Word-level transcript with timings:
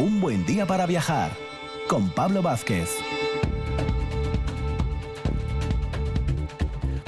Un 0.00 0.18
buen 0.18 0.46
día 0.46 0.64
para 0.64 0.86
viajar 0.86 1.30
con 1.86 2.08
Pablo 2.08 2.40
Vázquez. 2.40 2.88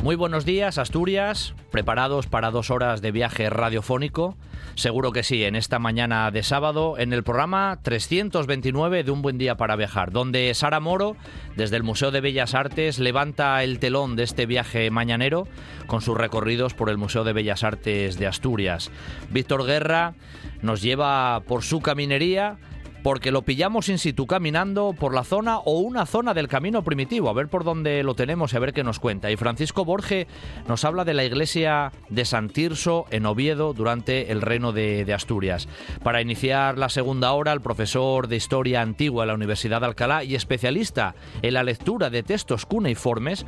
Muy 0.02 0.14
buenos 0.14 0.44
días, 0.44 0.76
Asturias. 0.76 1.54
¿Preparados 1.70 2.26
para 2.26 2.50
dos 2.50 2.68
horas 2.70 3.00
de 3.00 3.10
viaje 3.10 3.48
radiofónico? 3.48 4.36
Seguro 4.74 5.10
que 5.12 5.22
sí, 5.22 5.42
en 5.44 5.56
esta 5.56 5.78
mañana 5.78 6.30
de 6.30 6.42
sábado, 6.42 6.98
en 6.98 7.14
el 7.14 7.22
programa 7.22 7.78
329 7.82 9.04
de 9.04 9.10
Un 9.10 9.22
Buen 9.22 9.38
Día 9.38 9.56
para 9.56 9.76
Viajar, 9.76 10.12
donde 10.12 10.52
Sara 10.52 10.80
Moro, 10.80 11.16
desde 11.56 11.76
el 11.76 11.84
Museo 11.84 12.10
de 12.10 12.20
Bellas 12.20 12.54
Artes, 12.54 12.98
levanta 12.98 13.62
el 13.62 13.78
telón 13.78 14.16
de 14.16 14.24
este 14.24 14.44
viaje 14.44 14.90
mañanero 14.90 15.48
con 15.86 16.02
sus 16.02 16.16
recorridos 16.16 16.74
por 16.74 16.90
el 16.90 16.98
Museo 16.98 17.24
de 17.24 17.32
Bellas 17.32 17.64
Artes 17.64 18.18
de 18.18 18.26
Asturias. 18.26 18.90
Víctor 19.30 19.64
Guerra 19.64 20.12
nos 20.60 20.82
lleva 20.82 21.40
por 21.46 21.62
su 21.62 21.80
caminería 21.80 22.58
porque 23.02 23.30
lo 23.30 23.42
pillamos 23.42 23.88
in 23.88 23.98
situ 23.98 24.26
caminando 24.26 24.94
por 24.98 25.14
la 25.14 25.24
zona 25.24 25.58
o 25.58 25.78
una 25.80 26.06
zona 26.06 26.34
del 26.34 26.48
camino 26.48 26.82
primitivo, 26.82 27.28
a 27.28 27.32
ver 27.32 27.48
por 27.48 27.64
dónde 27.64 28.02
lo 28.02 28.14
tenemos 28.14 28.52
y 28.52 28.56
a 28.56 28.60
ver 28.60 28.72
qué 28.72 28.84
nos 28.84 29.00
cuenta. 29.00 29.30
Y 29.30 29.36
Francisco 29.36 29.84
Borge 29.84 30.26
nos 30.68 30.84
habla 30.84 31.04
de 31.04 31.14
la 31.14 31.24
iglesia 31.24 31.92
de 32.08 32.24
San 32.24 32.48
Tirso 32.48 33.06
en 33.10 33.26
Oviedo 33.26 33.72
durante 33.74 34.30
el 34.30 34.40
reino 34.40 34.72
de, 34.72 35.04
de 35.04 35.14
Asturias. 35.14 35.68
Para 36.02 36.20
iniciar 36.20 36.78
la 36.78 36.88
segunda 36.88 37.32
hora, 37.32 37.52
el 37.52 37.60
profesor 37.60 38.28
de 38.28 38.36
Historia 38.36 38.82
Antigua 38.82 39.24
de 39.24 39.28
la 39.28 39.34
Universidad 39.34 39.80
de 39.80 39.86
Alcalá 39.86 40.24
y 40.24 40.34
especialista 40.34 41.14
en 41.42 41.54
la 41.54 41.64
lectura 41.64 42.10
de 42.10 42.22
textos 42.22 42.66
cuneiformes, 42.66 43.44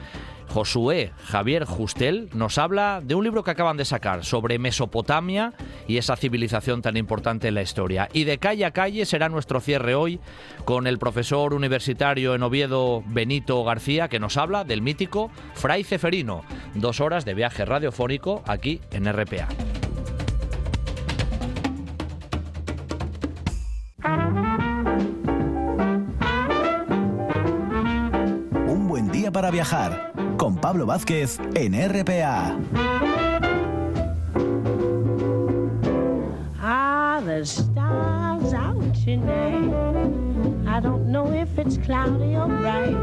Josué 0.49 1.13
Javier 1.25 1.65
Justel 1.65 2.29
nos 2.33 2.59
habla 2.59 3.01
de 3.03 3.15
un 3.15 3.25
libro 3.25 3.43
que 3.43 3.51
acaban 3.51 3.77
de 3.77 3.85
sacar 3.85 4.25
sobre 4.25 4.59
Mesopotamia 4.59 5.53
y 5.89 5.99
esa 5.99 6.17
civilización 6.17 6.83
tan 6.83 6.97
importante 6.97 7.49
en 7.49 7.55
la 7.55 7.63
historia. 7.63 8.09
Y 8.13 8.25
de 8.25 8.39
calle 8.39 8.65
a 8.65 8.71
calle 8.71 9.05
será 9.07 9.29
nuestro 9.29 9.61
cierre 9.61 9.95
hoy 9.95 10.21
con 10.65 10.87
el 10.87 10.99
profesor 10.99 11.55
universitario 11.55 12.35
en 12.35 12.43
Oviedo 12.43 13.03
Benito 13.07 13.65
García 13.65 14.09
que 14.09 14.21
nos 14.21 14.37
habla 14.37 14.65
del 14.65 14.83
mítico 14.83 15.31
Fray 15.55 15.85
Ceferino. 15.85 16.43
Dos 16.75 17.01
horas 17.01 17.25
de 17.25 17.35
viaje 17.35 17.65
radiofónico 17.65 18.43
aquí 18.47 18.81
en 18.93 19.13
RPA. 19.13 19.49
Un 28.67 28.89
buen 28.89 29.11
día 29.11 29.31
para 29.31 29.51
viajar 29.51 30.14
con 30.37 30.57
Pablo 30.57 30.87
Vázquez 30.87 31.39
en 31.55 31.75
RPA. 31.75 32.59
Ah, 36.61 37.21
the 37.25 37.45
stars 37.45 38.55
out 38.55 38.95
tonight. 39.05 39.73
I 40.67 40.81
don't 40.81 41.07
know 41.07 41.31
if 41.33 41.59
it's 41.59 41.77
cloudy 41.79 42.37
or 42.37 42.49
bright. 42.49 42.97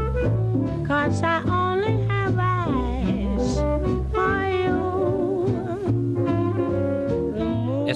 Cause 0.86 1.22
I 1.22 1.42
only 1.48 2.06
have 2.08 2.38
eyes 2.38 2.91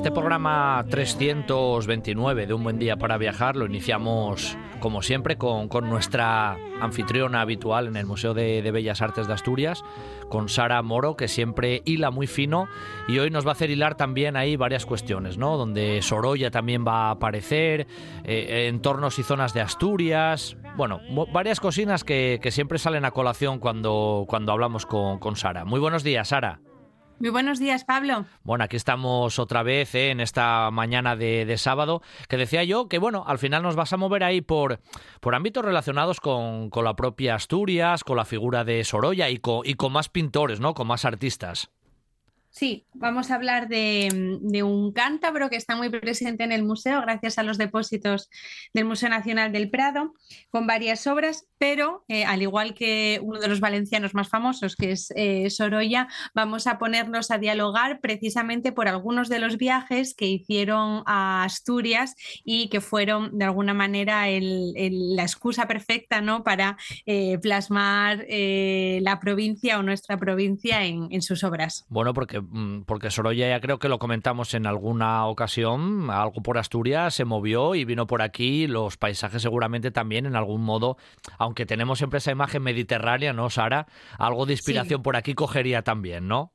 Este 0.06 0.14
programa 0.14 0.84
329 0.88 2.46
de 2.46 2.54
Un 2.54 2.62
Buen 2.62 2.78
Día 2.78 2.94
para 2.96 3.18
Viajar 3.18 3.56
lo 3.56 3.66
iniciamos, 3.66 4.56
como 4.78 5.02
siempre, 5.02 5.36
con, 5.36 5.68
nuestra 5.82 6.56
anfitriona 6.80 7.40
habitual 7.40 7.88
en 7.88 7.96
el 7.96 8.06
Museo 8.06 8.32
de, 8.32 8.70
Bellas 8.70 9.02
Artes 9.02 9.26
de 9.26 9.32
Asturias, 9.32 9.82
con 10.28 10.48
Sara 10.48 10.80
Moro, 10.82 11.16
que 11.16 11.26
siempre 11.26 11.82
hila 11.84 12.12
muy 12.12 12.28
fino 12.28 12.68
y 13.08 13.18
hoy 13.18 13.30
nos 13.30 13.44
va 13.44 13.48
a 13.48 13.52
hacer 13.54 13.68
hilar 13.68 13.96
también 13.96 14.36
ahí 14.36 14.54
varias 14.54 14.86
cuestiones, 14.86 15.38
¿no? 15.38 15.56
Donde 15.56 16.00
Sorolla 16.02 16.52
también 16.52 16.84
va 16.86 17.08
a 17.08 17.10
aparecer, 17.10 17.88
eh, 18.22 18.68
entornos 18.68 19.18
y 19.18 19.24
zonas 19.24 19.54
de 19.54 19.60
Asturias, 19.60 20.56
bueno, 20.76 21.00
varias 21.32 21.58
cocinas 21.58 22.04
que, 22.04 22.38
siempre 22.52 22.78
salen 22.78 23.04
a 23.04 23.10
colación 23.10 23.58
cuando, 23.58 24.24
cuando 24.28 24.52
hablamos 24.52 24.86
con 24.86 25.34
Sara. 25.34 25.64
Muy 25.64 25.80
buenos 25.80 26.04
días, 26.04 26.28
Sara. 26.28 26.60
Muy 27.18 27.30
buenos 27.30 27.58
días, 27.58 27.84
Pablo. 27.84 28.26
Bueno, 28.42 28.64
aquí 28.64 28.76
estamos 28.76 29.38
otra 29.38 29.62
vez 29.62 29.94
¿eh? 29.94 30.10
en 30.10 30.20
esta 30.20 30.70
mañana 30.70 31.16
de, 31.16 31.46
de 31.46 31.56
sábado, 31.56 32.02
que 32.28 32.36
decía 32.36 32.62
yo 32.62 32.88
que, 32.88 32.98
bueno, 32.98 33.24
al 33.26 33.38
final 33.38 33.62
nos 33.62 33.74
vas 33.74 33.92
a 33.94 33.96
mover 33.96 34.22
ahí 34.22 34.42
por, 34.42 34.80
por 35.20 35.34
ámbitos 35.34 35.64
relacionados 35.64 36.20
con, 36.20 36.68
con 36.68 36.84
la 36.84 36.94
propia 36.94 37.34
Asturias, 37.34 38.04
con 38.04 38.18
la 38.18 38.26
figura 38.26 38.64
de 38.64 38.84
Sorolla 38.84 39.30
y 39.30 39.38
con, 39.38 39.62
y 39.64 39.74
con 39.74 39.92
más 39.92 40.10
pintores, 40.10 40.60
¿no? 40.60 40.74
Con 40.74 40.88
más 40.88 41.06
artistas. 41.06 41.70
Sí, 42.58 42.86
vamos 42.94 43.30
a 43.30 43.34
hablar 43.34 43.68
de, 43.68 44.08
un 44.64 44.90
cántabro 44.92 45.50
que 45.50 45.56
está 45.56 45.76
muy 45.76 45.90
presente 45.90 46.42
en 46.42 46.52
el 46.52 46.64
museo 46.64 47.02
gracias 47.02 47.36
a 47.36 47.42
los 47.42 47.58
depósitos 47.58 48.30
del 48.72 48.86
Museo 48.86 49.10
Nacional 49.10 49.52
del 49.52 49.68
Prado, 49.68 50.14
con 50.48 50.66
varias 50.66 51.06
obras, 51.06 51.46
pero 51.58 52.06
eh, 52.08 52.24
al 52.24 52.40
igual 52.40 52.72
que 52.72 53.20
uno 53.22 53.40
de 53.40 53.48
los 53.48 53.60
valencianos 53.60 54.14
más 54.14 54.30
famosos, 54.30 54.74
que 54.74 54.92
es 54.92 55.12
eh, 55.16 55.50
Sorolla, 55.50 56.08
vamos 56.34 56.66
a 56.66 56.78
ponernos 56.78 57.30
a 57.30 57.36
dialogar 57.36 58.00
precisamente 58.00 58.72
por 58.72 58.88
algunos 58.88 59.28
de 59.28 59.38
los 59.38 59.58
viajes 59.58 60.14
que 60.14 60.24
hicieron 60.24 61.02
a 61.04 61.44
Asturias 61.44 62.14
y 62.42 62.70
que 62.70 62.80
fueron 62.80 63.36
de 63.36 63.44
alguna 63.44 63.74
manera 63.74 64.24
la 64.30 65.22
excusa 65.22 65.68
perfecta 65.68 66.22
¿no? 66.22 66.42
para 66.42 66.78
eh, 67.04 67.36
plasmar 67.36 68.24
la 68.26 69.20
provincia 69.20 69.78
o 69.78 69.82
nuestra 69.82 70.16
provincia 70.16 70.86
en- 70.86 71.08
en 71.10 71.20
sus 71.20 71.44
obras. 71.44 71.84
Bueno, 71.90 72.14
porque, 72.14 72.45
porque 72.86 73.10
Sorolla 73.10 73.48
ya 73.48 73.60
creo 73.60 73.78
que 73.78 73.88
lo 73.88 73.98
comentamos 73.98 74.54
en 74.54 74.66
alguna 74.66 75.26
ocasión, 75.26 76.10
algo 76.10 76.42
por 76.42 76.58
Asturias 76.58 77.14
se 77.14 77.24
movió 77.24 77.74
y 77.74 77.84
vino 77.84 78.06
por 78.06 78.22
aquí, 78.22 78.66
los 78.66 78.96
paisajes 78.96 79.42
seguramente 79.42 79.90
también 79.90 80.26
en 80.26 80.36
algún 80.36 80.62
modo, 80.62 80.96
aunque 81.38 81.66
tenemos 81.66 81.98
siempre 81.98 82.18
esa 82.18 82.30
imagen 82.32 82.62
mediterránea, 82.62 83.32
¿no, 83.32 83.50
Sara? 83.50 83.86
Algo 84.18 84.46
de 84.46 84.54
inspiración 84.54 85.00
Sí. 85.00 85.02
por 85.02 85.16
aquí 85.16 85.34
cogería 85.34 85.82
también, 85.82 86.28
¿no? 86.28 86.52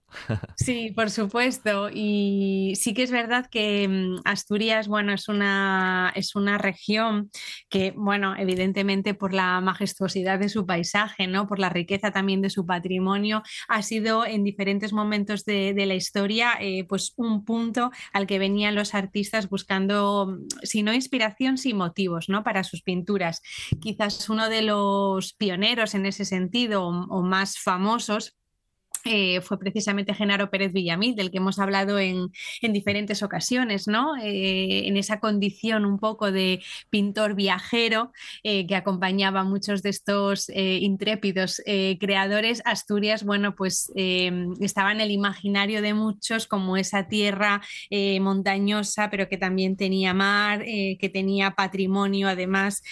Sí, 0.56 0.92
por 0.96 1.10
supuesto. 1.10 1.90
Y 1.92 2.74
sí 2.76 2.94
que 2.94 3.04
es 3.04 3.12
verdad 3.12 3.48
que 3.50 3.88
mm, 3.88 4.22
Asturias, 4.26 4.88
bueno, 4.88 5.14
es 5.14 5.28
una, 5.28 6.12
es 6.16 6.36
una 6.36 6.58
región 6.58 7.32
que, 7.70 7.94
bueno, 7.96 8.36
evidentemente 8.38 9.14
por 9.14 9.34
la 9.34 9.60
majestuosidad 9.62 10.40
de 10.40 10.50
su 10.50 10.66
paisaje, 10.66 11.28
¿no? 11.28 11.48
Por 11.48 11.60
la 11.60 11.70
riqueza 11.70 12.12
también 12.12 12.42
de 12.42 12.50
su 12.50 12.66
patrimonio, 12.66 13.44
ha 13.68 13.82
sido 13.82 14.26
en 14.26 14.44
diferentes 14.44 14.94
momentos 14.94 15.46
de, 15.46 15.74
la 15.82 15.96
historia, 15.96 16.54
eh, 16.60 16.86
pues 16.88 17.14
un 17.16 17.44
punto 17.44 17.92
al 18.14 18.28
que 18.28 18.38
venían 18.38 18.76
los 18.76 18.94
artistas 18.94 19.50
buscando, 19.50 20.28
mm, 20.28 20.48
si 20.64 20.84
no 20.84 20.94
inspiración, 20.94 21.58
sí 21.58 21.74
motivos, 21.74 22.30
¿no? 22.30 22.44
Para 22.44 22.64
sus 22.64 22.82
pinturas. 22.82 23.42
Quizás 23.82 24.30
uno 24.30 24.50
de 24.50 24.62
los 24.62 25.34
pioneros 25.34 25.96
en 25.96 26.06
ese 26.06 26.26
sentido 26.26 26.86
o 26.86 27.24
más 27.24 27.58
famosos 27.58 28.36
eh, 29.06 29.42
fue 29.42 29.60
precisamente 29.60 30.14
Genaro 30.14 30.50
Pérez 30.50 30.74
Villamil, 30.74 31.16
del 31.16 31.32
que 31.32 31.38
hemos 31.38 31.60
hablado 31.60 32.00
en, 32.00 32.32
en 32.62 32.74
diferentes 32.74 33.24
ocasiones, 33.24 33.88
¿no? 33.88 34.16
Eh, 34.18 34.88
en 34.88 34.98
esa 34.98 35.20
condición 35.20 35.86
un 35.86 36.00
poco 36.00 36.32
de 36.32 36.62
pintor 36.90 37.36
viajero 37.36 38.12
eh, 38.44 38.66
que 38.68 38.76
acompañaba 38.76 39.42
a 39.42 39.44
muchos 39.44 39.82
de 39.82 39.90
estos 39.90 40.50
intrépidos 40.50 41.62
creadores, 42.00 42.62
Asturias, 42.66 43.24
bueno, 43.24 43.56
pues 43.56 43.92
eh, 43.96 44.32
estaba 44.60 44.92
en 44.92 45.02
el 45.02 45.12
imaginario 45.12 45.82
de 45.82 45.94
muchos 45.94 46.48
como 46.48 46.78
esa 46.78 47.08
tierra 47.08 47.62
montañosa, 48.20 49.10
pero 49.10 49.28
que 49.28 49.38
también 49.38 49.76
tenía 49.76 50.14
mar, 50.14 50.64
que 50.64 51.10
tenía 51.12 51.52
patrimonio 51.52 52.28
además 52.28 52.84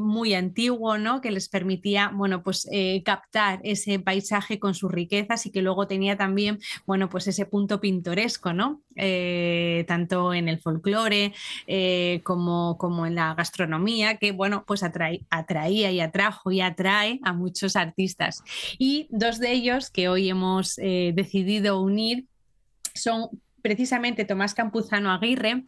muy 0.00 0.34
antiguo, 0.34 0.98
¿no? 0.98 1.20
Que 1.20 1.30
les 1.30 1.48
permitía, 1.48 2.10
bueno, 2.14 2.42
pues 2.42 2.68
captar 3.04 3.60
ese 3.64 3.98
paisaje 3.98 4.58
con 4.58 4.74
sus 4.74 4.90
riquezas 4.90 5.46
y 5.46 5.50
que 5.54 5.62
luego 5.62 5.86
tenía 5.86 6.18
también, 6.18 6.58
bueno, 6.84 7.08
pues 7.08 7.26
ese 7.28 7.46
punto 7.46 7.80
pintoresco, 7.80 8.52
¿no? 8.52 8.82
Eh, 8.96 9.84
tanto 9.88 10.34
en 10.34 10.48
el 10.48 10.60
folclore 10.60 11.32
eh, 11.66 12.20
como, 12.24 12.76
como 12.76 13.06
en 13.06 13.14
la 13.14 13.34
gastronomía, 13.34 14.18
que, 14.18 14.32
bueno, 14.32 14.64
pues 14.66 14.82
atraía 14.82 15.90
y 15.90 16.00
atrajo 16.00 16.50
y 16.50 16.60
atrae 16.60 17.20
a 17.22 17.32
muchos 17.32 17.76
artistas. 17.76 18.42
Y 18.78 19.06
dos 19.10 19.38
de 19.38 19.52
ellos 19.52 19.90
que 19.90 20.08
hoy 20.08 20.28
hemos 20.28 20.76
eh, 20.78 21.12
decidido 21.14 21.80
unir 21.80 22.26
son 22.94 23.28
precisamente 23.64 24.26
Tomás 24.26 24.52
Campuzano 24.52 25.10
Aguirre, 25.10 25.64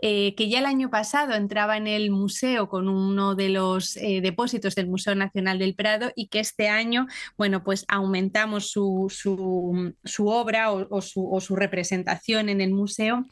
eh, 0.00 0.36
que 0.36 0.48
ya 0.48 0.60
el 0.60 0.66
año 0.66 0.88
pasado 0.88 1.34
entraba 1.34 1.76
en 1.76 1.88
el 1.88 2.12
museo 2.12 2.68
con 2.68 2.88
uno 2.88 3.34
de 3.34 3.48
los 3.48 3.96
eh, 3.96 4.20
depósitos 4.20 4.76
del 4.76 4.86
Museo 4.86 5.16
Nacional 5.16 5.58
del 5.58 5.74
Prado 5.74 6.12
y 6.14 6.28
que 6.28 6.38
este 6.38 6.68
año, 6.68 7.08
bueno, 7.36 7.64
pues 7.64 7.84
aumentamos 7.88 8.70
su, 8.70 9.08
su, 9.10 9.92
su 10.04 10.28
obra 10.28 10.70
o, 10.70 10.86
o 10.90 11.02
su, 11.02 11.28
o 11.28 11.40
su 11.40 11.56
representación 11.56 12.48
en 12.48 12.60
el 12.60 12.70
museo 12.70 13.26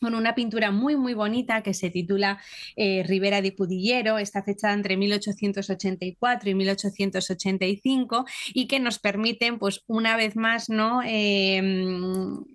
con 0.00 0.14
una 0.14 0.34
pintura 0.34 0.70
muy, 0.70 0.96
muy 0.96 1.14
bonita 1.14 1.62
que 1.62 1.74
se 1.74 1.90
titula 1.90 2.40
eh, 2.76 3.04
Ribera 3.06 3.40
de 3.42 3.52
Pudillero, 3.52 4.18
está 4.18 4.42
fechada 4.42 4.74
entre 4.74 4.96
1884 4.96 6.50
y 6.50 6.54
1885 6.54 8.24
y 8.52 8.66
que 8.66 8.80
nos 8.80 8.98
permiten, 8.98 9.58
pues 9.58 9.82
una 9.86 10.16
vez 10.16 10.36
más, 10.36 10.68
¿no? 10.68 11.00
Eh, 11.04 11.60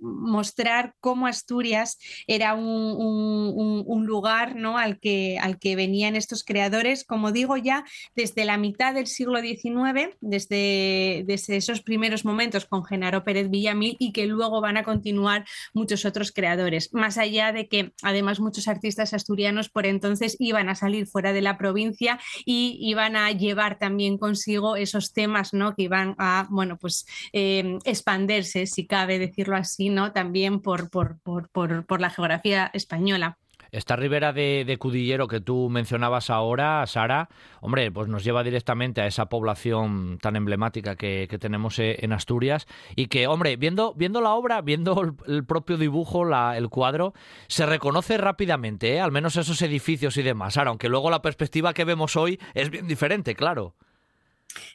mostrar 0.02 0.96
cómo 1.00 1.28
Asturias 1.28 1.98
era 2.28 2.54
un, 2.54 4.06
lugar 4.06 4.56
¿no? 4.56 4.78
al, 4.78 5.00
que, 5.00 5.38
al 5.40 5.60
que 5.60 5.76
venían 5.76 6.16
estos 6.16 6.44
creadores, 6.44 7.04
como 7.04 7.32
digo, 7.32 7.58
ya 7.58 7.84
desde 8.16 8.46
la 8.46 8.58
mitad 8.58 8.94
del 8.94 9.08
siglo 9.08 9.40
XIX, 9.40 10.16
desde, 10.20 11.24
desde 11.28 11.58
esos 11.58 11.82
primeros 11.82 12.26
momentos 12.26 12.66
con 12.66 12.84
Genaro 12.84 13.24
Pérez 13.24 13.50
Villamil 13.50 13.98
y 14.00 14.12
que 14.14 14.26
luego 14.26 14.62
van 14.62 14.78
a 14.78 14.84
continuar 14.84 15.46
muchos 15.74 16.06
otros 16.06 16.32
creadores, 16.32 16.94
más 16.94 17.19
allá 17.20 17.52
de 17.52 17.68
que 17.68 17.94
además 18.02 18.40
muchos 18.40 18.68
artistas 18.68 19.14
asturianos 19.14 19.70
por 19.70 19.86
entonces 19.86 20.36
iban 20.40 20.70
a 20.70 20.76
salir 20.76 21.06
fuera 21.08 21.34
de 21.34 21.42
la 21.42 21.58
provincia 21.58 22.20
y 22.46 22.78
iban 22.82 23.16
a 23.16 23.32
llevar 23.32 23.78
también 23.78 24.18
consigo 24.18 24.76
esos 24.76 25.14
temas 25.14 25.54
¿no? 25.54 25.76
que 25.76 25.84
iban 25.84 26.16
a 26.18 26.48
bueno, 26.50 26.78
pues, 26.78 27.06
eh, 27.34 27.78
expandirse, 27.86 28.66
si 28.66 28.88
cabe 28.88 29.20
decirlo 29.20 29.56
así, 29.56 29.90
¿no? 29.90 30.12
también 30.12 30.62
por, 30.62 30.90
por, 30.90 31.20
por, 31.22 31.50
por 31.86 32.02
la 32.02 32.10
geografía 32.10 32.72
española. 32.74 33.38
Esta 33.72 33.96
ribera 33.96 34.34
de, 34.34 34.78
Cudillero 34.80 35.28
que 35.28 35.42
tú 35.42 35.70
mencionabas 35.70 36.30
ahora, 36.30 36.86
Sara, 36.88 37.30
hombre, 37.62 37.92
pues 37.92 38.08
nos 38.08 38.24
lleva 38.24 38.44
directamente 38.44 39.02
a 39.02 39.08
esa 39.08 39.28
población 39.28 40.18
tan 40.22 40.36
emblemática 40.36 40.96
que, 40.96 41.28
tenemos 41.40 41.80
eh, 41.80 41.98
en 42.00 42.14
Asturias 42.14 42.68
y 42.96 43.08
que, 43.08 43.28
hombre, 43.28 43.56
viendo, 43.56 43.94
viendo 43.94 44.22
la 44.22 44.34
obra, 44.34 44.62
viendo 44.62 45.02
el, 45.28 45.46
propio 45.46 45.78
dibujo, 45.78 46.26
la, 46.26 46.58
el 46.58 46.70
cuadro, 46.70 47.14
se 47.48 47.66
reconoce 47.66 48.18
rápidamente, 48.18 48.94
¿eh? 48.94 49.00
al 49.00 49.12
menos 49.12 49.36
esos 49.36 49.62
edificios 49.62 50.18
y 50.18 50.24
demás. 50.24 50.58
Ahora, 50.58 50.70
aunque 50.70 50.90
luego 50.90 51.10
la 51.10 51.22
perspectiva 51.22 51.74
que 51.74 51.86
vemos 51.86 52.16
hoy 52.16 52.40
es 52.54 52.70
bien 52.70 52.88
diferente, 52.88 53.36
claro. 53.36 53.76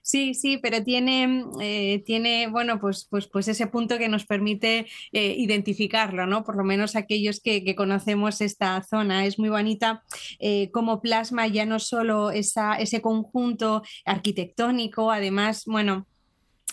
Sí, 0.02 0.34
sí, 0.34 0.58
pero 0.58 0.82
tiene, 0.82 1.46
eh, 1.60 2.02
tiene 2.04 2.46
bueno, 2.48 2.78
pues, 2.80 3.06
pues, 3.10 3.26
pues 3.26 3.48
ese 3.48 3.66
punto 3.66 3.98
que 3.98 4.08
nos 4.08 4.24
permite 4.24 4.86
eh, 5.12 5.34
identificarlo, 5.38 6.26
¿no? 6.26 6.44
Por 6.44 6.56
lo 6.56 6.64
menos 6.64 6.96
aquellos 6.96 7.40
que, 7.40 7.74
conocemos 7.74 8.40
esta 8.40 8.82
zona. 8.82 9.26
Es 9.26 9.38
muy 9.38 9.48
bonita 9.48 10.04
eh, 10.38 10.70
como 10.70 11.00
plasma 11.00 11.46
ya 11.48 11.66
no 11.66 11.80
solo 11.80 12.30
esa, 12.30 12.74
ese 12.76 13.02
conjunto 13.02 13.82
arquitectónico, 14.04 15.10
además, 15.10 15.64
bueno, 15.66 16.06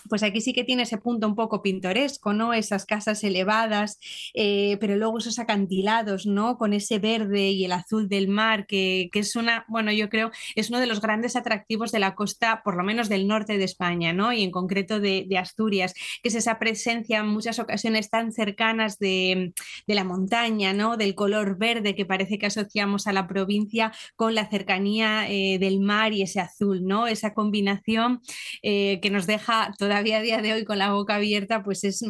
pues 0.08 0.22
aquí 0.22 0.40
sí 0.40 0.52
que 0.52 0.64
tiene 0.64 0.82
ese 0.82 0.98
punto 0.98 1.26
un 1.26 1.34
poco 1.34 1.62
pintoresco, 1.62 2.32
¿no? 2.32 2.52
Esas 2.54 2.86
casas 2.86 3.22
elevadas, 3.24 3.98
eh, 4.34 4.76
pero 4.80 4.96
luego 4.96 5.18
esos 5.18 5.38
acantilados, 5.38 6.26
¿no? 6.26 6.58
Con 6.58 6.72
ese 6.72 6.98
verde 6.98 7.50
y 7.50 7.64
el 7.64 7.72
azul 7.72 8.08
del 8.08 8.28
mar, 8.28 8.66
que, 8.66 9.10
es 9.12 9.36
una, 9.36 9.64
bueno, 9.68 9.92
yo 9.92 10.08
creo, 10.08 10.30
es 10.56 10.70
uno 10.70 10.80
de 10.80 10.86
los 10.86 11.00
grandes 11.00 11.36
atractivos 11.36 11.92
de 11.92 11.98
la 11.98 12.14
costa, 12.14 12.62
por 12.64 12.76
lo 12.76 12.82
menos 12.82 13.08
del 13.08 13.26
norte 13.26 13.58
de 13.58 13.64
España, 13.64 14.12
¿no? 14.12 14.32
Y 14.32 14.42
en 14.42 14.50
concreto 14.50 15.00
de, 15.00 15.26
Asturias, 15.42 15.94
que 16.22 16.28
es 16.28 16.34
esa 16.34 16.58
presencia 16.58 17.20
en 17.20 17.26
muchas 17.26 17.58
ocasiones 17.58 18.10
tan 18.10 18.32
cercanas 18.32 18.98
de, 18.98 19.52
la 19.86 20.04
montaña, 20.04 20.72
¿no? 20.72 20.96
Del 20.96 21.14
color 21.14 21.58
verde 21.58 21.94
que 21.94 22.06
parece 22.06 22.38
que 22.38 22.46
asociamos 22.46 23.06
a 23.06 23.12
la 23.12 23.26
provincia 23.26 23.92
con 24.16 24.34
la 24.34 24.48
cercanía 24.48 25.28
eh, 25.28 25.58
del 25.58 25.80
mar 25.80 26.12
y 26.12 26.22
ese 26.22 26.40
azul, 26.40 26.84
¿no? 26.84 27.06
Esa 27.06 27.34
combinación 27.34 28.20
eh, 28.62 29.00
que 29.02 29.10
nos 29.10 29.26
deja 29.26 29.74
toda 29.78 29.91
todavía 29.92 30.18
a 30.18 30.22
día 30.22 30.40
de 30.40 30.54
hoy 30.54 30.64
con 30.64 30.78
la 30.78 30.90
boca 30.90 31.16
abierta, 31.16 31.62
pues 31.62 31.84
es, 31.84 32.02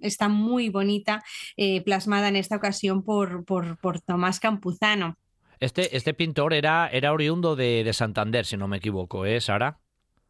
está 0.00 0.28
muy 0.28 0.70
bonita, 0.70 1.22
eh, 1.58 1.82
plasmada 1.82 2.28
en 2.28 2.36
esta 2.36 2.56
ocasión 2.56 3.04
por, 3.04 3.44
por, 3.44 4.00
Tomás 4.00 4.40
Campuzano. 4.40 5.18
Este, 5.60 5.94
este 5.94 6.14
pintor 6.14 6.54
era, 6.54 6.88
era 6.90 7.12
oriundo 7.12 7.54
de, 7.54 7.90
Santander, 7.92 8.46
si 8.46 8.56
no 8.56 8.68
me 8.68 8.78
equivoco, 8.78 9.26
¿eh, 9.26 9.38
Sara? 9.42 9.78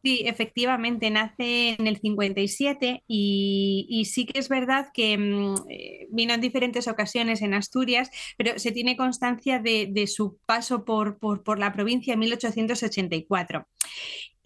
Sí, 0.03 0.23
efectivamente, 0.25 1.09
nace 1.09 1.75
en 1.79 1.87
el 1.87 1.97
57 1.97 3.03
y, 3.07 4.03
sí 4.05 4.25
que 4.25 4.39
es 4.39 4.49
verdad 4.49 4.87
que 4.93 5.17
mm, 5.17 5.55
eh, 5.69 6.07
vino 6.11 6.33
en 6.33 6.41
diferentes 6.41 6.89
ocasiones 6.89 7.41
en 7.41 7.53
Asturias, 7.53 8.09
pero 8.37 8.59
se 8.59 8.73
tiene 8.73 8.97
constancia 8.97 9.59
de, 9.59 10.07
su 10.07 10.37
paso 10.45 10.83
por, 10.83 11.19
por, 11.19 11.41
por, 11.43 11.57
la 11.57 11.71
provincia 11.71 12.13
en 12.13 12.19
1884. 12.19 13.65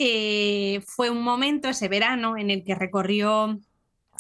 Eh, 0.03 0.81
fue 0.87 1.11
un 1.11 1.21
momento, 1.23 1.69
ese 1.69 1.87
verano, 1.87 2.35
en 2.35 2.49
el 2.49 2.63
que 2.63 2.73
recorrió 2.73 3.59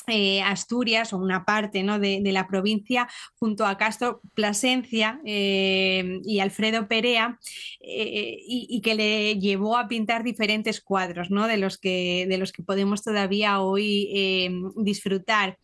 eh, 0.07 0.41
Asturias 0.41 1.13
o 1.13 1.17
una 1.17 1.45
parte 1.45 1.83
¿no? 1.83 1.99
de, 1.99 2.21
la 2.31 2.47
provincia 2.47 3.07
junto 3.35 3.67
a 3.67 3.77
Castro 3.77 4.21
Plasencia 4.33 5.21
eh, 5.25 6.19
y 6.23 6.39
Alfredo 6.39 6.87
Perea 6.87 7.37
eh, 7.81 8.37
y, 8.47 8.81
que 8.81 8.95
le 8.95 9.35
llevó 9.39 9.77
a 9.77 9.87
pintar 9.87 10.23
diferentes 10.23 10.81
cuadros 10.81 11.29
¿no? 11.29 11.47
de, 11.47 11.57
los 11.57 11.77
que, 11.77 12.25
de 12.27 12.37
los 12.39 12.51
que 12.51 12.63
podemos 12.63 13.03
todavía 13.03 13.59
hoy 13.61 14.49
disfrutar 14.77 15.59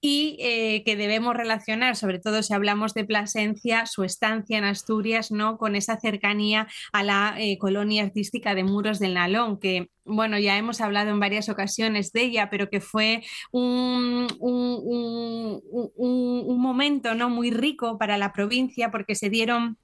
y 0.00 0.36
que 0.84 0.96
debemos 0.96 1.34
relacionar, 1.34 1.96
sobre 1.96 2.20
todo 2.20 2.42
si 2.42 2.54
hablamos 2.54 2.94
de 2.94 3.04
Plasencia, 3.04 3.86
su 3.86 4.04
estancia 4.04 4.58
en 4.58 4.64
Asturias 4.64 5.32
¿no? 5.32 5.58
con 5.58 5.74
esa 5.74 5.98
cercanía 5.98 6.68
a 6.92 7.02
la 7.02 7.36
colonia 7.58 8.04
artística 8.04 8.54
de 8.54 8.64
Muros 8.64 9.00
del 9.00 9.14
Nalón, 9.14 9.58
que 9.58 9.88
bueno, 10.10 10.38
ya 10.38 10.56
hemos 10.56 10.80
hablado 10.80 11.10
en 11.10 11.20
varias 11.20 11.48
ocasiones 11.48 12.12
de 12.12 12.22
ella, 12.22 12.50
pero 12.50 12.68
que 12.68 12.80
fue 12.80 13.22
un, 13.52 14.26
un 14.40 16.60
momento 16.60 17.14
¿no? 17.14 17.30
muy 17.30 17.50
rico 17.50 17.98
para 17.98 18.18
la 18.18 18.32
provincia 18.32 18.90
porque 18.90 19.14
se 19.14 19.30
dieron 19.30 19.78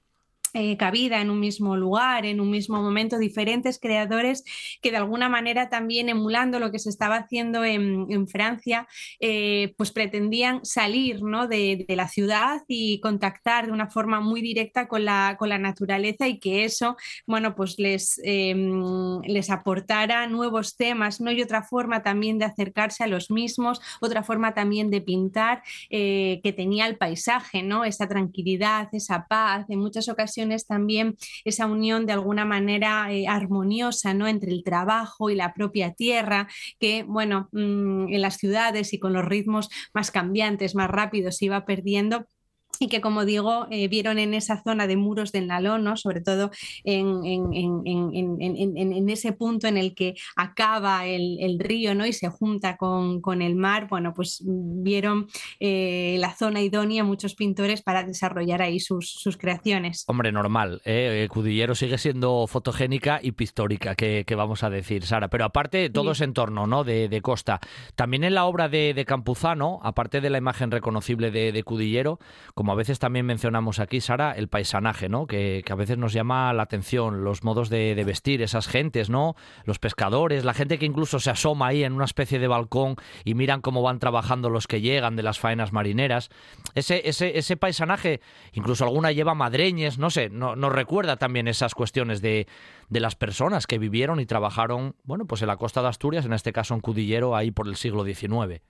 eh, 0.59 0.75
cabida 0.75 1.21
en 1.21 1.29
un 1.29 1.39
mismo 1.39 1.77
lugar, 1.77 2.25
en 2.25 2.39
un 2.41 2.49
mismo 2.49 2.81
momento, 2.81 3.19
diferentes 3.19 3.77
creadores 3.79 4.43
que 4.81 4.89
de 4.89 4.97
alguna 4.97 5.29
manera 5.29 5.69
también 5.69 6.09
emulando 6.09 6.57
lo 6.57 6.71
que 6.71 6.79
se 6.79 6.89
estaba 6.89 7.17
haciendo 7.17 7.63
en, 7.63 8.27
Francia, 8.27 8.87
eh, 9.19 9.75
pues 9.77 9.91
pretendían 9.91 10.65
salir 10.65 11.21
¿no? 11.21 11.47
de, 11.47 11.85
la 11.89 12.07
ciudad 12.07 12.63
y 12.67 12.99
contactar 13.01 13.67
de 13.67 13.71
una 13.71 13.87
forma 13.87 14.19
muy 14.19 14.41
directa 14.41 14.87
con 14.87 15.05
la, 15.05 15.35
con 15.37 15.49
la 15.49 15.59
naturaleza 15.59 16.27
y 16.27 16.39
que 16.39 16.65
eso, 16.65 16.97
bueno, 17.27 17.53
pues 17.53 17.77
les, 17.77 18.19
em, 18.23 19.21
les 19.21 19.51
aportara 19.51 20.25
nuevos 20.25 20.75
temas, 20.75 21.21
¿no? 21.21 21.31
Y 21.31 21.43
otra 21.43 21.61
forma 21.61 22.01
también 22.01 22.39
de 22.39 22.45
acercarse 22.45 23.03
a 23.03 23.07
los 23.07 23.29
mismos, 23.29 23.79
otra 24.01 24.23
forma 24.23 24.55
también 24.55 24.89
de 24.89 25.01
pintar 25.01 25.61
eh, 25.91 26.39
que 26.43 26.51
tenía 26.51 26.87
el 26.87 26.97
paisaje, 26.97 27.61
¿no? 27.61 27.85
Esa 27.85 28.07
tranquilidad, 28.07 28.89
esa 28.91 29.27
paz, 29.27 29.69
en 29.69 29.79
muchas 29.79 30.09
ocasiones 30.09 30.46
también 30.67 31.17
esa 31.45 31.65
unión 31.65 32.05
de 32.05 32.13
alguna 32.13 32.45
manera 32.45 33.11
eh, 33.11 33.27
armoniosa 33.27 34.13
¿no? 34.13 34.27
entre 34.27 34.51
el 34.51 34.63
trabajo 34.63 35.29
y 35.29 35.35
la 35.35 35.53
propia 35.53 35.93
tierra, 35.93 36.47
que 36.79 37.03
bueno, 37.03 37.49
mm, 37.51 38.13
en 38.13 38.21
las 38.21 38.37
ciudades 38.37 38.93
y 38.93 38.99
con 38.99 39.13
los 39.13 39.25
ritmos 39.25 39.69
más 39.93 40.11
cambiantes, 40.11 40.75
más 40.75 40.89
rápidos, 40.89 41.37
se 41.37 41.45
iba 41.45 41.65
perdiendo 41.65 42.27
y 42.79 42.87
que, 42.87 43.01
como 43.01 43.25
digo, 43.25 43.67
eh, 43.71 43.87
vieron 43.87 44.19
en 44.19 44.33
esa 44.33 44.61
zona 44.63 44.87
de 44.87 44.97
muros 44.97 45.31
del 45.31 45.47
Nalón, 45.47 45.83
¿no? 45.83 45.97
sobre 45.97 46.21
todo 46.21 46.51
en, 46.83 47.49
ese 49.09 49.31
punto 49.33 49.67
en 49.67 49.77
el 49.77 49.95
que 49.95 50.15
acaba 50.35 51.05
el, 51.05 51.57
río 51.59 51.95
¿no? 51.95 52.05
y 52.05 52.13
se 52.13 52.29
junta 52.29 52.77
con, 52.77 53.41
el 53.41 53.55
mar, 53.55 53.87
bueno, 53.89 54.13
pues 54.13 54.41
vieron 54.45 55.27
eh, 55.59 56.17
la 56.19 56.35
zona 56.35 56.61
idónea 56.61 57.03
muchos 57.03 57.35
pintores 57.35 57.81
para 57.81 58.03
desarrollar 58.03 58.61
ahí 58.61 58.79
sus, 58.79 59.37
creaciones. 59.37 60.05
Hombre, 60.07 60.31
normal, 60.31 60.81
¿eh? 60.85 61.27
Cudillero 61.29 61.75
sigue 61.75 61.97
siendo 61.97 62.47
fotogénica 62.47 63.19
y 63.21 63.33
pictórica, 63.33 63.95
que, 63.95 64.25
vamos 64.35 64.63
a 64.63 64.69
decir, 64.69 65.05
Sara, 65.05 65.29
pero 65.29 65.45
aparte 65.45 65.89
todo 65.89 66.11
ese 66.11 66.23
entorno 66.23 66.67
¿no? 66.67 66.83
de, 66.83 67.19
costa. 67.21 67.59
También 67.95 68.23
en 68.23 68.33
la 68.35 68.45
obra 68.45 68.69
de, 68.69 69.03
Campuzano, 69.07 69.79
aparte 69.83 70.21
de 70.21 70.29
la 70.29 70.37
imagen 70.37 70.71
reconocible 70.71 71.31
de, 71.31 71.51
de 71.51 71.63
Cudillero, 71.63 72.19
como 72.53 72.66
como 72.67 72.73
a 72.73 72.75
veces 72.75 72.99
también 72.99 73.25
mencionamos 73.25 73.79
aquí, 73.79 74.01
Sara, 74.01 74.33
el 74.33 74.49
paisanaje, 74.49 75.07
¿no? 75.07 75.25
Que, 75.25 75.63
a 75.69 75.75
veces 75.75 75.97
nos 75.97 76.11
llama 76.11 76.51
la 76.51 76.63
atención, 76.63 77.23
los 77.23 77.45
modos 77.45 77.69
de, 77.69 77.95
vestir, 78.05 78.41
esas 78.41 78.67
gentes, 78.67 79.09
¿no? 79.09 79.37
Los 79.63 79.79
pescadores, 79.79 80.43
la 80.43 80.53
gente 80.53 80.77
que 80.77 80.85
incluso 80.85 81.21
se 81.21 81.29
asoma 81.29 81.67
ahí 81.67 81.85
en 81.85 81.93
una 81.93 82.03
especie 82.03 82.39
de 82.39 82.47
balcón 82.49 82.97
y 83.23 83.35
miran 83.35 83.61
cómo 83.61 83.83
van 83.83 83.99
trabajando 83.99 84.49
los 84.49 84.67
que 84.67 84.81
llegan 84.81 85.15
de 85.15 85.23
las 85.23 85.39
faenas 85.39 85.71
marineras. 85.71 86.29
Ese, 86.75 87.07
ese, 87.07 87.37
ese 87.37 87.55
paisanaje, 87.55 88.19
incluso 88.51 88.83
alguna 88.83 89.13
lleva 89.13 89.33
madreñes, 89.33 89.97
no 89.97 90.09
sé, 90.09 90.29
no, 90.29 90.57
nos 90.57 90.73
recuerda 90.73 91.15
también 91.15 91.47
esas 91.47 91.73
cuestiones 91.73 92.21
de, 92.21 92.47
de 92.89 92.99
las 92.99 93.15
personas 93.15 93.65
que 93.65 93.77
vivieron 93.77 94.19
y 94.19 94.25
trabajaron, 94.25 94.93
bueno, 95.05 95.23
pues 95.23 95.41
en 95.41 95.47
la 95.47 95.55
costa 95.55 95.81
de 95.81 95.87
Asturias, 95.87 96.25
en 96.25 96.33
este 96.33 96.51
caso 96.51 96.73
en 96.73 96.81
Cudillero, 96.81 97.33
ahí 97.33 97.49
por 97.49 97.69
el 97.69 97.77
siglo 97.77 98.03
XIX. 98.03 98.61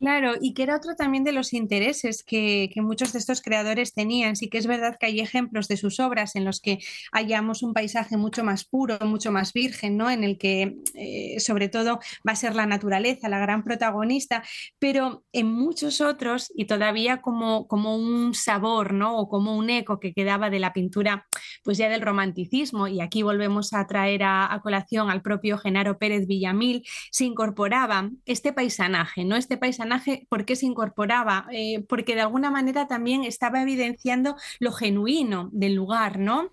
Claro, 0.00 0.32
y 0.40 0.54
que 0.54 0.62
era 0.62 0.76
otro 0.76 0.96
también 0.96 1.24
de 1.24 1.32
los 1.32 1.52
intereses 1.52 2.22
que, 2.24 2.70
muchos 2.76 3.12
de 3.12 3.18
estos 3.18 3.42
creadores 3.42 3.92
tenían. 3.92 4.34
Sí 4.34 4.48
que 4.48 4.56
es 4.56 4.66
verdad 4.66 4.96
que 4.98 5.04
hay 5.04 5.20
ejemplos 5.20 5.68
de 5.68 5.76
sus 5.76 6.00
obras 6.00 6.36
en 6.36 6.46
los 6.46 6.60
que 6.60 6.78
hallamos 7.12 7.62
un 7.62 7.74
paisaje 7.74 8.16
mucho 8.16 8.42
más 8.42 8.64
puro, 8.64 8.98
mucho 9.02 9.30
más 9.30 9.52
virgen, 9.52 9.98
¿no? 9.98 10.10
En 10.10 10.24
el 10.24 10.38
que 10.38 10.78
eh, 10.94 11.38
sobre 11.38 11.68
todo 11.68 12.00
va 12.26 12.32
a 12.32 12.36
ser 12.36 12.54
la 12.54 12.64
naturaleza 12.64 13.28
la 13.28 13.38
gran 13.38 13.62
protagonista, 13.62 14.42
pero 14.78 15.24
en 15.32 15.52
muchos 15.52 16.00
otros, 16.00 16.50
y 16.54 16.64
todavía 16.64 17.20
como, 17.20 17.66
como 17.66 17.96
un 17.96 18.34
sabor, 18.34 18.94
¿no? 18.94 19.18
O 19.18 19.28
como 19.28 19.54
un 19.54 19.68
eco 19.68 20.00
que 20.00 20.14
quedaba 20.14 20.48
de 20.48 20.60
la 20.60 20.72
pintura, 20.72 21.26
pues 21.62 21.76
ya 21.76 21.90
del 21.90 22.00
romanticismo, 22.00 22.88
y 22.88 23.02
aquí 23.02 23.22
volvemos 23.22 23.74
a 23.74 23.86
traer 23.86 24.22
a, 24.22 24.52
a 24.52 24.60
colación 24.62 25.10
al 25.10 25.20
propio 25.20 25.58
Genaro 25.58 25.98
Pérez 25.98 26.26
Villamil, 26.26 26.86
se 27.10 27.24
incorporaba 27.24 28.10
este 28.24 28.54
paisanaje, 28.54 29.24
¿no? 29.24 29.36
Este 29.36 29.58
paisanaje, 29.60 30.26
¿por 30.28 30.44
qué 30.44 30.56
se 30.56 30.66
incorporaba? 30.66 31.46
Eh, 31.52 31.84
porque 31.88 32.16
de 32.16 32.22
alguna 32.22 32.50
manera 32.50 32.88
también 32.88 33.22
estaba 33.22 33.62
evidenciando 33.62 34.36
lo 34.58 34.72
genuino 34.72 35.50
del 35.52 35.74
lugar, 35.74 36.18
¿no? 36.18 36.50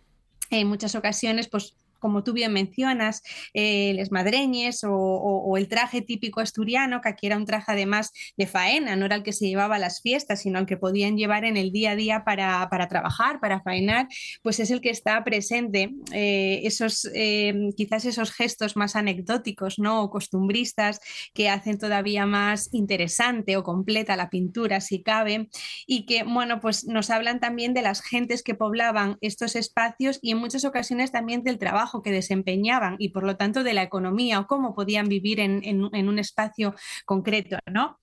En 0.51 0.67
muchas 0.67 0.93
ocasiones, 0.93 1.49
pues 1.49 1.75
como 1.99 2.23
tú 2.23 2.33
bien 2.33 2.53
mencionas, 2.53 3.23
eh, 3.53 4.03
madreñes 4.11 4.81
o, 4.87 5.53
el 5.57 5.67
traje 5.67 6.01
típico 6.01 6.39
asturiano, 6.39 7.01
que 7.01 7.09
aquí 7.09 7.27
era 7.27 7.37
un 7.37 7.45
traje 7.45 7.71
además 7.71 8.11
de 8.37 8.47
faena, 8.47 8.95
no 8.95 9.05
era 9.05 9.15
el 9.15 9.23
que 9.23 9.33
se 9.33 9.47
llevaba 9.47 9.75
a 9.75 9.79
las 9.79 10.01
fiestas, 10.01 10.41
sino 10.41 10.59
el 10.59 10.65
que 10.65 10.77
podían 10.77 11.17
llevar 11.17 11.45
en 11.45 11.57
el 11.57 11.71
día 11.71 11.91
a 11.91 11.95
día 11.95 12.23
para, 12.23 12.67
trabajar, 12.89 13.39
para 13.39 13.61
faenar, 13.61 14.07
pues 14.43 14.59
es 14.59 14.71
el 14.71 14.81
que 14.81 14.89
está 14.89 15.23
presente. 15.23 15.91
Eh, 16.11 16.61
esos, 16.63 17.09
eh, 17.13 17.71
quizás 17.75 18.05
esos 18.05 18.31
gestos 18.31 18.75
más 18.75 18.95
anecdóticos 18.95 19.79
¿no? 19.79 20.01
o 20.01 20.09
costumbristas 20.09 20.99
que 21.33 21.49
hacen 21.49 21.77
todavía 21.77 22.25
más 22.25 22.69
interesante 22.73 23.57
o 23.57 23.63
completa 23.63 24.15
la 24.15 24.29
pintura, 24.29 24.81
si 24.81 25.01
cabe, 25.01 25.49
y 25.85 26.05
que, 26.05 26.23
bueno, 26.23 26.59
pues 26.59 26.85
nos 26.85 27.09
hablan 27.09 27.39
también 27.39 27.73
de 27.73 27.81
las 27.81 28.01
gentes 28.01 28.43
que 28.43 28.55
poblaban 28.55 29.17
estos 29.21 29.55
espacios 29.55 30.19
y 30.21 30.31
en 30.31 30.37
muchas 30.37 30.65
ocasiones 30.65 31.11
también 31.11 31.43
del 31.43 31.57
trabajo 31.57 31.86
que 32.03 32.11
desempeñaban 32.11 32.95
y 32.99 33.09
por 33.09 33.23
lo 33.23 33.37
tanto 33.37 33.63
de 33.63 33.73
la 33.73 33.83
economía 33.83 34.39
o 34.39 34.47
cómo 34.47 34.73
podían 34.75 35.07
vivir 35.09 35.39
en, 35.39 35.61
en 35.63 36.09
un 36.09 36.19
espacio 36.19 36.75
concreto, 37.05 37.57
¿no? 37.65 37.99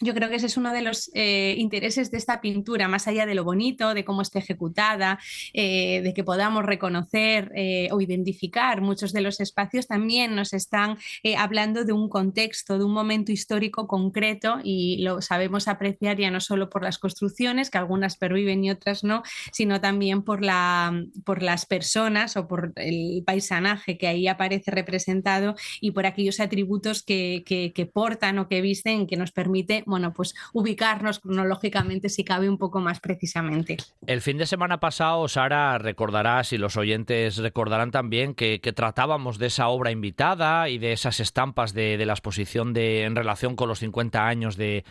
Yo 0.00 0.14
creo 0.14 0.28
que 0.28 0.36
ese 0.36 0.46
es 0.46 0.56
uno 0.56 0.72
de 0.72 0.82
los 0.82 1.10
eh, 1.14 1.54
intereses 1.58 2.10
de 2.10 2.18
esta 2.18 2.40
pintura, 2.40 2.88
más 2.88 3.06
allá 3.06 3.26
de 3.26 3.34
lo 3.34 3.44
bonito, 3.44 3.94
de 3.94 4.04
cómo 4.04 4.22
está 4.22 4.38
ejecutada, 4.38 5.18
eh, 5.52 6.00
de 6.02 6.14
que 6.14 6.24
podamos 6.24 6.64
reconocer 6.64 7.52
eh, 7.54 7.88
o 7.92 8.00
identificar 8.00 8.80
muchos 8.80 9.12
de 9.12 9.20
los 9.20 9.40
espacios, 9.40 9.86
también 9.86 10.34
nos 10.34 10.52
están 10.52 10.98
hablando 11.38 11.84
de 11.84 11.92
un 11.92 12.08
contexto, 12.08 12.78
de 12.78 12.84
un 12.84 12.92
momento 12.92 13.32
histórico 13.32 13.86
concreto 13.86 14.58
y 14.62 15.02
lo 15.02 15.22
sabemos 15.22 15.68
apreciar 15.68 16.18
ya 16.18 16.30
no 16.30 16.40
solo 16.40 16.68
por 16.70 16.82
las 16.82 16.98
construcciones, 16.98 17.70
que 17.70 17.78
algunas 17.78 18.16
perviven 18.16 18.64
y 18.64 18.70
otras 18.70 19.04
no, 19.04 19.22
sino 19.52 19.80
también 19.80 20.22
por, 20.22 20.42
la, 20.42 21.04
por 21.24 21.42
las 21.42 21.66
personas 21.66 22.36
o 22.36 22.46
por 22.46 22.72
el 22.76 23.22
paisanaje 23.24 23.98
que 23.98 24.06
ahí 24.06 24.28
aparece 24.28 24.70
representado 24.70 25.54
y 25.80 25.92
por 25.92 26.06
aquellos 26.06 26.40
atributos 26.40 27.02
que, 27.02 27.42
que 27.46 27.86
portan 27.86 28.38
o 28.38 28.48
que 28.48 28.60
visten 28.60 29.06
que 29.06 29.16
nos 29.16 29.32
permite 29.32 29.83
bueno, 29.86 30.12
pues 30.12 30.34
ubicarnos 30.52 31.20
cronológicamente 31.20 32.08
si 32.08 32.24
cabe 32.24 32.48
un 32.48 32.58
poco 32.58 32.80
más 32.80 33.00
precisamente. 33.00 33.76
El 34.06 34.20
fin 34.20 34.38
de 34.38 34.46
semana 34.46 34.80
pasado, 34.80 35.26
Sara, 35.28 35.78
recordarás 35.78 36.52
y 36.52 36.58
los 36.58 36.76
oyentes 36.76 37.36
recordarán 37.38 37.90
también 37.90 38.34
que, 38.34 38.60
tratábamos 38.74 39.38
de 39.38 39.46
esa 39.46 39.68
obra 39.68 39.90
invitada 39.90 40.68
y 40.68 40.78
de 40.78 40.92
esas 40.92 41.20
estampas 41.20 41.74
de, 41.74 41.96
de 41.96 42.06
la 42.06 42.14
exposición 42.14 42.72
de, 42.72 43.04
en 43.04 43.14
relación 43.14 43.56
con 43.56 43.68
los 43.68 43.78
50 43.78 44.26
años 44.26 44.56
de, 44.56 44.84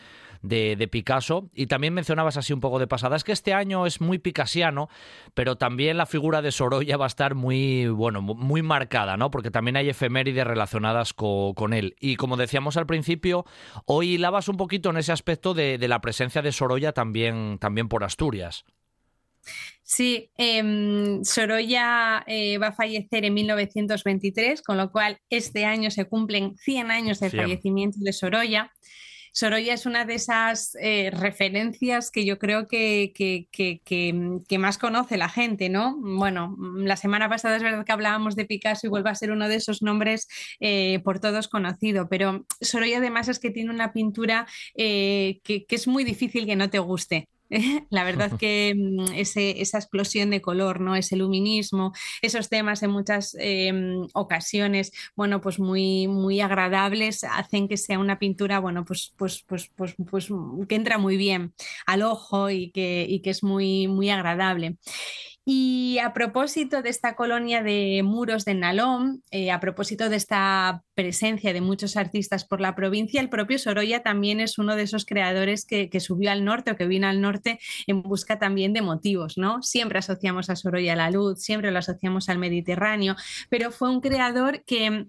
de, 0.43 0.87
Picasso. 0.87 1.49
Y 1.53 1.67
también 1.67 1.93
mencionabas 1.93 2.37
así 2.37 2.53
un 2.53 2.59
poco 2.59 2.77
de 2.77 2.85
pasada, 2.85 3.15
es 3.15 3.23
que 3.23 3.31
este 3.31 3.53
año 3.53 3.87
es 3.87 4.01
muy 4.01 4.19
picasiano, 4.19 4.89
pero 5.33 5.55
también 5.55 5.97
la 5.97 6.05
figura 6.05 6.41
de 6.41 6.51
Sorolla 6.51 6.97
va 6.97 7.05
a 7.05 7.07
estar 7.07 7.33
muy, 7.33 7.87
bueno, 7.87 8.21
muy 8.21 8.61
marcada, 8.61 9.17
¿no? 9.17 9.31
Porque 9.31 9.49
también 9.49 9.77
hay 9.77 9.89
efemérides 9.89 10.45
relacionadas 10.45 11.13
con 11.13 11.73
él. 11.73 11.95
Y 11.99 12.17
como 12.17 12.37
decíamos 12.37 12.77
al 12.77 12.85
principio, 12.85 13.45
hoy 13.85 14.17
lavas 14.17 14.49
un 14.49 14.57
poquito 14.57 14.89
en 14.91 14.97
ese 14.97 15.11
aspecto 15.11 15.53
de, 15.53 15.79
la 15.87 16.01
presencia 16.01 16.41
de 16.41 16.51
Sorolla 16.51 16.91
también, 16.91 17.57
también 17.59 17.87
por 17.87 18.03
Asturias. 18.03 18.65
Sí, 19.83 20.29
em, 20.37 21.23
Sorolla 21.23 22.23
eh, 22.25 22.57
va 22.57 22.67
a 22.67 22.71
fallecer 22.73 23.25
en 23.25 23.33
1923, 23.33 24.61
con 24.61 24.77
lo 24.77 24.91
cual 24.91 25.19
este 25.29 25.65
año 25.65 25.91
se 25.91 26.05
cumplen 26.05 26.55
100 26.57 26.91
años 26.91 27.19
del 27.19 27.31
fallecimiento 27.31 27.97
de 27.99 28.13
Sorolla. 28.13 28.71
Sorolla 29.33 29.73
es 29.73 29.87
una 29.87 30.05
de 30.05 30.13
esas 30.13 30.77
eh, 30.79 31.09
referencias 31.11 32.11
que 32.11 32.23
yo 32.23 32.37
creo 32.37 32.67
que, 32.67 33.11
que, 33.15 34.57
más 34.59 34.77
conoce 34.77 35.17
la 35.17 35.27
gente, 35.27 35.69
¿no? 35.69 35.97
Bueno, 35.97 36.55
la 36.77 36.95
semana 36.97 37.27
pasada 37.27 37.57
es 37.57 37.63
verdad 37.63 37.83
que 37.83 37.91
hablábamos 37.91 38.35
de 38.35 38.45
Picasso 38.45 38.85
y 38.85 38.91
vuelve 38.91 39.09
a 39.09 39.15
ser 39.15 39.31
uno 39.31 39.47
de 39.47 39.55
esos 39.55 39.81
nombres 39.81 40.27
eh, 40.59 40.99
por 41.03 41.19
todos 41.19 41.47
conocido, 41.47 42.07
pero 42.07 42.45
Sorolla 42.61 42.99
además 42.99 43.27
es 43.27 43.39
que 43.39 43.49
tiene 43.49 43.71
una 43.71 43.91
pintura 43.91 44.45
eh, 44.75 45.39
que 45.43 45.65
es 45.67 45.87
muy 45.87 46.03
difícil 46.03 46.45
que 46.45 46.55
no 46.55 46.69
te 46.69 46.77
guste. 46.77 47.27
La 47.89 48.03
verdad 48.03 48.31
que 48.39 48.73
mm, 48.75 49.13
esa 49.15 49.77
explosión 49.77 50.29
de 50.29 50.41
color, 50.41 50.81
¿no? 50.81 50.95
ese 50.95 51.15
luminismo, 51.15 51.93
esos 52.21 52.49
temas 52.49 52.83
en 52.83 52.91
muchas 52.91 53.35
em, 53.39 54.07
ocasiones, 54.13 54.91
bueno, 55.15 55.41
pues 55.41 55.59
muy, 55.59 56.07
muy 56.07 56.41
agradables, 56.41 57.23
hacen 57.23 57.67
que 57.67 57.77
sea 57.77 57.99
una 57.99 58.19
pintura, 58.19 58.59
bueno, 58.59 58.85
pues, 58.85 59.13
pues, 59.17 59.43
pues, 59.47 59.71
pues, 59.75 59.95
pues 60.09 60.29
que 60.67 60.75
entra 60.75 60.97
muy 60.97 61.17
bien 61.17 61.53
al 61.85 62.03
ojo 62.03 62.49
y 62.49 62.71
que, 62.71 63.05
y 63.07 63.21
que 63.21 63.29
es 63.29 63.43
muy, 63.43 63.87
muy 63.87 64.09
agradable. 64.09 64.77
Y 65.45 65.97
a 65.99 66.13
propósito 66.13 66.81
de 66.81 66.89
esta 66.89 67.15
colonia 67.15 67.61
de 67.61 68.01
muros 68.01 68.45
de 68.45 68.53
Nalón, 68.53 69.23
eh, 69.29 69.51
a 69.51 69.59
propósito 69.59 70.07
de 70.07 70.15
esta 70.15 70.83
presencia 70.93 71.51
de 71.51 71.59
muchos 71.59 71.97
artistas 71.97 72.45
por 72.45 72.61
la 72.61 72.75
provincia, 72.75 73.19
el 73.19 73.27
propio 73.27 73.59
Sorolla 73.59 74.03
también 74.03 74.39
es 74.39 74.57
uno 74.57 74.77
de 74.77 74.83
esos 74.83 75.05
creadores 75.05 75.65
que, 75.65 75.89
subió 75.99 76.31
al 76.31 76.45
norte 76.45 76.71
o 76.71 76.75
que 76.77 76.87
vino 76.87 77.07
al 77.07 77.19
norte 77.19 77.59
en 77.87 78.03
busca 78.03 78.39
también 78.39 78.71
de 78.71 78.81
motivos, 78.81 79.37
¿no? 79.37 79.61
Siempre 79.61 79.99
asociamos 79.99 80.49
a 80.49 80.55
Sorolla 80.55 80.93
a 80.93 80.95
la 80.95 81.11
luz, 81.11 81.41
siempre 81.41 81.71
lo 81.71 81.79
asociamos 81.79 82.29
al 82.29 82.37
Mediterráneo, 82.39 83.15
pero 83.49 83.71
fue 83.71 83.89
un 83.89 83.99
creador 83.99 84.63
que 84.65 85.07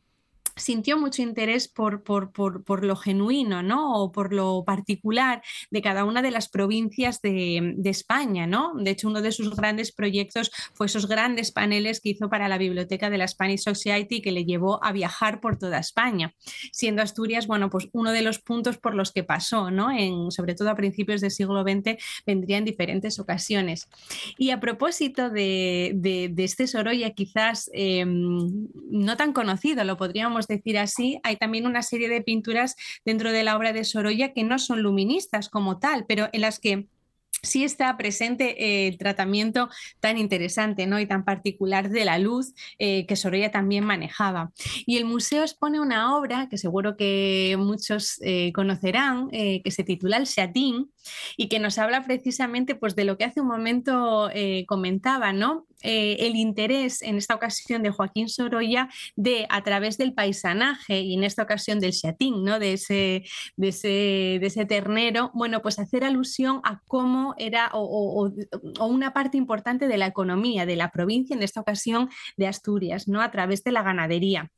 sintió 0.56 0.99
mucho 0.99 1.23
interés 1.23 1.68
por, 1.68 2.02
por, 2.02 2.84
lo 2.84 2.96
genuino, 2.96 3.62
¿no? 3.62 3.94
O 3.94 4.12
por 4.12 4.32
lo 4.32 4.64
particular 4.64 5.42
de 5.70 5.82
cada 5.82 6.04
una 6.04 6.23
de 6.23 6.30
las 6.30 6.49
provincias 6.49 7.20
de, 7.23 7.75
España, 7.84 8.46
¿no? 8.46 8.73
De 8.75 8.90
hecho, 8.90 9.08
uno 9.08 9.23
de 9.23 9.30
sus 9.30 9.54
grandes 9.54 9.92
proyectos 9.92 10.50
fue 10.73 10.87
esos 10.87 11.06
grandes 11.06 11.52
paneles 11.52 12.00
que 12.00 12.11
hizo 12.11 12.28
para 12.28 12.49
la 12.49 12.58
biblioteca 12.58 13.08
de 13.08 13.18
la 13.18 13.28
Spanish 13.28 13.61
Society 13.61 14.20
que 14.20 14.32
le 14.32 14.44
llevó 14.44 14.82
a 14.82 14.92
viajar 14.92 15.40
por 15.40 15.58
toda 15.58 15.78
España, 15.78 16.34
siendo 16.73 17.02
Asturias, 17.02 17.46
bueno, 17.46 17.70
pues 17.70 17.88
uno 17.92 18.11
de 18.11 18.23
los 18.23 18.38
puntos 18.38 18.78
por 18.78 18.94
los 18.94 19.12
que 19.12 19.23
pasó, 19.23 19.70
¿no? 19.70 19.90
En, 19.90 20.30
sobre 20.32 20.54
todo 20.54 20.70
a 20.70 20.75
principios 20.75 21.20
del 21.20 21.30
siglo 21.30 21.62
XX, 21.62 22.02
vendría 22.26 22.58
en 22.58 22.64
diferentes 22.64 23.18
ocasiones. 23.18 23.88
Y 24.38 24.50
a 24.50 24.61
propósito 24.61 25.30
de, 25.30 26.32
este 26.37 26.66
Sorolla, 26.66 27.11
quizás 27.11 27.70
em, 27.73 28.68
no 28.90 29.16
tan 29.16 29.32
conocido, 29.32 29.84
lo 29.84 29.96
podríamos 29.96 30.43
decir 30.46 30.78
así, 30.78 31.20
hay 31.22 31.36
también 31.36 31.66
una 31.66 31.82
serie 31.82 32.08
de 32.08 32.22
pinturas 32.22 32.76
dentro 33.04 33.32
de 33.32 33.42
la 33.42 33.56
obra 33.56 33.72
de 33.72 33.84
Sorolla 33.84 34.32
que 34.32 34.44
no 34.44 34.58
son 34.58 34.82
luministas 34.82 35.48
como 35.48 35.78
tal, 35.78 36.04
pero 36.06 36.28
en 36.32 36.40
las 36.40 36.58
que 36.58 36.88
sí 37.44 37.64
está 37.64 37.96
presente 37.96 38.64
eh, 38.64 38.88
el 38.88 38.98
tratamiento 38.98 39.68
tan 40.00 40.18
interesante 40.18 40.86
¿no? 40.86 40.98
y 40.98 41.06
tan 41.06 41.24
particular 41.24 41.90
de 41.90 42.04
la 42.04 42.18
luz 42.18 42.54
eh, 42.78 43.06
que 43.06 43.16
Sorolla 43.16 43.50
también 43.50 43.84
manejaba. 43.84 44.52
Y 44.86 44.96
el 44.96 45.04
museo 45.04 45.42
expone 45.42 45.80
una 45.80 46.16
obra 46.16 46.48
que 46.48 46.58
seguro 46.58 46.96
que 46.96 47.56
muchos 47.58 48.18
eh, 48.22 48.52
conocerán, 48.52 49.28
que 49.30 49.70
se 49.70 49.84
titula 49.84 50.16
El 50.16 50.26
Chatín 50.26 50.90
y 51.37 51.49
que 51.49 51.58
nos 51.58 51.78
habla 51.78 52.04
precisamente 52.04 52.75
pues, 52.75 52.94
de 52.96 53.04
lo 53.04 53.16
que 53.18 53.25
hace 53.25 53.40
un 53.40 53.49
momento 53.49 54.30
comentaba, 54.66 55.32
¿no? 55.32 55.66
Eh, 55.84 56.16
el 56.26 56.37
interés 56.37 57.02
en 57.02 57.16
esta 57.18 57.34
ocasión 57.34 57.82
de 57.82 57.90
Joaquín 57.90 58.30
Sorolla 58.30 58.88
de, 59.16 59.46
a 59.50 59.62
través 59.62 59.99
del 59.99 60.14
paisanaje 60.14 61.00
y 61.00 61.12
en 61.12 61.25
esta 61.25 61.42
ocasión 61.42 61.78
del 61.78 61.92
chatín, 61.92 62.42
¿no? 62.42 62.58
de, 62.58 62.73
ese, 62.73 63.25
de, 63.56 63.68
ese, 64.40 64.64
ternero, 64.64 65.30
bueno, 65.34 65.61
pues 65.61 65.78
hacer 65.78 66.02
alusión 66.02 66.62
a 66.64 66.80
cómo 66.87 67.34
era 67.37 67.68
o, 67.75 68.30
una 68.80 69.12
parte 69.12 69.37
importante 69.37 69.87
de 69.87 69.99
la 69.99 70.06
economía 70.06 70.64
de 70.64 70.76
la 70.76 70.90
provincia, 70.90 71.37
en 71.37 71.42
esta 71.42 71.61
ocasión 71.61 72.08
de 72.38 72.46
Asturias, 72.46 73.06
¿no? 73.06 73.20
a 73.20 73.30
través 73.30 73.62
de 73.62 73.73
la 73.73 73.82
ganadería. 73.82 74.50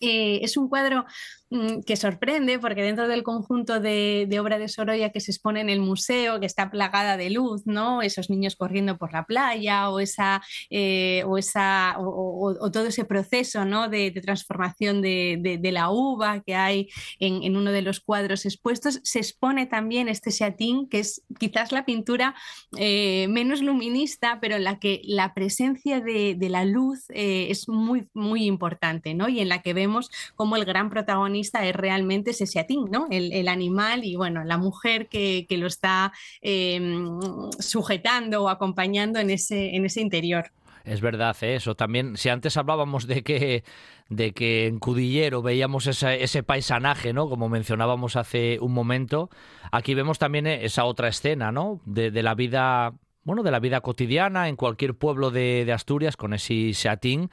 Eh, 0.00 0.40
es 0.42 0.56
un 0.56 0.68
cuadro 0.68 1.06
Mm, 1.48 1.82
que 1.86 1.94
sorprende 1.94 2.58
porque 2.58 2.82
dentro 2.82 3.06
del 3.06 3.22
conjunto 3.22 3.78
de, 3.78 4.26
obra 4.40 4.58
de 4.58 4.66
Sorolla 4.66 5.12
que 5.12 5.20
se 5.20 5.30
expone 5.30 5.60
en 5.60 5.70
el 5.70 5.78
museo, 5.78 6.40
que 6.40 6.46
está 6.46 6.72
plagada 6.72 7.16
de 7.16 7.30
luz, 7.30 7.62
¿no? 7.66 8.02
Esos 8.02 8.30
niños 8.30 8.56
corriendo 8.56 8.98
por 8.98 9.12
la 9.12 9.26
playa 9.26 9.88
o 9.90 10.00
esa, 10.00 10.42
eh, 10.70 11.22
o, 11.24 11.38
esa 11.38 11.94
o, 11.98 12.68
todo 12.72 12.86
ese 12.86 13.04
proceso 13.04 13.64
¿no? 13.64 13.88
de, 13.88 14.10
transformación 14.10 15.02
de, 15.02 15.70
la 15.72 15.90
uva 15.90 16.42
que 16.42 16.56
hay 16.56 16.88
en, 17.20 17.56
uno 17.56 17.70
de 17.70 17.82
los 17.82 18.00
cuadros 18.00 18.44
expuestos, 18.44 19.00
se 19.04 19.20
expone 19.20 19.66
también 19.66 20.08
este 20.08 20.32
chatín, 20.32 20.88
que 20.88 21.00
es 21.00 21.22
quizás 21.38 21.70
la 21.70 21.84
pintura 21.84 22.34
eh, 22.76 23.28
menos 23.28 23.62
luminista, 23.62 24.38
pero 24.40 24.56
en 24.56 24.64
la 24.64 24.80
que 24.80 25.00
la 25.04 25.32
presencia 25.32 26.00
de, 26.00 26.36
la 26.50 26.64
luz 26.64 27.04
es 27.10 27.68
muy, 27.68 28.08
muy 28.14 28.46
importante, 28.46 29.14
¿no? 29.14 29.28
Y 29.28 29.40
en 29.40 29.48
la 29.48 29.62
que 29.62 29.74
vemos 29.76 30.10
como 30.34 30.56
el 30.56 30.64
gran 30.64 30.90
protagonista 30.90 31.64
es 31.64 31.76
realmente 31.76 32.32
ese 32.32 32.46
seatín, 32.46 32.86
¿no? 32.90 33.06
El, 33.10 33.46
animal 33.46 34.02
y 34.04 34.16
bueno, 34.16 34.42
la 34.42 34.58
mujer 34.58 35.06
que, 35.06 35.46
lo 35.50 35.68
está 35.68 36.12
em, 36.40 37.20
sujetando 37.60 38.42
o 38.42 38.48
acompañando 38.48 39.20
en 39.20 39.30
ese, 39.30 39.76
en 39.76 39.84
ese 39.84 40.00
interior. 40.00 40.50
Es 40.84 41.00
verdad, 41.00 41.36
¿eh? 41.42 41.56
eso 41.56 41.74
también. 41.74 42.16
Si 42.16 42.28
antes 42.28 42.56
hablábamos 42.56 43.08
de 43.08 43.24
que, 43.24 43.64
de 44.08 44.32
que 44.32 44.66
en 44.66 44.78
Cudillero 44.78 45.42
veíamos 45.42 45.88
ese, 45.88 46.42
paisanaje, 46.44 47.12
¿no? 47.12 47.28
Como 47.28 47.48
mencionábamos 47.48 48.14
hace 48.14 48.58
un 48.60 48.72
momento, 48.72 49.28
aquí 49.72 49.94
vemos 49.94 50.18
también 50.18 50.46
esa 50.46 50.84
otra 50.84 51.08
escena, 51.08 51.50
¿no? 51.50 51.80
De 51.84 52.22
la 52.22 52.34
vida 52.34 52.94
bueno, 53.26 53.42
de 53.42 53.50
la 53.50 53.58
vida 53.58 53.80
cotidiana 53.80 54.48
en 54.48 54.54
cualquier 54.54 54.94
pueblo 54.94 55.32
de, 55.32 55.70
Asturias 55.74 56.16
con 56.16 56.32
ese 56.32 56.72
seatín 56.74 57.28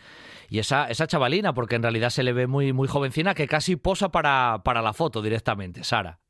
y 0.49 0.57
esa, 0.57 0.89
esa 0.89 1.05
chavalina, 1.05 1.53
porque 1.53 1.75
en 1.75 1.83
realidad 1.83 2.09
se 2.09 2.23
le 2.23 2.33
ve 2.33 2.47
muy, 2.47 2.73
muy 2.73 2.87
jovencina 2.87 3.35
que 3.35 3.47
casi 3.47 3.75
posa 3.75 4.09
para, 4.09 4.63
para 4.65 4.81
la 4.81 4.93
foto 4.93 5.21
directamente, 5.21 5.83
Sara. 5.83 6.22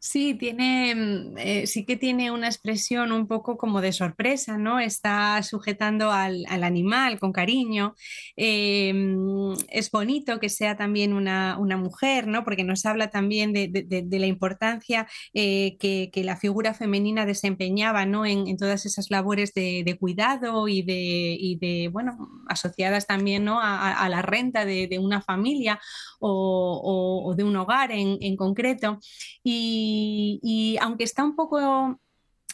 Sí, 0.00 0.34
tiene, 0.34 0.94
mm, 0.94 1.38
eh, 1.38 1.66
sí 1.66 1.84
que 1.84 1.96
tiene 1.96 2.30
una 2.30 2.46
expresión 2.46 3.12
un 3.12 3.26
poco 3.26 3.58
como 3.58 3.80
de 3.80 3.92
sorpresa, 3.92 4.56
¿no? 4.56 4.80
Está 4.80 5.42
sujetando 5.42 6.10
al, 6.10 6.44
al 6.48 6.64
animal 6.64 7.18
con 7.18 7.32
cariño. 7.32 7.94
Eh, 8.36 8.92
mm, 8.94 9.54
es 9.68 9.90
bonito 9.90 10.40
que 10.40 10.48
sea 10.48 10.76
también 10.76 11.12
una, 11.12 11.58
una, 11.58 11.76
mujer, 11.76 12.26
¿no? 12.26 12.44
Porque 12.44 12.64
nos 12.64 12.86
habla 12.86 13.10
también 13.10 13.52
de, 13.52 13.68
de, 13.68 14.02
de 14.02 14.18
la 14.18 14.26
importancia 14.26 15.06
eh, 15.34 15.76
que, 15.78 16.10
que, 16.12 16.24
la 16.24 16.36
figura 16.36 16.74
femenina 16.74 17.26
desempeñaba, 17.26 18.06
¿no? 18.06 18.24
En, 18.26 18.48
en 18.48 18.56
todas 18.56 18.86
esas 18.86 19.10
labores 19.10 19.52
de, 19.54 19.96
cuidado 20.00 20.68
y 20.68 20.82
de, 20.82 21.36
y 21.38 21.56
de, 21.56 21.88
bueno, 21.88 22.16
asociadas 22.48 23.06
también, 23.06 23.44
¿no? 23.44 23.60
A, 23.60 23.92
a 23.92 24.08
la 24.08 24.22
renta 24.22 24.64
de, 24.64 24.98
una 24.98 25.20
familia 25.22 25.78
o, 26.18 26.80
o, 26.82 27.30
o, 27.30 27.34
de 27.34 27.44
un 27.44 27.56
hogar 27.56 27.92
en, 27.92 28.18
en 28.20 28.36
concreto. 28.36 28.98
Y, 29.42 29.57
y, 29.60 30.76
aunque 30.80 31.04
está 31.04 31.24
un 31.24 31.36
poco 31.36 32.00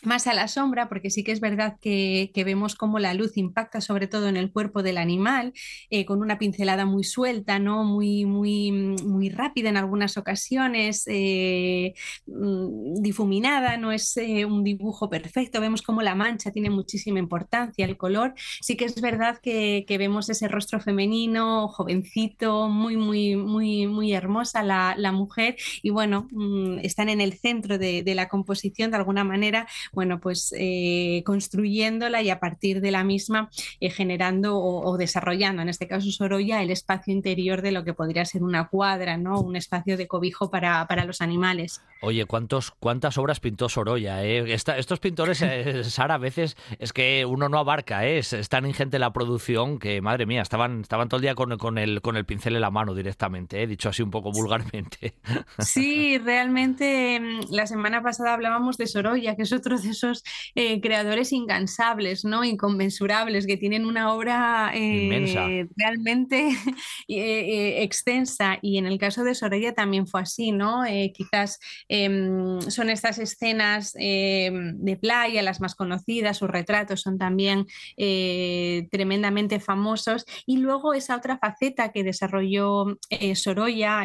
más 0.06 0.26
a 0.26 0.34
la 0.34 0.49
sombra, 0.49 0.88
porque 0.88 1.11
sí 1.11 1.25
que 1.25 1.32
es 1.32 1.40
verdad 1.40 1.76
que, 1.80 2.30
que, 2.34 2.44
vemos 2.44 2.75
cómo 2.75 2.99
la 2.99 3.14
luz 3.14 3.37
impacta 3.37 3.80
sobre 3.80 4.06
todo 4.06 4.28
en 4.28 4.37
el 4.37 4.52
cuerpo 4.52 4.82
del 4.82 4.99
animal, 4.99 5.52
eh, 5.90 6.04
con 6.04 6.20
una 6.20 6.38
pincelada 6.38 6.87
muy 6.87 7.04
suelta, 7.04 7.58
¿no? 7.58 7.84
muy, 7.84 8.25
muy, 8.25 8.70
muy 8.73 9.28
rápida 9.30 9.68
en 9.68 9.76
algunas 9.76 10.16
ocasiones, 10.16 11.04
eh, 11.06 11.94
mm, 12.26 12.94
difuminada, 13.02 13.76
no 13.76 13.92
es 13.92 14.16
eh, 14.16 14.44
un 14.44 14.64
dibujo 14.64 15.08
perfecto, 15.08 15.61
vemos 15.61 15.82
cómo 15.82 16.02
la 16.02 16.14
mancha 16.14 16.50
tiene 16.50 16.70
muchísima 16.70 17.18
importancia, 17.18 17.84
el 17.84 17.96
color, 17.96 18.34
sí 18.61 18.76
que 18.76 18.84
es 18.84 19.00
verdad 19.00 19.38
que, 19.42 19.84
que 19.87 19.99
vemos 19.99 20.28
ese 20.28 20.49
rostro 20.49 20.80
femenino, 20.80 21.68
jovencito, 21.68 22.68
muy, 22.68 22.96
muy, 22.96 23.37
muy, 23.37 23.87
muy 23.87 24.12
hermosa 24.12 24.62
la, 24.62 24.94
la 24.96 25.12
mujer, 25.12 25.56
y 25.82 25.90
bueno, 25.90 26.28
mmm, 26.30 26.78
están 26.80 27.08
en 27.08 27.20
el 27.20 27.34
centro 27.34 27.78
de, 27.78 28.02
de 28.02 28.14
la 28.14 28.28
composición 28.28 28.90
de 28.90 28.96
alguna 28.96 29.25
manera 29.25 29.66
bueno, 29.95 30.21
pues 30.21 30.55
eh, 30.59 31.23
construyéndola 31.25 32.23
y 32.23 32.31
a 32.31 32.41
partir 32.41 32.81
de 32.81 32.91
la 32.91 33.05
misma 33.05 33.51
eh, 33.81 33.91
generando 33.91 34.57
o, 34.57 34.91
o, 34.91 34.97
desarrollando, 34.97 35.63
en 35.63 35.69
este 35.69 35.87
caso 35.87 36.11
Sorolla, 36.11 36.63
el 36.63 36.71
espacio 36.71 37.13
interior 37.13 37.63
de 37.63 37.73
lo 37.73 37.85
que 37.85 37.95
podría 37.95 38.25
ser 38.25 38.43
una 38.43 38.69
cuadra, 38.69 39.17
¿no? 39.17 39.41
Un 39.41 39.57
espacio 39.57 39.97
de 39.97 40.07
cobijo 40.07 40.51
para, 40.51 40.87
para 40.87 41.05
los 41.05 41.21
animales. 41.21 41.81
Oye, 42.05 42.27
¿cuántos, 42.27 42.71
¿cuántas 42.73 43.17
obras 43.17 43.41
pintó 43.41 43.69
Sorolla? 43.71 44.23
Eh? 44.25 44.53
Esta, 44.53 44.77
estos 44.77 45.01
pintores, 45.01 45.41
eh, 45.41 45.85
Sara, 45.85 46.17
a 46.17 46.19
veces 46.19 46.57
es 46.79 46.93
que 46.93 47.25
uno 47.25 47.49
no 47.49 47.59
abarca, 47.59 48.07
¿eh? 48.07 48.19
es, 48.19 48.35
es, 48.35 48.51
tan 48.51 48.67
ingente 48.67 48.99
la 48.99 49.13
producción 49.13 49.79
que, 49.79 50.03
madre 50.03 50.27
mía, 50.27 50.43
estaban, 50.43 50.83
estaban 50.83 51.09
todo 51.09 51.17
el 51.17 51.23
día 51.23 51.35
con, 51.35 51.57
con, 51.57 51.79
el, 51.79 52.03
con 52.03 52.17
el 52.17 52.27
pincel 52.27 52.57
en 52.57 52.61
la 52.61 52.71
mano 52.71 52.95
directamente, 52.95 53.67
dicho 53.67 53.89
así 53.89 54.03
un 54.03 54.11
poco 54.11 54.33
vulgarmente. 54.33 55.15
Sí, 55.59 56.19
realmente 56.19 57.19
mm, 57.21 57.55
la 57.55 57.67
semana 57.67 58.03
pasada 58.03 58.35
hablábamos 58.35 58.77
de 58.77 58.87
Sorolla, 58.87 59.35
que 59.35 59.43
es 59.43 59.53
otro 59.53 59.79
de 59.85 59.91
esos 59.91 60.23
eh, 60.55 60.81
creadores 60.81 61.33
incansables, 61.33 62.25
¿no? 62.25 62.45
Inconmensurables, 62.45 63.47
que 63.47 63.57
tienen 63.57 63.87
una 63.87 64.12
obra 64.12 64.73
eh, 64.75 65.67
realmente 65.76 66.49
eh, 67.09 67.83
extensa. 67.83 68.59
Y 68.62 68.79
en 68.79 68.87
el 68.87 68.99
caso 68.99 69.25
de 69.25 69.35
Soraya 69.35 69.75
también 69.75 70.07
fue 70.07 70.23
así, 70.23 70.53
¿no? 70.53 70.83
Quizás 71.12 71.59
em, 71.88 72.61
son 72.61 72.91
estas 72.91 73.19
escenas 73.19 73.95
em, 73.99 74.76
de 74.79 74.97
playa 74.97 75.43
las 75.43 75.61
más 75.61 75.75
conocidas, 75.75 76.38
sus 76.38 76.49
retratos 76.49 77.03
son 77.03 77.19
también 77.19 77.67
tremendamente 78.91 79.61
famosos. 79.61 80.25
Y 80.47 80.58
luego 80.58 80.95
esa 80.95 81.17
otra 81.17 81.39
faceta 81.39 81.93
que 81.93 82.04
desarrolló 82.04 82.99
Sorolla, 83.35 84.02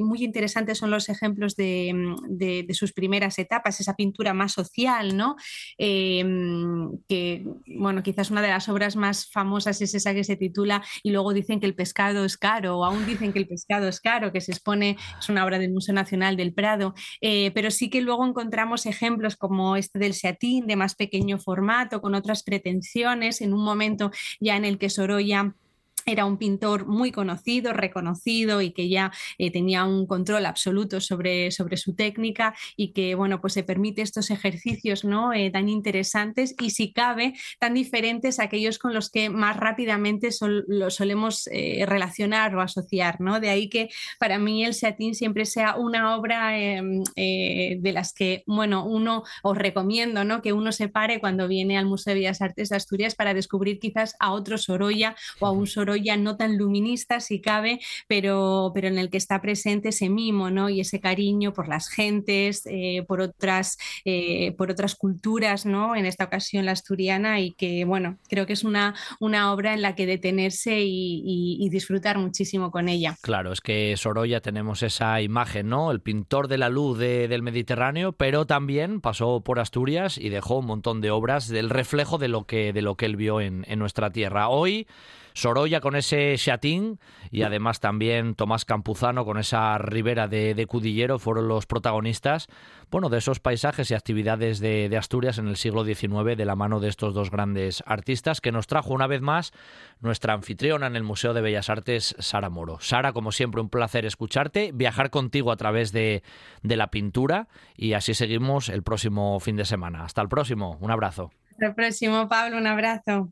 muy 0.00 0.24
interesantes 0.24 0.78
son 0.78 0.90
los 0.90 1.08
ejemplos 1.08 1.56
de, 1.56 1.92
de, 2.28 2.64
de 2.66 2.74
sus 2.74 2.92
primeras 2.92 3.38
etapas, 3.38 3.80
esa 3.80 3.94
pintura 3.94 4.34
más 4.34 4.52
social, 4.52 5.16
¿no? 5.16 5.19
Eh, 5.78 6.24
que, 7.08 7.44
bueno, 7.66 8.02
quizás 8.02 8.30
una 8.30 8.42
de 8.42 8.48
las 8.48 8.68
obras 8.68 8.96
más 8.96 9.30
famosas 9.30 9.80
es 9.80 9.94
esa 9.94 10.14
que 10.14 10.24
se 10.24 10.36
titula 10.36 10.82
Y 11.02 11.10
luego 11.10 11.32
dicen 11.32 11.60
que 11.60 11.66
el 11.66 11.74
pescado 11.74 12.24
es 12.24 12.36
caro, 12.36 12.78
o 12.78 12.84
aún 12.84 13.06
dicen 13.06 13.32
que 13.32 13.38
el 13.38 13.46
pescado 13.46 13.88
es 13.88 14.00
caro, 14.00 14.32
que 14.32 14.40
se 14.40 14.52
expone, 14.52 14.96
es 15.18 15.28
una 15.28 15.44
obra 15.44 15.58
del 15.58 15.72
Museo 15.72 15.94
Nacional 15.94 16.36
del 16.36 16.52
Prado, 16.52 16.94
eh, 17.20 17.50
pero 17.52 17.70
sí 17.70 17.90
que 17.90 18.00
luego 18.00 18.26
encontramos 18.26 18.86
ejemplos 18.86 19.36
como 19.36 19.76
este 19.76 19.98
del 19.98 20.14
Seatín, 20.14 20.66
de 20.66 20.76
más 20.76 20.94
pequeño 20.94 21.38
formato, 21.38 22.00
con 22.00 22.14
otras 22.14 22.42
pretensiones, 22.42 23.40
en 23.40 23.52
un 23.52 23.64
momento 23.64 24.10
ya 24.40 24.56
en 24.56 24.64
el 24.64 24.78
que 24.78 24.90
Sorolla 24.90 25.54
era 26.06 26.24
un 26.24 26.38
pintor 26.38 26.86
muy 26.86 27.12
conocido, 27.12 27.72
reconocido 27.72 28.62
y 28.62 28.72
que 28.72 28.88
ya 28.88 29.12
eh, 29.38 29.50
tenía 29.50 29.84
un 29.84 30.06
control 30.06 30.46
absoluto 30.46 31.00
sobre, 31.00 31.50
sobre, 31.50 31.76
su 31.76 31.94
técnica 31.94 32.54
y 32.76 32.92
que, 32.92 33.14
bueno, 33.14 33.40
pues 33.40 33.52
se 33.52 33.62
permite 33.62 34.02
estos 34.02 34.30
ejercicios, 34.30 35.04
¿no? 35.04 35.32
Eh, 35.32 35.50
tan 35.50 35.68
interesantes 35.68 36.54
y 36.60 36.70
si 36.70 36.92
cabe, 36.92 37.34
tan 37.58 37.74
diferentes 37.74 38.38
a 38.38 38.44
aquellos 38.44 38.78
con 38.78 38.92
los 38.94 39.10
que 39.10 39.30
más 39.30 39.56
rápidamente 39.56 40.30
lo 40.40 40.90
solemos 40.90 41.48
eh, 41.52 41.84
relacionar 41.86 42.54
o 42.54 42.60
asociar, 42.60 43.20
¿no? 43.20 43.40
De 43.40 43.50
ahí 43.50 43.68
que 43.68 43.88
para 44.18 44.38
mí 44.38 44.64
el 44.64 44.74
Seatín 44.74 45.14
siempre 45.14 45.44
sea 45.44 45.76
una 45.76 46.16
obra 46.16 46.58
em, 46.58 47.02
de 47.14 47.92
las 47.92 48.12
que, 48.12 48.42
bueno, 48.46 48.84
uno 48.84 49.22
os 49.42 49.56
recomiendo, 49.56 50.24
¿no? 50.24 50.42
Que 50.42 50.52
uno 50.52 50.72
se 50.72 50.88
pare 50.88 51.20
cuando 51.20 51.48
viene 51.48 51.78
al 51.78 51.86
Museo 51.86 52.14
de 52.14 52.20
Bellas 52.20 52.42
Artes 52.42 52.70
de 52.70 52.76
Asturias 52.76 53.14
para 53.14 53.34
descubrir 53.34 53.78
quizás 53.78 54.16
a 54.18 54.32
otro 54.32 54.58
Sorolla 54.58 55.14
o 55.38 55.46
a 55.46 55.52
un 55.52 55.66
Sorolla 55.66 55.89
ya 55.96 56.16
no 56.16 56.36
tan 56.36 56.56
luminista 56.56 57.20
si 57.20 57.40
cabe, 57.40 57.80
pero, 58.08 58.70
pero 58.74 58.88
en 58.88 58.98
el 58.98 59.10
que 59.10 59.16
está 59.16 59.40
presente 59.40 59.90
ese 59.90 60.08
mimo 60.08 60.50
¿no? 60.50 60.68
y 60.68 60.80
ese 60.80 61.00
cariño 61.00 61.52
por 61.52 61.68
las 61.68 61.88
gentes, 61.88 62.62
eh, 62.66 63.04
por, 63.06 63.20
otras, 63.20 63.78
eh, 64.04 64.52
por 64.52 64.70
otras 64.70 64.94
culturas, 64.94 65.66
¿no? 65.66 65.96
en 65.96 66.06
esta 66.06 66.24
ocasión 66.24 66.66
la 66.66 66.72
asturiana, 66.72 67.40
y 67.40 67.52
que 67.52 67.84
bueno, 67.84 68.18
creo 68.28 68.46
que 68.46 68.52
es 68.52 68.64
una, 68.64 68.94
una 69.18 69.52
obra 69.52 69.74
en 69.74 69.82
la 69.82 69.94
que 69.94 70.06
detenerse 70.06 70.80
y, 70.80 71.68
disfrutar 71.70 72.18
muchísimo 72.18 72.72
con 72.72 72.88
ella. 72.88 73.16
Claro, 73.22 73.52
es 73.52 73.60
que 73.60 73.96
Sorolla 73.96 74.40
tenemos 74.40 74.82
esa 74.82 75.20
imagen, 75.20 75.68
¿no? 75.68 75.92
El 75.92 76.00
pintor 76.00 76.48
de 76.48 76.58
la 76.58 76.68
luz 76.68 76.98
de, 76.98 77.28
del 77.28 77.42
Mediterráneo, 77.42 78.10
pero 78.10 78.44
también 78.44 79.00
pasó 79.00 79.40
por 79.40 79.60
Asturias 79.60 80.18
y 80.18 80.30
dejó 80.30 80.58
un 80.58 80.66
montón 80.66 81.00
de 81.00 81.12
obras 81.12 81.46
del 81.46 81.70
reflejo 81.70 82.18
de 82.18 82.26
lo 82.26 82.44
que, 82.44 82.72
de 82.72 82.82
lo 82.82 82.96
que 82.96 83.06
él 83.06 83.14
vio 83.14 83.40
en 83.40 83.64
nuestra 83.78 84.10
tierra. 84.10 84.48
Hoy 84.48 84.88
Sorolla 85.34 85.80
con 85.80 85.96
ese 85.96 86.34
chatín 86.36 86.98
y 87.30 87.42
además 87.42 87.80
también 87.80 88.34
Tomás 88.34 88.64
Campuzano 88.64 89.24
con 89.24 89.38
esa 89.38 89.78
ribera 89.78 90.28
de, 90.28 90.54
de, 90.54 90.66
Cudillero 90.66 91.18
fueron 91.18 91.48
los 91.48 91.66
protagonistas 91.66 92.48
bueno, 92.90 93.08
de 93.08 93.18
esos 93.18 93.38
paisajes 93.38 93.90
y 93.90 93.94
actividades 93.94 94.58
de, 94.58 94.88
de, 94.88 94.96
Asturias 94.96 95.38
en 95.38 95.46
el 95.46 95.56
siglo 95.56 95.84
XIX 95.84 96.36
de 96.36 96.44
la 96.44 96.56
mano 96.56 96.80
de 96.80 96.88
estos 96.88 97.14
dos 97.14 97.30
grandes 97.30 97.82
artistas 97.86 98.40
que 98.40 98.52
nos 98.52 98.66
trajo 98.66 98.92
una 98.92 99.06
vez 99.06 99.20
más 99.20 99.52
nuestra 100.00 100.34
anfitriona 100.34 100.86
en 100.86 100.96
el 100.96 101.04
Museo 101.04 101.32
de 101.32 101.40
Bellas 101.40 101.70
Artes, 101.70 102.16
Sara 102.18 102.50
Moro. 102.50 102.78
Sara, 102.80 103.12
como 103.12 103.32
siempre, 103.32 103.60
un 103.60 103.68
placer 103.68 104.06
escucharte, 104.06 104.72
viajar 104.74 105.10
contigo 105.10 105.52
a 105.52 105.56
través 105.56 105.92
de, 105.92 106.22
de 106.62 106.76
la 106.76 106.90
pintura 106.90 107.48
y 107.76 107.92
así 107.92 108.14
seguimos 108.14 108.68
el 108.68 108.82
próximo 108.82 109.38
fin 109.40 109.56
de 109.56 109.64
semana. 109.64 110.04
Hasta 110.04 110.22
el 110.22 110.28
próximo, 110.28 110.76
un 110.80 110.90
abrazo. 110.90 111.30
Hasta 111.50 111.66
el 111.66 111.74
próximo, 111.74 112.28
Pablo, 112.28 112.58
un 112.58 112.66
abrazo. 112.66 113.30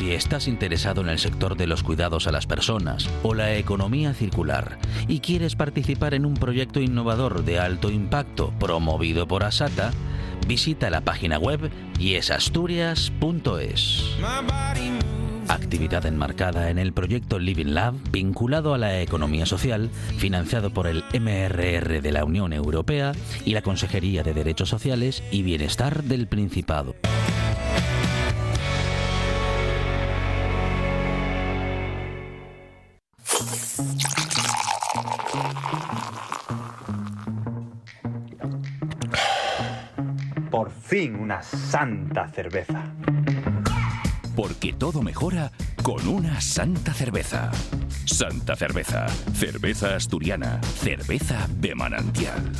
Si 0.00 0.12
estás 0.12 0.48
interesado 0.48 1.02
en 1.02 1.10
el 1.10 1.18
sector 1.18 1.58
de 1.58 1.66
los 1.66 1.82
cuidados 1.82 2.26
a 2.26 2.32
las 2.32 2.46
personas 2.46 3.06
o 3.22 3.34
la 3.34 3.54
economía 3.56 4.14
circular 4.14 4.78
y 5.08 5.20
quieres 5.20 5.56
participar 5.56 6.14
en 6.14 6.24
un 6.24 6.32
proyecto 6.32 6.80
innovador 6.80 7.44
de 7.44 7.58
alto 7.58 7.90
impacto 7.90 8.50
promovido 8.58 9.28
por 9.28 9.44
Asata, 9.44 9.92
visita 10.48 10.88
la 10.88 11.02
página 11.02 11.38
web 11.38 11.70
yesasturias.es. 11.98 14.16
Actividad 15.48 16.06
enmarcada 16.06 16.70
en 16.70 16.78
el 16.78 16.94
proyecto 16.94 17.38
Living 17.38 17.74
Lab 17.74 17.92
vinculado 18.10 18.72
a 18.72 18.78
la 18.78 19.02
economía 19.02 19.44
social, 19.44 19.90
financiado 20.16 20.70
por 20.70 20.86
el 20.86 21.04
MRR 21.12 22.00
de 22.00 22.10
la 22.10 22.24
Unión 22.24 22.54
Europea 22.54 23.12
y 23.44 23.52
la 23.52 23.60
Consejería 23.60 24.22
de 24.22 24.32
Derechos 24.32 24.70
Sociales 24.70 25.22
y 25.30 25.42
Bienestar 25.42 26.04
del 26.04 26.26
Principado. 26.26 26.94
Una 41.30 41.42
santa 41.44 42.28
cerveza. 42.28 42.82
porque 44.34 44.72
todo 44.72 45.00
mejora 45.00 45.52
con 45.80 46.08
una 46.08 46.40
santa 46.40 46.92
cerveza. 46.92 47.52
Santa 48.04 48.56
cerveza, 48.56 49.06
cerveza 49.32 49.94
asturiana, 49.94 50.60
cerveza 50.62 51.46
de 51.48 51.74
manantial. 51.76 52.50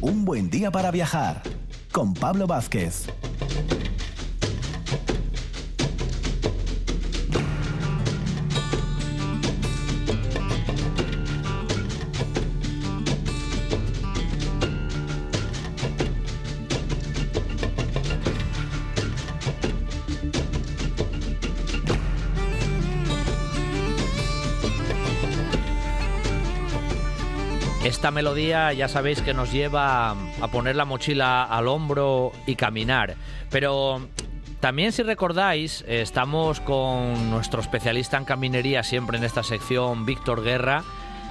Un 0.00 0.24
buen 0.24 0.48
día 0.48 0.70
para 0.70 0.92
viajar 0.92 1.42
con 1.90 2.14
Pablo 2.14 2.46
Vázquez. 2.46 3.08
Esta 28.08 28.14
melodía 28.14 28.72
ya 28.72 28.88
sabéis 28.88 29.20
que 29.20 29.34
nos 29.34 29.52
lleva 29.52 30.12
a 30.12 30.48
poner 30.50 30.76
la 30.76 30.86
mochila 30.86 31.44
al 31.44 31.68
hombro 31.68 32.32
y 32.46 32.56
caminar. 32.56 33.16
Pero 33.50 34.00
también 34.60 34.92
si 34.92 35.02
recordáis, 35.02 35.84
estamos 35.86 36.60
con 36.60 37.28
nuestro 37.28 37.60
especialista 37.60 38.16
en 38.16 38.24
caminería 38.24 38.82
siempre 38.82 39.18
en 39.18 39.24
esta 39.24 39.42
sección, 39.42 40.06
Víctor 40.06 40.42
Guerra, 40.42 40.84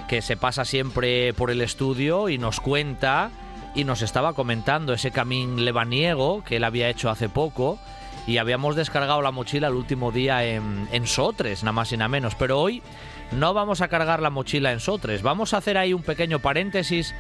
que 0.08 0.22
se 0.22 0.38
pasa 0.38 0.66
siempre 0.66 1.34
por 1.34 1.50
el 1.50 1.62
estudio 1.62 2.30
y 2.30 2.38
nos 2.38 2.60
cuenta 2.60 3.32
y 3.74 3.84
nos 3.84 4.04
estaba 4.04 4.34
comentando 4.34 4.94
ese 4.94 5.10
camín 5.10 5.66
lebaniego 5.66 6.44
que 6.44 6.58
él 6.58 6.64
había 6.64 6.90
hecho 6.90 7.10
hace 7.10 7.28
poco 7.28 7.80
y 8.28 8.38
habíamos 8.38 8.76
descargado 8.76 9.24
la 9.24 9.32
mochila 9.32 9.70
el 9.70 9.74
último 9.74 10.12
día 10.12 10.46
en, 10.46 10.88
en 10.92 11.08
Sotres, 11.08 11.64
nada 11.64 11.72
más 11.72 11.92
y 11.92 11.98
nada 11.98 12.10
menos. 12.10 12.36
Pero 12.36 12.60
hoy 12.60 12.84
no 13.32 13.54
vamos 13.54 13.82
a 13.82 13.88
cargar 13.88 14.22
la 14.22 14.30
mochila 14.30 14.72
en 14.72 14.80
Sotres, 14.80 15.22
vamos 15.22 15.54
a 15.54 15.58
hacer 15.58 15.78
ahí 15.78 15.94
un 15.94 16.04
pequeño 16.04 16.40
paréntesis 16.40 17.14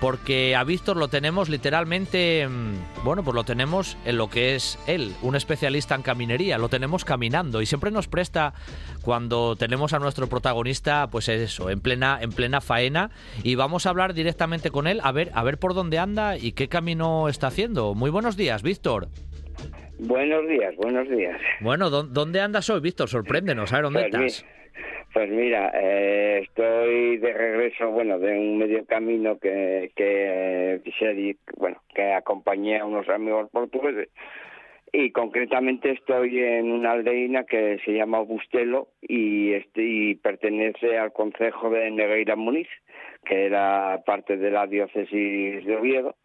porque 0.00 0.54
a 0.54 0.64
Víctor 0.64 0.96
lo 0.96 1.08
tenemos 1.08 1.48
literalmente, 1.48 2.46
mm, 2.46 3.04
bueno, 3.04 3.22
pues 3.22 3.34
lo 3.34 3.44
tenemos 3.44 3.96
en 4.04 4.18
lo 4.18 4.28
que 4.28 4.54
es 4.54 4.78
él, 4.86 5.14
un 5.22 5.36
especialista 5.36 5.94
en 5.94 6.02
caminería, 6.02 6.58
lo 6.58 6.68
tenemos 6.68 7.04
caminando 7.04 7.62
y 7.62 7.66
siempre 7.66 7.90
nos 7.90 8.08
presta 8.08 8.52
cuando 9.02 9.56
tenemos 9.56 9.92
a 9.92 9.98
nuestro 9.98 10.26
protagonista, 10.26 11.08
pues 11.10 11.28
eso, 11.28 11.70
en 11.70 11.80
plena, 11.80 12.18
en 12.20 12.32
plena 12.32 12.60
faena 12.60 13.10
y 13.42 13.54
vamos 13.54 13.86
a 13.86 13.90
hablar 13.90 14.14
directamente 14.14 14.70
con 14.70 14.86
él 14.86 15.00
a 15.02 15.12
ver, 15.12 15.30
a 15.34 15.42
ver 15.42 15.58
por 15.58 15.74
dónde 15.74 15.98
anda 15.98 16.36
y 16.36 16.52
qué 16.52 16.68
camino 16.68 17.28
está 17.28 17.46
haciendo. 17.46 17.94
Muy 17.94 18.10
buenos 18.10 18.36
días, 18.36 18.62
Víctor. 18.62 19.08
Buenos 19.98 20.46
días, 20.48 20.74
buenos 20.76 21.08
días. 21.08 21.40
Bueno, 21.60 21.88
¿dónde 21.88 22.40
andas 22.40 22.68
hoy, 22.68 22.80
Víctor? 22.80 23.08
Sorpréndenos, 23.08 23.72
a 23.72 23.76
ver 23.76 23.84
dónde 23.84 24.08
Pues 24.10 24.34
estás. 24.34 24.53
Pues 25.14 25.30
mira, 25.30 25.70
eh, 25.72 26.40
estoy 26.42 27.18
de 27.18 27.32
regreso, 27.32 27.88
bueno, 27.92 28.18
de 28.18 28.36
un 28.36 28.58
medio 28.58 28.84
camino 28.84 29.38
que, 29.38 29.92
que, 29.94 30.80
bueno, 31.56 31.80
que 31.94 32.12
acompañé 32.12 32.80
a 32.80 32.84
unos 32.84 33.08
amigos 33.08 33.48
portugueses. 33.52 34.08
Y 34.92 35.12
concretamente 35.12 35.92
estoy 35.92 36.40
en 36.40 36.72
una 36.72 36.90
aldeína 36.90 37.44
que 37.44 37.78
se 37.84 37.92
llama 37.92 38.22
Bustelo 38.22 38.88
y, 39.02 39.52
este, 39.52 39.82
y 39.84 40.14
pertenece 40.16 40.98
al 40.98 41.12
concejo 41.12 41.70
de 41.70 41.92
Negueira 41.92 42.34
Muniz, 42.34 42.68
que 43.24 43.46
era 43.46 44.02
parte 44.04 44.36
de 44.36 44.50
la 44.50 44.66
diócesis 44.66 45.64
de 45.64 45.76
Oviedo 45.76 46.16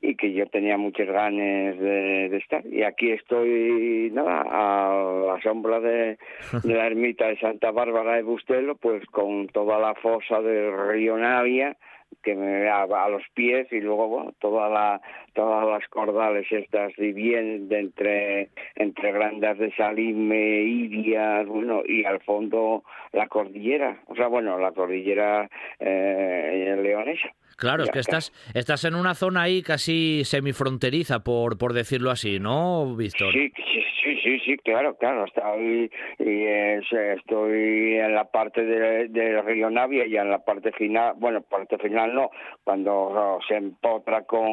y 0.00 0.14
que 0.16 0.32
yo 0.32 0.46
tenía 0.46 0.76
muchas 0.76 1.08
ganas 1.08 1.78
de, 1.78 2.28
de, 2.28 2.36
estar. 2.36 2.64
Y 2.66 2.82
aquí 2.82 3.10
estoy, 3.10 4.10
nada, 4.12 4.42
a 4.42 5.26
la 5.26 5.42
sombra 5.42 5.80
de, 5.80 6.18
de, 6.62 6.74
la 6.74 6.86
ermita 6.86 7.26
de 7.26 7.38
Santa 7.38 7.70
Bárbara 7.70 8.16
de 8.16 8.22
Bustelo, 8.22 8.76
pues 8.76 9.04
con 9.06 9.48
toda 9.48 9.78
la 9.78 9.94
fosa 9.94 10.40
del 10.40 10.72
río 10.88 11.16
Navia, 11.16 11.76
que 12.22 12.34
me 12.34 12.64
da 12.64 12.82
a 12.82 13.08
los 13.08 13.22
pies 13.34 13.70
y 13.72 13.80
luego 13.80 14.08
bueno 14.08 14.34
toda 14.40 14.68
la 14.68 15.00
todas 15.32 15.66
las 15.66 15.88
cordales 15.88 16.46
estas 16.50 16.92
y 16.98 17.12
bien 17.12 17.68
de 17.68 17.80
entre 17.80 18.50
entre 18.74 19.12
Grandas 19.12 19.58
de 19.58 19.72
Salime 19.76 20.62
Irias 20.62 21.46
bueno 21.46 21.82
y 21.86 22.04
al 22.04 22.20
fondo 22.20 22.84
la 23.12 23.28
cordillera 23.28 24.02
o 24.06 24.16
sea 24.16 24.26
bueno 24.28 24.58
la 24.58 24.72
cordillera 24.72 25.48
eh, 25.78 26.76
leonesa 26.82 27.28
Claro, 27.56 27.84
es 27.84 27.90
que 27.90 28.00
estás, 28.00 28.32
estás 28.54 28.84
en 28.84 28.94
una 28.94 29.14
zona 29.14 29.42
ahí 29.42 29.62
casi 29.62 30.24
semifronteriza, 30.24 31.24
por, 31.24 31.56
por 31.56 31.72
decirlo 31.72 32.10
así, 32.10 32.38
¿no, 32.38 32.94
Víctor? 32.94 33.32
Sí, 33.32 33.50
sí, 33.56 33.82
sí, 34.02 34.20
sí, 34.22 34.38
sí, 34.44 34.56
claro, 34.58 34.96
claro. 34.96 35.24
Estoy, 35.24 35.90
y, 36.18 36.44
estoy 36.44 37.94
en 37.94 38.14
la 38.14 38.24
parte 38.24 38.62
del 38.62 39.10
de 39.10 39.40
río 39.42 39.70
Navia 39.70 40.06
y 40.06 40.16
en 40.16 40.30
la 40.30 40.44
parte 40.44 40.70
final, 40.72 41.14
bueno, 41.16 41.40
parte 41.40 41.78
final 41.78 42.14
no, 42.14 42.30
cuando 42.62 43.38
se 43.48 43.56
empotra 43.56 44.22
con 44.24 44.46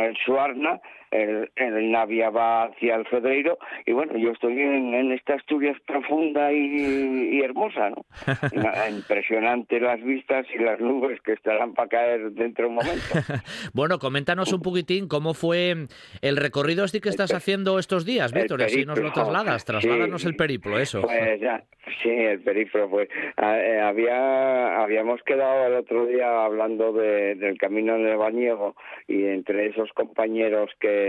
el 0.00 0.14
Suarna, 0.24 0.80
el, 1.10 1.50
el 1.56 1.90
Navia 1.90 2.30
va 2.30 2.64
hacia 2.64 2.96
el 2.96 3.06
Fedreiro 3.06 3.58
y 3.86 3.92
bueno, 3.92 4.16
yo 4.16 4.30
estoy 4.30 4.60
en, 4.60 4.94
en 4.94 5.12
esta 5.12 5.34
Asturias 5.34 5.76
profunda 5.86 6.52
y, 6.52 7.30
y 7.32 7.42
hermosa, 7.42 7.90
¿no? 7.90 8.04
Impresionante 8.90 9.80
las 9.80 10.02
vistas 10.02 10.46
y 10.54 10.58
las 10.58 10.80
nubes 10.80 11.20
que 11.22 11.32
estarán 11.32 11.74
para 11.74 11.88
caer 11.88 12.32
dentro 12.32 12.64
de 12.64 12.68
un 12.68 12.74
momento. 12.76 13.02
bueno, 13.72 13.98
coméntanos 13.98 14.52
un 14.52 14.62
poquitín 14.62 15.08
cómo 15.08 15.34
fue 15.34 15.86
el 16.22 16.36
recorrido 16.36 16.84
este 16.84 17.00
que 17.00 17.08
estás 17.08 17.32
haciendo 17.32 17.78
estos 17.78 18.04
días, 18.04 18.32
Víctor, 18.32 18.60
y 18.60 18.64
así 18.64 18.84
nos 18.84 18.98
lo 18.98 19.12
trasladas, 19.12 19.64
trasládanos 19.64 20.22
sí, 20.22 20.28
el 20.28 20.36
periplo, 20.36 20.78
eso. 20.78 21.02
Pues 21.02 21.40
ya, 21.40 21.62
sí, 22.02 22.10
el 22.10 22.40
periplo, 22.40 22.88
pues 22.88 23.08
eh, 23.42 23.80
había, 23.82 24.82
habíamos 24.82 25.22
quedado 25.22 25.66
el 25.66 25.74
otro 25.74 26.06
día 26.06 26.44
hablando 26.44 26.92
de, 26.92 27.34
del 27.34 27.58
camino 27.58 27.96
en 27.96 28.06
el 28.06 28.16
Bañego 28.16 28.76
y 29.08 29.24
entre 29.26 29.66
esos 29.66 29.90
compañeros 29.92 30.70
que 30.80 30.99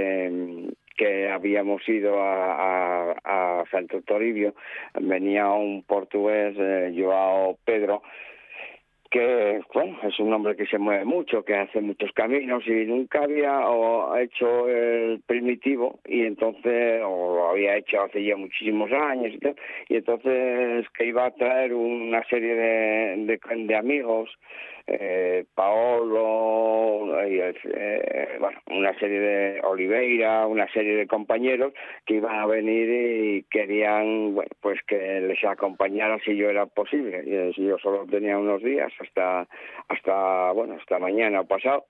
que 0.97 1.29
habíamos 1.29 1.87
ido 1.87 2.21
a, 2.21 3.11
a, 3.23 3.63
Santo 3.71 4.01
Toribio, 4.01 4.53
venía 4.99 5.47
un 5.49 5.83
portugués, 5.83 6.55
eh, 6.59 6.93
Joao 6.95 7.57
Pedro, 7.65 8.03
que 9.11 9.59
bueno 9.73 9.97
es 10.03 10.17
un 10.19 10.31
hombre 10.31 10.55
que 10.55 10.65
se 10.65 10.77
mueve 10.77 11.03
mucho, 11.03 11.43
que 11.43 11.55
hace 11.55 11.81
muchos 11.81 12.11
caminos 12.13 12.65
y 12.65 12.85
nunca 12.85 13.23
había 13.23 13.61
hecho 14.19 14.69
el 14.69 15.21
primitivo 15.25 15.99
y 16.05 16.21
entonces 16.21 17.01
o 17.03 17.35
lo 17.35 17.49
había 17.49 17.75
hecho 17.75 18.01
hace 18.01 18.23
ya 18.23 18.37
muchísimos 18.37 18.89
años 18.91 19.33
y, 19.33 19.39
tal, 19.39 19.55
y 19.89 19.95
entonces 19.97 20.87
que 20.97 21.05
iba 21.07 21.25
a 21.25 21.31
traer 21.31 21.73
una 21.73 22.23
serie 22.29 22.55
de, 22.55 23.25
de, 23.25 23.39
de 23.65 23.75
amigos 23.75 24.29
eh, 24.93 25.45
Paolo, 25.55 27.21
eh, 27.23 28.37
bueno, 28.39 28.59
una 28.67 28.97
serie 28.99 29.19
de 29.19 29.61
Oliveira, 29.61 30.45
una 30.47 30.67
serie 30.73 30.95
de 30.95 31.07
compañeros 31.07 31.73
que 32.05 32.15
iban 32.15 32.35
a 32.35 32.45
venir 32.45 32.89
y 32.89 33.43
querían, 33.43 34.35
pues 34.59 34.79
que 34.87 35.21
les 35.21 35.43
acompañara 35.45 36.19
si 36.25 36.35
yo 36.35 36.49
era 36.49 36.65
posible. 36.65 37.23
Y 37.25 37.65
yo 37.65 37.77
solo 37.77 38.05
tenía 38.05 38.37
unos 38.37 38.61
días 38.63 38.91
hasta, 38.99 39.47
hasta, 39.87 40.51
bueno, 40.51 40.75
hasta 40.79 40.99
mañana 40.99 41.43
pasado. 41.43 41.85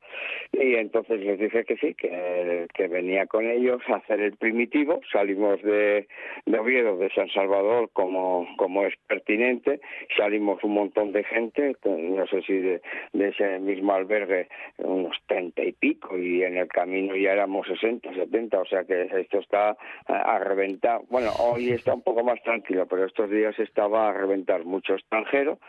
Y 0.54 0.76
entonces 0.76 1.20
les 1.22 1.40
dije 1.40 1.64
que 1.64 1.78
sí, 1.78 1.96
que, 1.96 2.68
que 2.74 2.88
venía 2.88 3.26
con 3.26 3.50
ellos 3.50 3.82
a 3.88 3.96
hacer 3.96 4.22
el 4.22 4.34
primitivo. 4.38 5.02
Salimos 5.12 5.62
de, 5.64 6.08
de 6.46 6.60
Oviedo, 6.60 6.98
de 6.98 7.10
San 7.14 7.30
Salvador, 7.30 7.90
como, 7.94 8.48
como 8.58 8.86
es 8.86 8.94
pertinente. 9.08 9.80
Salimos 10.18 10.64
un 10.64 10.74
montón 10.74 11.12
de 11.12 11.24
gente, 11.24 11.76
no 11.84 12.28
sé 12.28 12.42
si 12.44 12.58
de, 12.58 12.82
de 13.14 13.30
ese 13.30 13.60
mismo 13.60 13.94
albergue 13.94 14.48
unos 14.78 15.18
treinta 15.28 15.64
y 15.64 15.72
pico 15.74 16.18
y 16.18 16.44
en 16.44 16.58
el 16.58 16.68
camino 16.68 17.16
ya 17.16 17.34
éramos 17.34 17.68
sesenta, 17.68 18.14
setenta, 18.14 18.60
o 18.60 18.66
sea 18.66 18.84
que 18.84 19.04
esto 19.04 19.40
está 19.40 19.78
a, 20.08 20.36
a, 20.36 20.40
reventar. 20.40 21.02
Bueno, 21.10 21.32
hoy 21.40 21.70
está 21.72 21.94
un 21.94 22.02
poco 22.02 22.24
más 22.24 22.42
tranquilo, 22.44 22.86
pero 22.88 23.06
estos 23.06 23.30
días 23.30 23.58
estaba 23.60 24.10
a 24.10 24.14
reventar 24.14 24.66
mucho 24.66 24.94
extranjero 24.94 25.60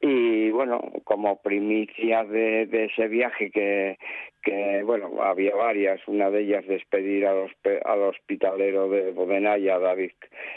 y 0.00 0.50
bueno, 0.50 0.80
como 1.04 1.40
primicia 1.42 2.24
de, 2.24 2.66
de 2.66 2.84
ese 2.86 3.08
viaje 3.08 3.50
que, 3.50 3.98
que 4.42 4.82
bueno, 4.84 5.22
había 5.22 5.54
varias, 5.54 6.00
una 6.08 6.30
de 6.30 6.40
ellas 6.40 6.66
despedir 6.66 7.26
al, 7.26 7.48
al 7.84 8.02
hospitalero 8.02 8.88
de 8.88 9.12
Bodenaya, 9.12 9.78
David 9.78 10.10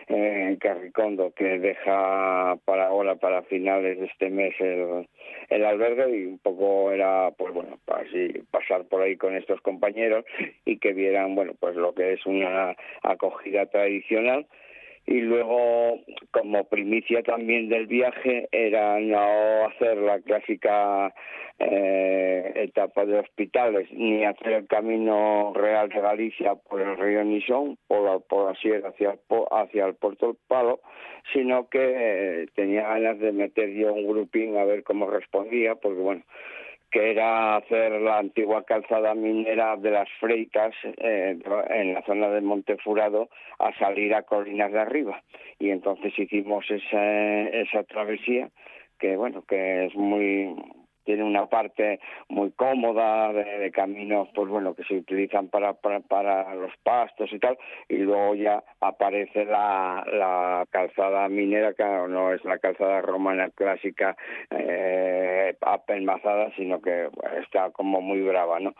eh, 0.07 0.57
Carricondo, 0.59 1.31
que 1.35 1.59
deja 1.59 2.57
para 2.65 2.87
ahora, 2.87 3.15
para 3.15 3.43
finales 3.43 3.99
de 3.99 4.05
este 4.05 4.29
mes, 4.29 4.55
el, 4.59 5.07
el 5.49 5.65
albergue 5.65 6.17
y 6.17 6.25
un 6.25 6.39
poco 6.39 6.91
era, 6.91 7.31
pues 7.37 7.53
bueno, 7.53 7.77
así 7.87 8.43
pasar 8.51 8.85
por 8.85 9.01
ahí 9.01 9.17
con 9.17 9.35
estos 9.35 9.61
compañeros 9.61 10.25
y 10.65 10.77
que 10.77 10.93
vieran, 10.93 11.35
bueno, 11.35 11.53
pues 11.59 11.75
lo 11.75 11.93
que 11.93 12.13
es 12.13 12.25
una 12.25 12.75
acogida 13.03 13.67
tradicional 13.67 14.47
y 15.07 15.21
luego 15.21 15.99
como 16.31 16.63
primicia 16.65 17.21
también 17.21 17.69
del 17.69 17.85
viaje 17.87 18.47
era 18.51 18.99
no 18.99 19.67
hacer 19.67 19.97
la 19.97 20.19
clásica 20.21 21.13
eh, 21.59 22.51
etapa 22.55 23.05
de 23.05 23.19
hospitales 23.19 23.87
ni 23.91 24.25
hacer 24.25 24.53
el 24.53 24.67
camino 24.67 25.53
real 25.55 25.89
de 25.89 26.01
Galicia 26.01 26.55
por 26.55 26.81
el 26.81 26.97
río 26.97 27.23
Nisón 27.23 27.77
por 27.87 28.01
la, 28.01 28.19
por 28.19 28.51
la 28.51 28.59
sierra 28.59 28.89
hacia 28.89 29.11
el, 29.11 29.19
hacia 29.51 29.85
el 29.85 29.95
puerto 29.95 30.27
del 30.27 30.37
Palo 30.47 30.81
sino 31.33 31.69
que 31.69 31.79
eh, 31.79 32.47
tenía 32.55 32.87
ganas 32.87 33.19
de 33.19 33.31
meter 33.31 33.69
yo 33.69 33.93
un 33.93 34.07
grupín 34.07 34.57
a 34.57 34.65
ver 34.65 34.83
cómo 34.83 35.09
respondía 35.09 35.75
porque 35.75 36.01
bueno 36.01 36.23
que 36.91 37.11
era 37.11 37.57
hacer 37.57 37.91
la 38.01 38.19
antigua 38.19 38.63
calzada 38.63 39.13
minera 39.13 39.75
de 39.77 39.91
las 39.91 40.09
Freitas 40.19 40.73
eh, 40.83 41.37
en 41.69 41.93
la 41.93 42.01
zona 42.03 42.29
de 42.29 42.41
Montefurado 42.41 43.29
a 43.59 43.73
salir 43.77 44.13
a 44.13 44.23
Colinas 44.23 44.71
de 44.71 44.79
Arriba. 44.79 45.21
Y 45.59 45.71
entonces 45.71 46.17
hicimos 46.17 46.65
esa, 46.69 47.41
esa 47.49 47.83
travesía 47.83 48.49
que, 48.99 49.17
bueno, 49.17 49.43
que 49.43 49.85
es 49.85 49.95
muy 49.95 50.55
tiene 51.05 51.23
una 51.23 51.45
parte 51.45 51.99
muy 52.27 52.51
cómoda 52.51 53.31
de, 53.31 53.71
caminos 53.71 54.27
pues 54.33 54.49
bueno 54.49 54.75
que 54.75 54.83
se 54.83 54.95
utilizan 54.95 55.47
para, 55.47 55.73
para, 55.73 56.53
los 56.55 56.71
pastos 56.83 57.31
y 57.31 57.39
tal 57.39 57.57
y 57.87 57.97
luego 57.97 58.35
ya 58.35 58.63
aparece 58.81 59.45
la, 59.45 60.05
la 60.11 60.65
calzada 60.69 61.29
minera 61.29 61.73
que 61.73 61.83
no 61.83 62.33
es 62.33 62.43
la 62.43 62.57
calzada 62.57 63.01
romana 63.01 63.49
clásica 63.51 64.17
eh, 64.49 65.55
apelmazada 65.61 66.51
sino 66.55 66.81
que 66.81 67.09
está 67.41 67.71
como 67.71 68.01
muy 68.01 68.21
brava 68.21 68.59
no 68.59 68.73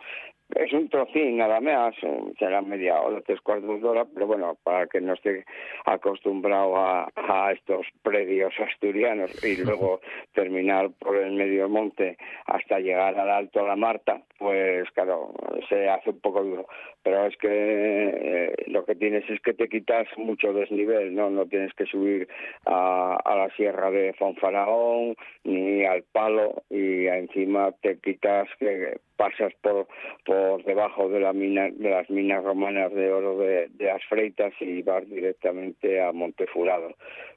es 0.54 0.72
un 0.72 0.88
trocín 0.88 1.38
nada 1.38 1.60
más, 1.60 1.94
será 2.38 2.62
media 2.62 3.00
hora, 3.00 3.20
tres 3.20 3.40
cuartos 3.40 3.80
de 3.82 3.88
hora, 3.88 4.04
pero 4.04 4.26
bueno, 4.26 4.56
para 4.62 4.86
que 4.86 5.00
no 5.00 5.14
esté 5.14 5.44
acostumbrado 5.84 6.76
a, 6.76 7.10
a 7.16 7.52
estos 7.52 7.86
predios 8.02 8.54
asturianos 8.60 9.30
y 9.44 9.56
luego 9.64 10.00
terminar 10.34 10.90
por 10.98 11.16
el 11.16 11.32
medio 11.32 11.68
monte 11.68 12.16
hasta 12.46 12.78
llegar 12.78 13.18
al 13.18 13.30
Alto 13.30 13.66
La 13.66 13.76
Marta, 13.76 14.22
pues 14.38 14.88
claro, 14.92 15.32
se 15.68 15.88
hace 15.88 16.10
un 16.10 16.20
poco 16.20 16.42
duro. 16.42 16.66
Pero 17.02 17.26
es 17.26 17.36
que 17.36 17.48
eh, 17.48 18.54
lo 18.68 18.84
que 18.84 18.94
tienes 18.94 19.28
es 19.30 19.40
que 19.40 19.54
te 19.54 19.68
quitas 19.68 20.06
mucho 20.16 20.52
desnivel, 20.52 21.14
¿no? 21.14 21.30
No 21.30 21.46
tienes 21.46 21.72
que 21.74 21.86
subir 21.86 22.28
a, 22.64 23.16
a 23.24 23.36
la 23.36 23.50
sierra 23.56 23.90
de 23.90 24.12
Fonfaraón 24.14 25.16
ni 25.44 25.84
al 25.84 26.02
Palo 26.04 26.62
y 26.70 27.06
encima 27.06 27.72
te 27.80 27.98
quitas 27.98 28.48
que 28.58 28.98
pasas 29.16 29.52
por, 29.62 29.86
por 30.24 30.64
debajo 30.64 31.08
de, 31.08 31.20
la 31.20 31.32
mina, 31.32 31.68
de 31.70 31.90
las 31.90 32.08
minas 32.10 32.44
romanas 32.44 32.92
de 32.92 33.10
oro 33.10 33.38
de, 33.38 33.68
de 33.70 33.86
las 33.86 34.04
Freitas 34.04 34.52
y 34.60 34.82
vas 34.82 35.08
directamente 35.08 36.00
a 36.00 36.12
Montefurado. 36.12 36.94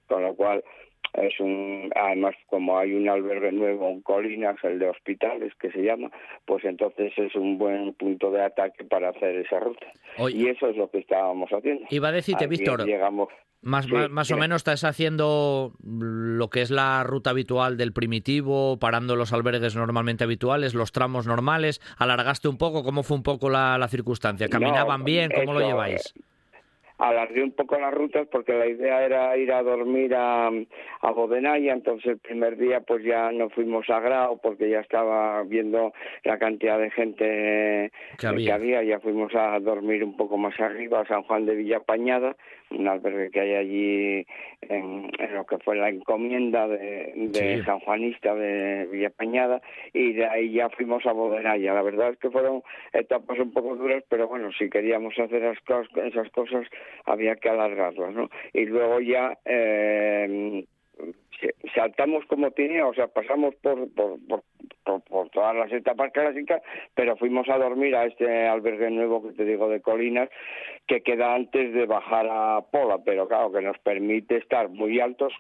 Con 0.08 0.24
lo 0.24 0.36
cual, 0.36 0.64
es 1.14 1.40
un 1.40 1.92
además 1.96 2.36
como 2.48 2.78
hay 2.78 2.94
un 2.94 3.10
albergue 3.10 3.52
nuevo 3.52 3.90
en 3.90 4.02
Colinas 4.02 4.58
el 4.64 4.80
de 4.80 4.90
hospitales 4.90 5.54
que 5.56 5.72
se 5.72 5.82
llama 5.82 6.12
pues 6.46 6.64
entonces 6.66 7.12
es 7.18 7.36
un 7.36 7.58
buen 7.58 7.94
punto 7.94 8.32
de 8.32 8.44
ataque 8.44 8.84
para 8.84 9.10
hacer 9.10 9.36
esa 9.38 9.60
ruta 9.60 9.88
y 10.30 10.48
eso 10.48 10.68
es 10.68 10.78
lo 10.78 10.90
que 10.90 11.00
estábamos 11.00 11.50
haciendo 11.52 11.86
iba 11.90 12.10
a 12.10 12.12
decirte 12.12 12.48
Víctor 12.48 12.86
llegamos 12.86 13.30
más, 13.62 13.88
más, 14.10 14.32
o 14.32 14.38
menos 14.38 14.58
estás 14.62 14.86
haciendo 14.86 15.74
lo 15.84 16.50
que 16.50 16.62
es 16.62 16.72
la 16.72 17.04
ruta 17.04 17.32
habitual 17.32 17.76
del 17.76 17.92
primitivo, 17.92 18.80
parando 18.80 19.18
los 19.18 19.34
albergues 19.34 19.76
normalmente 19.76 20.24
habituales, 20.24 20.74
los 20.74 20.94
tramos 20.94 21.28
normales. 21.28 21.82
¿Alargaste 21.98 22.48
un 22.48 22.58
poco? 22.58 22.84
¿Cómo 22.84 23.04
fue 23.04 23.18
un 23.18 23.24
poco 23.24 23.50
la, 23.50 23.78
la 23.78 23.90
circunstancia? 23.90 24.48
¿Caminaban 24.48 25.04
bien? 25.04 25.30
¿Cómo 25.36 25.54
lo 25.54 25.60
lleváis? 25.60 26.14
Alargué 27.00 27.44
un 27.44 27.52
poco 27.52 27.80
las 27.80 27.94
rutas 27.94 28.28
porque 28.32 28.54
la 28.54 28.68
idea 28.68 29.04
era 29.04 29.36
ir 29.38 29.52
a 29.52 29.64
dormir 29.64 30.14
a, 30.16 30.48
a 30.48 31.12
Bodenaya, 31.12 31.74
entonces 31.74 32.12
el 32.12 32.18
primer 32.20 32.58
día 32.58 32.82
pues 32.82 33.04
ya 33.04 33.32
no 33.32 33.50
fuimos 33.50 33.90
a 33.90 34.00
Grau 34.00 34.40
porque 34.42 34.70
ya 34.70 34.82
estaba 34.82 35.42
viendo 35.44 35.94
la 36.24 36.38
cantidad 36.38 36.78
de 36.78 36.92
gente 36.92 37.92
que 38.18 38.52
había, 38.52 38.84
ya 38.84 39.00
fuimos 39.00 39.34
a 39.34 39.60
dormir 39.60 40.04
un 40.04 40.18
poco 40.18 40.38
más 40.38 40.60
arriba 40.60 41.02
a 41.02 41.08
San 41.08 41.24
Juan 41.24 41.46
de 41.46 41.56
Villapañada, 41.56 42.36
un 42.72 42.88
albergue 42.88 43.32
que 43.32 43.40
hay 43.40 43.56
allí 43.56 44.26
en, 44.62 45.12
lo 45.34 45.46
que 45.46 45.58
fue 45.60 45.76
la 45.76 45.90
encomienda 45.90 46.68
de, 46.68 47.14
de 47.16 47.64
San 47.64 47.80
Juanista 47.80 48.36
de 48.36 48.88
Villapañada 48.92 49.62
y 49.94 50.14
de 50.14 50.26
ahí 50.26 50.54
ya 50.54 50.70
fuimos 50.70 51.06
a 51.06 51.12
Bodenaya. 51.12 51.74
La 51.74 51.82
verdad 51.82 52.12
es 52.12 52.18
que 52.20 52.30
fueron 52.30 52.62
etapas 52.94 53.40
un 53.40 53.52
poco 53.52 53.76
duras, 53.76 54.04
pero 54.10 54.28
bueno, 54.28 54.52
si 54.58 54.70
queríamos 54.70 55.18
hacer 55.18 55.44
esas 55.44 56.30
cosas 56.32 56.66
había 57.06 57.36
que 57.36 57.50
alargarlas, 57.50 58.14
¿no? 58.14 58.30
Y 58.54 58.66
luego 58.66 59.00
ya 59.00 59.38
eh, 59.46 60.66
saltamos 61.74 62.26
como 62.26 62.52
tenía, 62.52 62.86
o 62.86 62.94
sea, 62.94 63.08
pasamos 63.08 63.56
por, 63.56 63.92
por, 63.94 64.20
por, 64.28 64.44
por, 65.04 65.30
todas 65.30 65.56
las 65.56 65.72
etapas 65.72 66.12
clásicas, 66.12 66.62
pero 66.96 67.16
fuimos 67.16 67.48
a 67.50 67.58
dormir 67.58 67.96
a 67.96 68.06
este 68.06 68.48
albergue 68.48 68.90
nuevo 68.90 69.24
que 69.24 69.34
te 69.34 69.46
digo 69.46 69.70
de 69.70 69.82
Colinas, 69.82 70.30
que 70.88 71.02
queda 71.02 71.36
antes 71.36 71.74
de 71.74 71.86
bajar 71.86 72.28
a 72.30 72.62
Pola, 72.72 73.00
pero 73.06 73.28
claro, 73.28 73.52
que 73.52 73.62
nos 73.62 73.78
permite 73.80 74.38
estar 74.38 74.70
muy 74.70 75.00
altos 75.00 75.34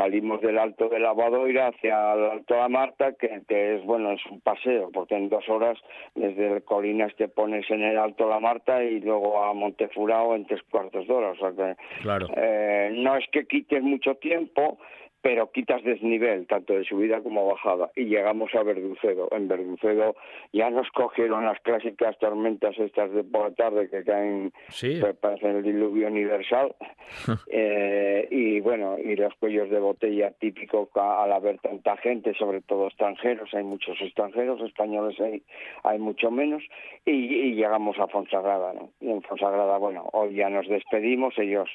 salimos 0.00 0.40
del 0.40 0.58
Alto 0.58 0.88
de 0.88 0.98
la 0.98 1.12
Badoira 1.12 1.68
hacia 1.68 2.14
el 2.14 2.24
Alto 2.24 2.54
de 2.54 2.60
la 2.60 2.68
Marta, 2.70 3.12
que, 3.12 3.42
es 3.48 3.84
bueno, 3.84 4.12
es 4.12 4.24
un 4.30 4.40
paseo, 4.40 4.90
porque 4.90 5.14
en 5.14 5.28
dos 5.28 5.46
horas 5.50 5.78
desde 6.14 6.54
el 6.54 6.62
Colinas 6.62 7.14
te 7.16 7.28
pones 7.28 7.70
en 7.70 7.82
el 7.82 7.98
Alto 7.98 8.24
de 8.24 8.30
la 8.30 8.40
Marta 8.40 8.82
y 8.82 9.00
luego 9.00 9.44
a 9.44 9.52
Montefurao 9.52 10.34
en 10.34 10.46
tres 10.46 10.62
cuartos 10.70 11.06
de 11.06 11.12
hora. 11.12 11.30
O 11.32 11.36
sea 11.36 11.50
que 11.50 11.76
claro. 12.00 12.28
eh, 12.34 12.92
no 12.94 13.16
es 13.16 13.26
que 13.30 13.44
quites 13.44 13.82
mucho 13.82 14.14
tiempo, 14.14 14.78
pero 15.22 15.50
quitas 15.50 15.82
desnivel, 15.84 16.46
tanto 16.46 16.74
de 16.74 16.84
subida 16.84 17.20
como 17.20 17.46
bajada, 17.46 17.90
y 17.94 18.06
llegamos 18.06 18.54
a 18.54 18.62
Verducedo. 18.62 19.28
En 19.32 19.48
Verducedo 19.48 20.16
ya 20.52 20.70
nos 20.70 20.90
cogieron 20.90 21.44
las 21.44 21.60
clásicas 21.60 22.18
tormentas 22.18 22.78
estas 22.78 23.12
de 23.12 23.24
por 23.24 23.50
la 23.50 23.54
tarde 23.54 23.88
que 23.88 24.02
caen, 24.04 24.52
sí. 24.68 25.00
parecen 25.20 25.56
el 25.56 25.62
diluvio 25.62 26.08
universal, 26.08 26.74
eh, 27.48 28.26
y 28.30 28.60
bueno, 28.60 28.96
y 28.98 29.16
los 29.16 29.34
cuellos 29.34 29.70
de 29.70 29.78
botella 29.78 30.30
típicos 30.32 30.88
al 30.94 31.32
haber 31.32 31.58
tanta 31.58 31.96
gente, 31.98 32.34
sobre 32.34 32.60
todo 32.62 32.86
extranjeros, 32.86 33.52
hay 33.54 33.64
muchos 33.64 34.00
extranjeros, 34.00 34.60
españoles 34.62 35.18
hay, 35.20 35.42
hay 35.82 35.98
mucho 35.98 36.30
menos, 36.30 36.62
y, 37.04 37.54
llegamos 37.54 37.98
a 37.98 38.06
Fonsagrada, 38.06 38.72
¿no? 38.72 38.90
Y 39.00 39.10
en 39.10 39.22
Fonsagrada, 39.22 39.76
bueno, 39.78 40.08
hoy 40.12 40.34
ya 40.34 40.48
nos 40.48 40.68
despedimos, 40.68 41.34
ellos, 41.38 41.68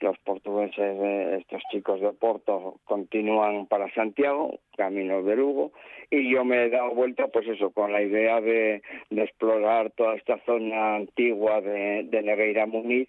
los 0.00 0.16
portugueses, 0.18 0.78
eh, 0.78 1.38
estos 1.40 1.62
chicos 1.70 2.00
de 2.00 2.12
Porto, 2.12 2.76
continúan 2.92 3.66
para 3.68 3.90
Santiago, 3.94 4.60
camino 4.76 5.22
de 5.22 5.34
Lugo, 5.34 5.72
y 6.10 6.30
yo 6.30 6.44
me 6.44 6.66
he 6.66 6.68
dado 6.68 6.90
vuelta, 6.90 7.28
pues 7.28 7.48
eso, 7.48 7.70
con 7.70 7.90
la 7.90 8.02
idea 8.02 8.38
de, 8.42 8.82
explorar 9.10 9.90
toda 9.92 10.14
esta 10.16 10.38
zona 10.44 10.96
antigua 10.96 11.62
de, 11.62 12.02
de 12.04 12.22
Negueira 12.22 12.66
Muniz, 12.66 13.08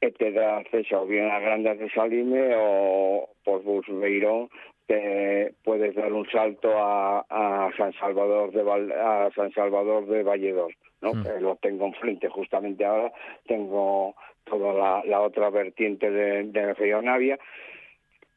que 0.00 0.10
te 0.10 0.32
da 0.32 0.56
acceso 0.56 1.06
bien 1.06 1.30
a 1.30 1.38
Grandas 1.38 1.78
de 1.78 1.88
Salime 1.90 2.50
o 2.56 3.28
por 3.44 3.62
Busbeirón 3.62 4.48
te 4.88 5.54
puedes 5.62 5.94
dar 5.94 6.12
un 6.12 6.28
salto 6.28 6.72
a, 6.76 7.70
San 7.76 7.92
Salvador 7.92 8.50
de 8.50 8.62
a 8.92 9.30
San 9.36 9.52
Salvador 9.52 10.06
de 10.06 10.24
Valledor, 10.24 10.74
¿no? 11.00 11.12
Hmm. 11.12 11.24
lo 11.40 11.54
tengo 11.62 11.86
enfrente 11.86 12.28
justamente 12.28 12.84
ahora 12.84 13.12
tengo 13.46 14.16
toda 14.44 15.04
la, 15.04 15.20
otra 15.20 15.48
vertiente 15.50 16.10
de, 16.10 16.42
de 16.42 16.74
Río 16.74 17.00
Navia 17.00 17.38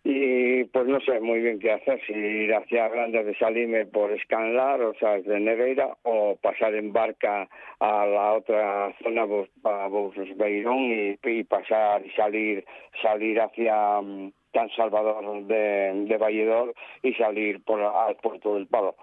y 0.07 0.65
pues 0.65 0.85
no 0.85 0.99
sé 1.01 1.19
muy 1.19 1.39
bien 1.39 1.57
qué 1.57 1.71
hacer, 1.71 1.99
si 2.05 2.13
ir 2.13 2.53
hacia 2.53 2.89
Grandes 2.89 3.25
de 3.25 3.35
Salime 3.39 3.87
por 3.87 4.11
Escanlar, 4.11 4.79
o 4.79 4.93
sea, 4.93 5.19
de 5.19 5.39
Negueira, 5.39 5.97
o 6.03 6.35
pasar 6.35 6.75
en 6.75 6.93
barca 6.93 7.49
a 7.79 8.05
la 8.05 8.33
otra 8.33 8.93
zona, 9.01 9.25
pues, 9.25 9.49
para 9.63 9.89
Beirón 10.35 10.77
y, 10.91 11.17
y, 11.23 11.43
pasar 11.45 12.05
y 12.05 12.11
salir 12.11 12.63
salir 13.01 13.41
hacia 13.41 13.97
um, 13.97 14.31
San 14.53 14.69
Salvador 14.75 15.43
de, 15.47 16.05
de 16.05 16.17
Valledor 16.17 16.75
y 17.01 17.11
salir 17.15 17.63
por 17.63 17.81
al 17.81 18.15
puerto 18.17 18.53
del 18.53 18.67
Palo. 18.67 18.95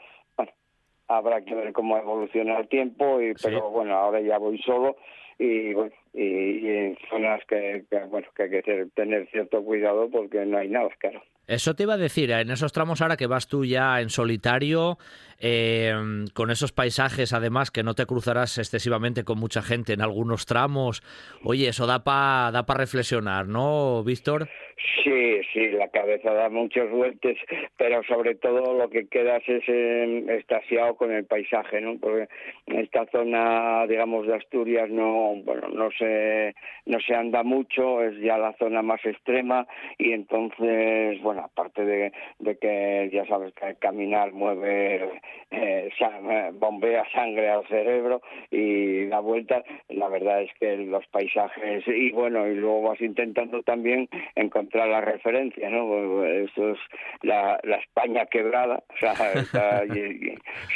habrá 1.09 1.45
que 1.45 1.57
ver 1.57 1.73
cómo 1.73 1.99
evoluciona 1.99 2.59
el 2.59 2.69
tiempo, 2.69 3.21
y, 3.21 3.35
pero 3.43 3.71
bueno, 3.71 3.97
ahora 3.97 4.21
ya 4.21 4.39
voy 4.39 4.57
solo 4.59 4.95
y 5.37 5.75
bueno, 5.75 5.93
y, 6.15 6.69
en 6.69 6.99
zonas 7.09 7.41
que, 7.49 7.85
bueno 8.09 8.29
que 8.37 8.43
hay 8.43 8.51
que 8.51 8.87
tener 8.95 9.29
cierto 9.31 9.63
cuidado 9.63 10.11
porque 10.11 10.45
no 10.45 10.59
hay 10.59 10.69
nada 10.69 10.89
claro 10.99 11.23
Eso 11.47 11.75
te 11.75 11.85
iba 11.85 11.95
a 11.95 11.99
decir, 11.99 12.31
en 12.31 12.51
esos 12.51 12.73
tramos 12.73 13.01
ahora 13.01 13.17
que 13.17 13.27
vas 13.27 13.49
tú 13.49 13.65
ya 13.65 14.01
en 14.01 14.11
solitario, 14.11 14.99
eh, 15.41 15.93
con 16.35 16.51
esos 16.51 16.73
paisajes 16.73 17.33
además 17.33 17.71
que 17.71 17.83
no 17.83 17.95
te 17.95 18.07
cruzarás 18.07 18.59
excesivamente 18.59 19.25
con 19.25 19.39
mucha 19.39 19.63
gente 19.63 19.93
en 19.93 20.03
algunos 20.03 20.47
tramos, 20.47 21.03
oye, 21.45 21.69
eso 21.69 21.87
da 21.87 22.05
para 22.05 22.51
da 22.53 22.67
pa 22.67 22.75
reflexionar, 22.75 23.47
¿no, 23.49 24.05
Víctor? 24.05 24.49
Sí, 25.05 25.41
sí, 25.53 25.71
la 25.71 25.89
cabeza 25.89 26.33
da 26.33 26.49
muchos 26.49 26.91
vueltas, 26.91 27.37
pero 27.77 28.03
sobre 28.05 28.35
todo 28.35 28.77
lo 28.77 28.89
que 28.91 29.07
quedas 29.07 29.43
es 29.47 29.63
eh, 29.69 30.25
estasiado 30.39 30.97
con 30.97 31.13
el 31.13 31.25
paisaje, 31.25 31.81
¿no? 31.81 31.99
Porque 32.01 32.29
esta 32.67 33.07
zona, 33.07 33.87
digamos, 33.87 34.27
de 34.27 34.37
Asturias 34.37 34.91
no, 34.91 35.35
bueno, 35.45 35.69
no 35.69 35.91
se, 35.93 36.02
no 36.87 37.01
se 37.01 37.15
anda 37.15 37.43
mucho, 37.43 38.03
es 38.03 38.19
ya 38.21 38.39
la 38.39 38.53
zona 38.55 38.83
más 38.83 39.05
extrema 39.05 39.67
y 39.99 40.13
entonces, 40.13 41.21
bueno, 41.23 41.43
aparte 41.43 41.85
de, 41.85 42.13
que 42.61 43.11
ya 43.13 43.27
sabes 43.27 43.53
que 43.55 43.75
caminar 43.77 44.33
mueve, 44.33 45.21
eh, 45.51 45.91
bombea 46.55 47.05
sangre 47.13 47.49
al 47.51 47.67
cerebro 47.69 48.21
y 48.51 49.07
la 49.07 49.21
vuelta, 49.21 49.63
la 49.89 50.09
verdad 50.09 50.43
es 50.43 50.51
que 50.59 50.77
los 50.77 51.07
paisajes 51.09 51.85
y 51.87 52.11
bueno, 52.13 52.47
y 52.49 52.55
luego 52.55 52.83
vas 52.83 53.01
intentando 53.01 53.63
también 53.63 54.09
encontrar 54.35 54.89
la 54.89 55.01
referencia, 55.01 55.71
¿no? 55.71 56.25
Esto 56.25 56.71
es 56.71 56.79
la, 57.23 57.61
España 57.83 58.27
quebrada, 58.27 58.83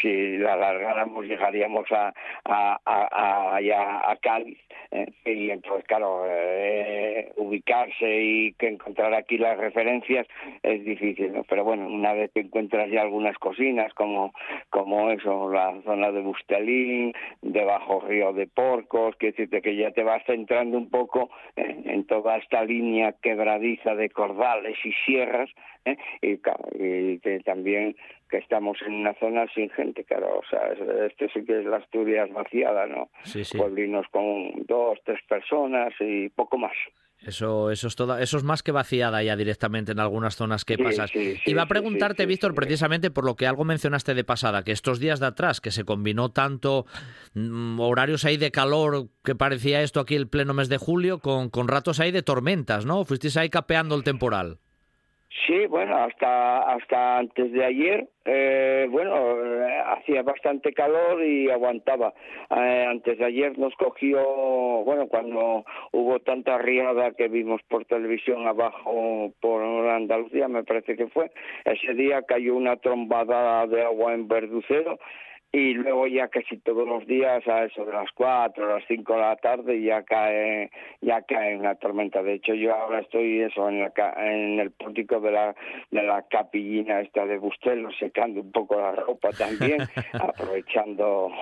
si 0.01 0.39
la 0.39 0.55
alargáramos 0.55 1.27
llegaríamos 1.27 1.91
a, 1.93 2.13
a, 2.45 2.81
a, 2.85 3.57
a, 3.57 4.11
a 4.11 4.17
Cádiz, 4.17 4.59
¿eh? 4.91 5.07
Y 5.25 5.51
entonces, 5.51 5.85
claro, 5.87 6.25
eh, 6.29 7.33
ubicarse 7.37 8.23
y 8.23 8.53
que 8.55 8.69
encontrar 8.69 9.15
aquí 9.15 9.39
las 9.39 9.59
referencias 9.59 10.27
es 10.63 10.85
difícil, 10.85 11.33
¿no? 11.33 11.45
Pero 11.45 11.65
bueno, 11.65 11.87
una 11.89 12.13
vez 12.13 12.31
que 12.33 12.41
encuentras 12.41 12.91
ya 12.91 13.03
algunas 13.03 13.37
cocinas, 13.39 13.93
como, 13.95 14.33
como 14.71 15.11
eso, 15.11 15.51
la 15.51 15.75
zona 15.85 16.13
de 16.13 16.21
Bustelín, 16.21 17.13
debajo 17.43 18.01
Río 18.01 18.33
de 18.33 18.47
Porcos, 18.47 19.17
que 19.17 19.33
que 19.33 19.77
ya 19.77 19.91
te 19.91 20.03
vas 20.03 20.23
centrando 20.27 20.79
un 20.79 20.91
poco 20.91 21.31
en 21.57 22.05
toda 22.07 22.37
esta 22.37 22.65
línea 22.65 23.15
quebradiza 23.21 23.95
de 23.95 24.11
cordales 24.11 24.77
y 24.85 24.93
sierras, 25.05 25.51
¿eh? 25.87 25.97
y, 26.21 27.19
que 27.19 27.41
también 27.45 27.97
que 28.29 28.39
estamos 28.39 28.79
en 28.85 28.95
una 28.95 29.15
zona 29.15 29.47
sin 29.55 29.71
gente, 29.71 30.05
claro, 30.05 30.41
o 30.41 30.45
sea, 30.51 30.73
este 31.07 31.29
sí 31.31 31.45
que 31.45 31.61
es 31.61 31.65
la 31.65 31.77
Asturias 31.77 32.31
vaciada, 32.33 32.87
¿no? 32.87 33.09
Sí, 33.23 33.45
sí. 33.45 33.57
Pueblinos 33.57 34.07
con 34.11 34.65
dos, 34.67 34.99
tres 35.05 35.21
personas 35.29 35.95
y 36.01 36.29
poco 36.31 36.59
más. 36.59 36.75
Eso, 37.21 37.71
eso, 37.71 37.89
es 37.89 37.97
toda, 37.97 38.23
eso 38.23 38.37
es 38.37 38.45
más 38.45 38.63
que 38.63 38.73
vaciada 38.73 39.23
ya 39.23 39.37
directamente 39.37 39.93
en 39.93 40.01
algunas 40.01 40.37
zonas 40.37 40.65
que 40.65 40.77
pasas. 40.77 41.11
Iba 41.47 41.63
a 41.63 41.67
preguntarte, 41.67 42.27
Víctor, 42.27 42.55
precisamente 42.55 43.11
por 43.11 43.25
lo 43.25 43.37
que 43.37 43.47
algo 43.47 43.65
mencionaste 43.65 44.15
de 44.15 44.23
pasada, 44.23 44.63
que 44.63 44.73
estos 44.73 45.01
días 45.01 45.19
de 45.19 45.27
atrás, 45.27 45.61
que 45.61 45.71
se 45.71 45.85
combinó 45.85 46.31
tanto 46.31 46.85
mm, 47.35 47.81
horarios 47.81 48.25
ahí 48.27 48.37
de 48.37 48.51
calor, 48.51 49.09
que 49.25 49.35
parecía 49.35 49.83
esto 49.83 50.01
aquí 50.01 50.15
el 50.15 50.29
pleno 50.29 50.53
mes 50.53 50.69
de 50.69 50.77
julio, 50.77 51.19
con, 51.19 51.49
con 51.49 51.69
ratos 51.69 52.01
ahí 52.01 52.13
de 52.13 52.23
tormentas, 52.23 52.85
¿no? 52.85 53.05
Fuisteis 53.05 53.37
ahí 53.39 53.49
capeando 53.49 53.97
el 53.97 54.05
temporal. 54.05 54.59
Sí, 55.45 55.67
bueno, 55.67 55.97
hasta 55.97 56.59
hasta 56.59 57.19
antes 57.19 57.53
de 57.53 57.65
ayer, 57.65 58.09
eh, 58.25 58.87
bueno, 58.91 59.37
eh, 59.45 59.83
hacía 59.87 60.23
bastante 60.23 60.73
calor 60.73 61.23
y 61.23 61.51
aguantaba. 61.51 62.15
Eh, 62.51 62.87
antes 62.89 63.19
de 63.19 63.25
ayer 63.25 63.59
nos 63.59 63.75
cogió, 63.75 64.19
bueno, 64.85 65.09
cuando 65.09 65.65
hubo 65.93 66.21
tanta 66.21 66.57
riada 66.59 67.13
que 67.13 67.29
vimos 67.29 67.61
por 67.69 67.85
televisión 67.85 68.47
abajo 68.47 69.33
por 69.41 69.63
Andalucía, 69.63 70.49
me 70.49 70.65
parece 70.65 70.97
que 70.97 71.09
fue, 71.09 71.31
ese 71.65 71.93
día 71.95 72.23
cayó 72.23 72.57
una 72.57 72.77
trombada 72.77 73.67
de 73.67 73.83
agua 73.83 74.15
en 74.15 74.29
Verducero 74.29 74.99
y 75.57 75.73
luego 75.73 76.07
ya 76.07 76.29
casi 76.29 76.59
todos 76.59 76.87
los 76.87 77.07
días 77.07 77.43
a 77.49 77.65
eso 77.65 77.87
de 77.87 77.93
las 77.93 78.13
cuatro, 78.13 78.67
a 78.67 78.75
las 78.75 78.85
cinco 78.87 79.15
de 79.15 79.21
la 79.21 79.37
tarde 79.37 79.81
ya 79.81 80.03
cae 80.03 80.71
ya 81.01 81.23
cae 81.23 81.57
una 81.57 81.75
tormenta. 81.77 82.23
De 82.23 82.35
hecho 82.35 82.53
yo 82.53 82.75
ahora 82.75 83.01
estoy 83.01 83.41
eso 83.41 83.67
en, 83.71 83.91
en 84.19 84.61
el 84.61 84.71
pórtico 84.73 85.19
de 85.19 85.31
la 85.31 85.55
de 85.91 86.03
la 86.03 86.27
capillina 86.29 87.01
esta 87.01 87.25
de 87.25 87.39
Bustelo 87.39 87.89
secando 87.99 88.43
un 88.43 88.53
poco 88.53 88.79
la 88.79 88.93
ropa 88.93 89.31
también 89.31 89.79
aprovechando 90.13 91.33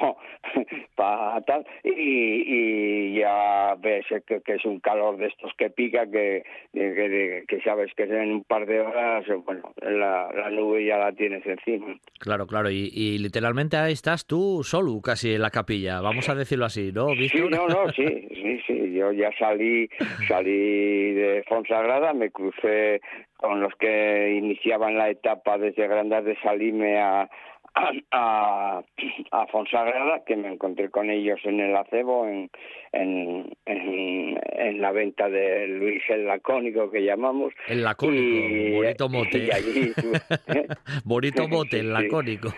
para 0.94 1.40
tal. 1.40 1.66
Y, 1.82 3.18
ya 3.18 3.74
ves 3.80 4.06
que, 4.26 4.42
es 4.46 4.64
un 4.64 4.78
calor 4.78 5.16
de 5.16 5.26
estos 5.26 5.52
que 5.58 5.70
pica 5.70 6.08
que, 6.08 6.44
que, 6.72 7.60
sabes 7.64 7.92
que 7.96 8.04
en 8.04 8.30
un 8.30 8.44
par 8.44 8.64
de 8.66 8.80
horas 8.80 9.24
bueno 9.44 9.72
la, 9.82 10.30
la 10.32 10.50
nube 10.50 10.84
ya 10.84 10.98
la 10.98 11.10
tienes 11.10 11.44
encima. 11.44 11.98
Claro 12.20 12.46
claro 12.46 12.70
y, 12.70 12.92
y 12.92 13.18
literalmente 13.18 13.76
hay 13.76 13.92
estás 14.04 14.26
tú 14.26 14.62
solo 14.62 15.00
casi 15.00 15.32
en 15.32 15.40
la 15.40 15.48
capilla, 15.48 16.02
vamos 16.02 16.28
a 16.28 16.34
decirlo 16.34 16.66
así, 16.66 16.92
¿no, 16.92 17.08
Sí, 17.14 17.30
no, 17.48 17.66
no, 17.66 17.88
sí, 17.96 18.04
sí, 18.34 18.60
sí, 18.66 18.92
yo 18.92 19.10
ya 19.12 19.30
salí, 19.38 19.88
salí 20.28 21.14
de 21.14 21.42
Fonsagrada, 21.48 22.12
me 22.12 22.30
crucé 22.30 23.00
con 23.38 23.62
los 23.62 23.72
que 23.76 24.34
iniciaban 24.36 24.98
la 24.98 25.08
etapa 25.08 25.56
desde 25.56 25.88
Grandas 25.88 26.26
de 26.26 26.36
Salime 26.42 26.98
a, 27.00 27.30
a, 27.74 28.82
a 29.30 29.46
Fonsagrada, 29.48 30.22
que 30.24 30.36
me 30.36 30.52
encontré 30.52 30.90
con 30.90 31.10
ellos 31.10 31.40
en 31.44 31.60
el 31.60 31.76
acebo, 31.76 32.26
en, 32.26 32.50
en, 32.92 33.52
en, 33.66 34.80
la 34.80 34.92
venta 34.92 35.28
de 35.28 35.66
Luis 35.66 36.02
el 36.08 36.26
Lacónico, 36.26 36.90
que 36.90 37.04
llamamos. 37.04 37.52
El 37.68 37.82
Lacónico, 37.82 38.76
bonito 38.76 39.08
mote. 39.08 39.48
¿eh? 39.48 40.66
bonito 41.04 41.48
mote, 41.48 41.80
el 41.80 41.92
Lacónico. 41.92 42.50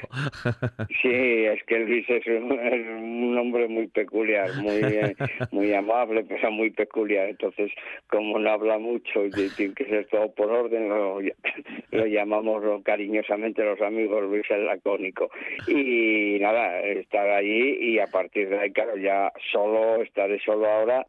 sí, 1.03 1.45
es 1.45 1.63
que 1.65 1.79
Luis 1.79 2.09
es 2.09 2.27
un, 2.27 3.39
hombre 3.39 3.69
muy 3.69 3.87
peculiar, 3.89 4.55
muy, 4.57 4.77
eh, 4.83 5.17
muy 5.51 5.73
amable, 5.73 6.25
pero 6.25 6.51
muy 6.51 6.71
peculiar. 6.71 7.29
Entonces, 7.29 7.71
como 8.09 8.39
no 8.39 8.51
habla 8.51 8.79
mucho 8.79 9.25
y 9.25 9.31
tiene 9.31 9.75
que 9.75 9.85
ser 9.87 10.07
todo 10.09 10.33
por 10.35 10.51
orden, 10.51 10.89
lo, 10.89 11.21
lo 11.91 12.07
llamamos 12.07 12.63
cariñosamente 12.85 13.65
los 13.65 13.81
amigos 13.81 14.23
Luis 14.25 14.45
el 14.51 14.67
Lacónico. 14.67 15.06
Y 15.67 16.39
nada, 16.41 16.81
estar 16.81 17.29
allí 17.31 17.79
y 17.81 17.99
a 17.99 18.07
partir 18.07 18.49
de 18.49 18.59
ahí, 18.59 18.73
claro, 18.73 18.97
ya 18.97 19.33
solo, 19.53 20.03
estaré 20.03 20.41
solo 20.45 20.67
ahora 20.69 21.07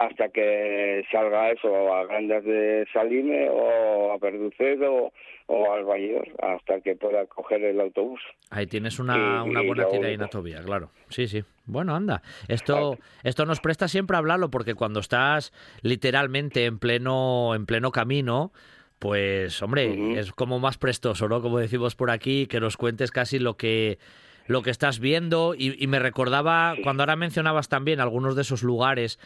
hasta 0.00 0.30
que 0.30 1.04
salga 1.12 1.50
eso 1.50 1.94
a 1.94 2.06
Grandes 2.06 2.42
de 2.44 2.86
Salime 2.90 3.50
o 3.50 4.12
a 4.12 4.18
Perducedo 4.18 5.12
o 5.46 5.72
al 5.72 5.84
Valledor, 5.84 6.26
hasta 6.40 6.80
que 6.80 6.96
pueda 6.96 7.26
coger 7.26 7.62
el 7.64 7.80
autobús. 7.80 8.20
Ahí 8.48 8.66
tienes 8.66 8.98
una, 8.98 9.42
una 9.42 9.60
buena 9.60 9.88
tirainatovía, 9.88 10.62
claro. 10.62 10.90
Sí, 11.10 11.28
sí. 11.28 11.44
Bueno, 11.66 11.94
anda. 11.94 12.22
Esto, 12.48 12.96
esto 13.24 13.44
nos 13.44 13.60
presta 13.60 13.88
siempre 13.88 14.16
a 14.16 14.20
hablarlo 14.20 14.50
porque 14.50 14.74
cuando 14.74 15.00
estás 15.00 15.52
literalmente 15.82 16.64
en 16.64 16.78
pleno, 16.78 17.54
en 17.54 17.66
pleno 17.66 17.90
camino, 17.90 18.52
pues 19.00 19.62
hombre, 19.62 20.20
es 20.20 20.30
como 20.32 20.60
más 20.60 20.76
prestoso, 20.76 21.26
¿no? 21.26 21.40
Como 21.42 21.58
decimos 21.58 21.96
por 21.96 22.10
aquí, 22.10 22.46
que 22.46 22.60
nos 22.60 22.76
cuentes 22.76 23.10
casi 23.10 23.38
lo 23.38 23.56
que 23.56 23.98
lo 24.46 24.62
que 24.62 24.70
estás 24.70 24.98
viendo 24.98 25.54
y, 25.56 25.86
me 25.86 26.00
recordaba 26.00 26.74
cuando 26.82 27.04
ahora 27.04 27.14
mencionabas 27.14 27.68
también 27.68 28.00
algunos 28.00 28.34
de 28.34 28.42
esos 28.42 28.64
lugares, 28.64 29.20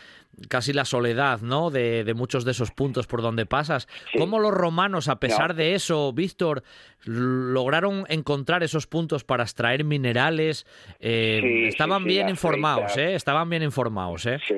casi 0.48 0.74
la 0.74 0.84
soledad, 0.84 1.40
¿no? 1.40 1.70
De, 1.70 2.12
muchos 2.14 2.44
de 2.44 2.50
esos 2.50 2.70
puntos 2.72 3.06
por 3.06 3.22
donde 3.22 3.46
pasas. 3.46 3.88
¿Cómo 4.18 4.38
los 4.38 4.52
romanos, 4.52 5.08
a 5.08 5.18
pesar 5.18 5.54
de 5.54 5.74
eso, 5.74 6.12
Víctor, 6.12 6.62
lograron 7.04 8.04
encontrar 8.10 8.62
esos 8.62 8.86
puntos 8.86 9.24
para 9.24 9.44
extraer 9.44 9.82
minerales? 9.82 10.66
Eh, 11.00 11.68
estaban 11.68 12.04
bien 12.04 12.28
informados, 12.28 12.94
¿eh? 12.98 13.14
Estaban 13.14 13.48
bien 13.48 13.62
informados, 13.62 14.26
¿eh? 14.26 14.38
Sí. 14.46 14.54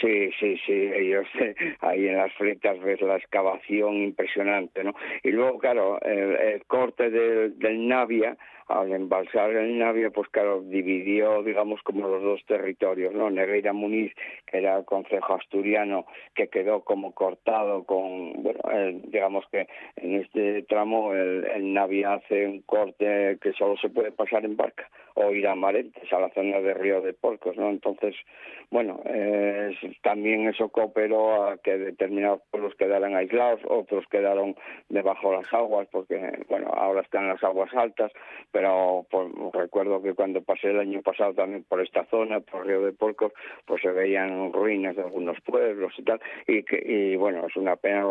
Sí, 0.00 0.30
sí, 0.40 0.56
sí, 0.66 0.72
ellos 0.72 1.26
ahí 1.80 2.08
en 2.08 2.16
las 2.16 2.32
fletas 2.34 2.80
ves 2.80 3.00
la 3.00 3.16
excavación 3.16 3.94
impresionante, 3.94 4.82
¿no? 4.82 4.94
Y 5.22 5.30
luego, 5.30 5.58
claro, 5.58 6.00
el, 6.02 6.64
corte 6.66 7.10
del, 7.10 7.58
del 7.58 7.86
Navia, 7.86 8.36
al 8.68 8.92
embalsar 8.92 9.50
el 9.50 9.78
Navia, 9.78 10.10
pues 10.10 10.28
claro, 10.28 10.62
dividió, 10.62 11.42
digamos, 11.42 11.82
como 11.82 12.08
los 12.08 12.22
dos 12.22 12.44
territorios, 12.46 13.14
¿no? 13.14 13.30
Negreira 13.30 13.72
Muniz, 13.72 14.12
que 14.46 14.58
era 14.58 14.78
el 14.78 14.84
concejo 14.84 15.34
asturiano, 15.34 16.06
que 16.34 16.48
quedó 16.48 16.84
como 16.84 17.12
cortado 17.12 17.84
con, 17.84 18.42
bueno, 18.42 18.60
digamos 19.04 19.44
que 19.50 19.66
en 19.96 20.20
este 20.20 20.62
tramo 20.62 21.12
el, 21.14 21.44
el 21.46 21.72
Navia 21.72 22.14
hace 22.14 22.46
un 22.46 22.62
corte 22.62 23.38
que 23.40 23.52
solo 23.52 23.76
se 23.76 23.88
puede 23.88 24.12
pasar 24.12 24.44
en 24.44 24.56
barca 24.56 24.88
o 25.14 25.30
ir 25.32 25.46
a 25.46 25.54
Marentes, 25.54 26.12
a 26.12 26.18
la 26.18 26.30
zona 26.30 26.60
de 26.60 26.74
Río 26.74 27.00
de 27.00 27.12
Porcos, 27.12 27.56
¿no? 27.56 27.70
Entonces, 27.70 28.16
bueno, 28.70 29.00
también 30.02 30.48
eso 30.48 30.68
cooperó 30.68 31.44
a 31.44 31.58
que 31.58 31.78
determinados 31.78 32.40
pueblos 32.50 32.74
quedaran 32.74 33.14
aislados, 33.14 33.60
otros 33.68 34.04
quedaron 34.10 34.56
debajo 34.88 35.30
de 35.30 35.36
las 35.38 35.54
aguas, 35.54 35.86
porque 35.92 36.44
bueno, 36.48 36.68
ahora 36.74 37.02
están 37.02 37.28
las 37.28 37.42
aguas 37.44 37.72
altas, 37.74 38.10
pero 38.54 39.04
pues, 39.10 39.32
recuerdo 39.52 40.00
que 40.00 40.14
cuando 40.14 40.40
pasé 40.40 40.70
el 40.70 40.78
año 40.78 41.02
pasado 41.02 41.34
también 41.34 41.64
por 41.64 41.80
esta 41.80 42.04
zona, 42.04 42.38
por 42.38 42.64
Río 42.64 42.82
de 42.82 42.92
Porcos, 42.92 43.32
pues 43.66 43.82
se 43.82 43.90
veían 43.90 44.52
ruinas 44.52 44.94
de 44.94 45.02
algunos 45.02 45.40
pueblos 45.40 45.92
y 45.98 46.04
tal, 46.04 46.20
y 46.46 46.62
que 46.62 46.80
y 46.86 47.16
bueno, 47.16 47.44
es 47.48 47.56
una 47.56 47.74
pena, 47.74 48.04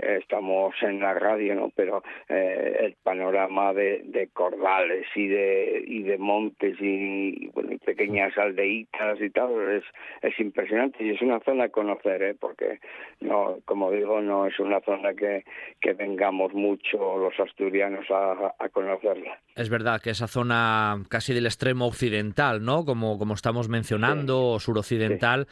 estamos 0.00 0.74
en 0.80 1.00
la 1.00 1.12
radio, 1.12 1.54
¿no? 1.54 1.70
Pero 1.76 2.02
eh, 2.30 2.78
el 2.80 2.96
panorama 3.02 3.74
de, 3.74 4.30
cordales 4.32 5.06
y 5.14 5.26
de 5.26 5.84
y 5.86 6.02
de 6.02 6.16
montes 6.16 6.76
y, 6.80 7.48
bueno, 7.48 7.72
y 7.72 7.78
pequeñas 7.78 8.36
aldeitas 8.38 9.20
y 9.20 9.28
tal 9.28 9.50
es, 9.70 9.84
es 10.22 10.40
impresionante 10.40 11.04
y 11.04 11.10
es 11.10 11.20
una 11.20 11.40
zona 11.40 11.64
a 11.64 11.68
conocer, 11.68 12.22
¿eh? 12.22 12.34
porque 12.40 12.78
no, 13.20 13.58
como 13.66 13.90
digo, 13.90 14.22
no 14.22 14.46
es 14.46 14.58
una 14.58 14.80
zona 14.80 15.12
que, 15.12 15.44
que 15.78 15.92
vengamos 15.92 16.54
mucho 16.54 17.18
los 17.18 17.38
asturianos 17.38 18.10
a, 18.10 18.54
a 18.58 18.68
conocerla. 18.70 19.38
Es 19.56 19.68
verdad 19.68 19.89
que 19.98 20.10
esa 20.10 20.28
zona 20.28 21.02
casi 21.08 21.34
del 21.34 21.46
extremo 21.46 21.86
occidental, 21.86 22.64
¿no? 22.64 22.84
Como, 22.84 23.18
como 23.18 23.34
estamos 23.34 23.68
mencionando, 23.68 24.46
o 24.46 24.60
suroccidental. 24.60 25.48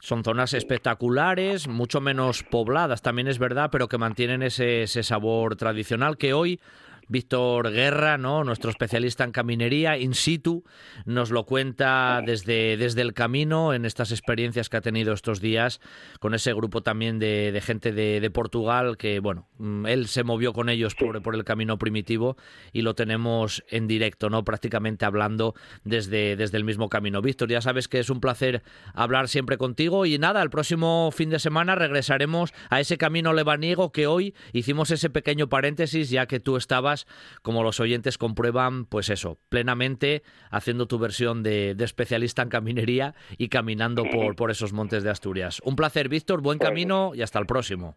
Son 0.00 0.22
zonas 0.22 0.54
espectaculares, 0.54 1.66
mucho 1.66 2.00
menos 2.00 2.44
pobladas, 2.44 3.02
también 3.02 3.26
es 3.26 3.40
verdad, 3.40 3.70
pero 3.72 3.88
que 3.88 3.98
mantienen 3.98 4.42
ese, 4.44 4.82
ese 4.82 5.02
sabor 5.02 5.56
tradicional 5.56 6.16
que 6.16 6.34
hoy 6.34 6.60
Víctor 7.08 7.70
Guerra, 7.70 8.18
¿no? 8.18 8.44
nuestro 8.44 8.70
especialista 8.70 9.24
en 9.24 9.32
caminería, 9.32 9.96
in 9.98 10.14
situ, 10.14 10.64
nos 11.06 11.30
lo 11.30 11.44
cuenta 11.44 12.22
desde, 12.24 12.76
desde 12.76 13.02
el 13.02 13.14
camino 13.14 13.74
en 13.74 13.84
estas 13.84 14.12
experiencias 14.12 14.68
que 14.68 14.76
ha 14.76 14.80
tenido 14.80 15.12
estos 15.12 15.40
días 15.40 15.80
con 16.20 16.34
ese 16.34 16.52
grupo 16.52 16.82
también 16.82 17.18
de, 17.18 17.52
de 17.52 17.60
gente 17.60 17.92
de, 17.92 18.20
de, 18.20 18.30
Portugal 18.30 18.96
que, 18.96 19.20
bueno, 19.20 19.48
mm, 19.58 19.86
él 19.86 20.08
se 20.08 20.22
movió 20.22 20.52
con 20.52 20.68
ellos 20.68 20.94
por, 20.94 21.22
por, 21.22 21.34
el 21.34 21.44
camino 21.44 21.78
primitivo 21.78 22.36
y 22.72 22.82
lo 22.82 22.94
tenemos 22.94 23.64
en 23.70 23.86
directo, 23.86 24.28
¿no? 24.28 24.44
Prácticamente 24.44 25.04
hablando 25.04 25.54
desde, 25.84 26.36
desde 26.36 26.58
el 26.58 26.64
mismo 26.64 26.88
camino. 26.88 27.22
Víctor, 27.22 27.48
ya 27.48 27.60
sabes 27.60 27.88
que 27.88 28.00
es 28.00 28.10
un 28.10 28.20
placer 28.20 28.62
hablar 28.92 29.28
siempre 29.28 29.56
contigo 29.56 30.04
y 30.04 30.18
nada, 30.18 30.42
el 30.42 30.50
próximo 30.50 31.10
fin 31.12 31.30
de 31.30 31.38
semana 31.38 31.74
regresaremos 31.74 32.52
a 32.70 32.80
ese 32.80 32.98
camino 32.98 33.32
lebaniego 33.32 33.92
que 33.92 34.06
hoy 34.06 34.34
hicimos 34.52 34.90
ese 34.90 35.10
pequeño 35.10 35.48
paréntesis 35.48 36.10
ya 36.10 36.26
que 36.26 36.40
tú 36.40 36.56
estabas 36.56 36.97
como 37.42 37.62
los 37.62 37.80
oyentes 37.80 38.18
comprueban, 38.18 38.86
pues 38.86 39.10
eso, 39.10 39.38
plenamente 39.48 40.22
haciendo 40.50 40.86
tu 40.86 40.98
versión 40.98 41.42
de, 41.42 41.74
de 41.74 41.84
especialista 41.84 42.42
en 42.42 42.48
caminería 42.48 43.14
y 43.36 43.48
caminando 43.48 44.04
por, 44.04 44.36
por, 44.36 44.50
esos 44.50 44.72
montes 44.72 45.02
de 45.04 45.10
Asturias. 45.10 45.60
Un 45.64 45.76
placer, 45.76 46.08
Víctor, 46.08 46.42
buen 46.42 46.58
camino 46.58 47.12
y 47.14 47.22
hasta 47.22 47.38
el 47.38 47.46
próximo. 47.46 47.96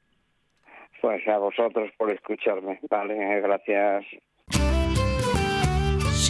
Pues 1.01 1.27
a 1.27 1.37
vosotros 1.37 1.89
por 1.97 2.11
escucharme. 2.13 2.79
Vale, 2.89 3.41
gracias. 3.41 4.05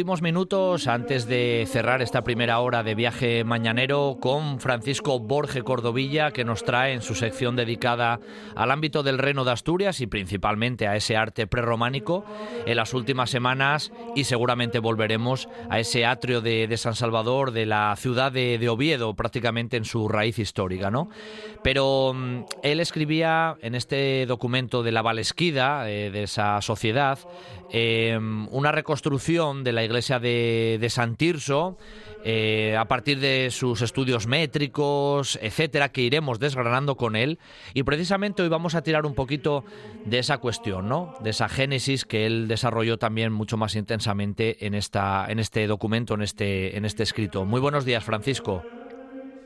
Últimos 0.00 0.22
minutos 0.22 0.86
antes 0.86 1.26
de 1.26 1.68
cerrar 1.70 2.00
esta 2.00 2.24
primera 2.24 2.58
hora 2.60 2.82
de 2.82 2.94
viaje 2.94 3.44
mañanero 3.44 4.16
con 4.18 4.58
Francisco 4.58 5.20
Borge 5.20 5.60
Cordovilla, 5.60 6.30
que 6.30 6.42
nos 6.42 6.64
trae 6.64 6.94
en 6.94 7.02
su 7.02 7.14
sección 7.14 7.54
dedicada 7.54 8.18
al 8.56 8.70
ámbito 8.70 9.02
del 9.02 9.18
reino 9.18 9.44
de 9.44 9.50
Asturias 9.50 10.00
y 10.00 10.06
principalmente 10.06 10.88
a 10.88 10.96
ese 10.96 11.18
arte 11.18 11.46
prerrománico 11.46 12.24
en 12.64 12.76
las 12.76 12.94
últimas 12.94 13.28
semanas 13.28 13.92
y 14.16 14.24
seguramente 14.24 14.78
volveremos 14.78 15.50
a 15.68 15.78
ese 15.80 16.06
atrio 16.06 16.40
de, 16.40 16.66
de 16.66 16.78
San 16.78 16.94
Salvador 16.94 17.50
de 17.50 17.66
la 17.66 17.94
ciudad 17.96 18.32
de, 18.32 18.56
de, 18.56 18.70
Oviedo, 18.70 19.12
prácticamente 19.12 19.76
en 19.76 19.84
su 19.84 20.08
raíz 20.08 20.38
histórica, 20.38 20.90
¿no? 20.90 21.10
Pero 21.62 22.12
um, 22.12 22.46
él 22.62 22.80
escribía 22.80 23.58
en 23.60 23.74
este 23.74 24.24
documento 24.24 24.82
de 24.82 24.92
la 24.92 25.02
Valesquida, 25.02 25.90
eh, 25.90 26.10
de 26.10 26.22
esa 26.22 26.62
sociedad, 26.62 27.18
eh, 27.70 28.18
una 28.50 28.72
reconstrucción 28.72 29.62
de 29.62 29.72
la 29.72 29.84
iglesia 29.90 30.18
de, 30.18 30.78
de 30.80 30.88
San 30.88 31.16
Tirso, 31.16 31.76
eh, 32.24 32.76
a 32.78 32.86
partir 32.86 33.18
de 33.18 33.48
sus 33.50 33.82
estudios 33.82 34.26
métricos, 34.26 35.38
etcétera, 35.42 35.90
que 35.90 36.02
iremos 36.02 36.38
desgranando 36.38 36.96
con 36.96 37.16
él. 37.16 37.38
Y 37.74 37.82
precisamente 37.82 38.42
hoy 38.42 38.48
vamos 38.48 38.74
a 38.74 38.82
tirar 38.82 39.04
un 39.04 39.14
poquito 39.14 39.64
de 40.04 40.18
esa 40.18 40.38
cuestión, 40.38 40.88
¿no? 40.88 41.14
De 41.22 41.30
esa 41.30 41.48
génesis 41.48 42.04
que 42.04 42.26
él 42.26 42.46
desarrolló 42.46 42.98
también 42.98 43.32
mucho 43.32 43.56
más 43.56 43.74
intensamente 43.74 44.66
en, 44.66 44.74
esta, 44.74 45.26
en 45.28 45.38
este 45.38 45.66
documento, 45.66 46.14
en 46.14 46.22
este, 46.22 46.76
en 46.76 46.84
este 46.84 47.02
escrito. 47.02 47.44
Muy 47.44 47.60
buenos 47.60 47.84
días, 47.84 48.04
Francisco. 48.04 48.62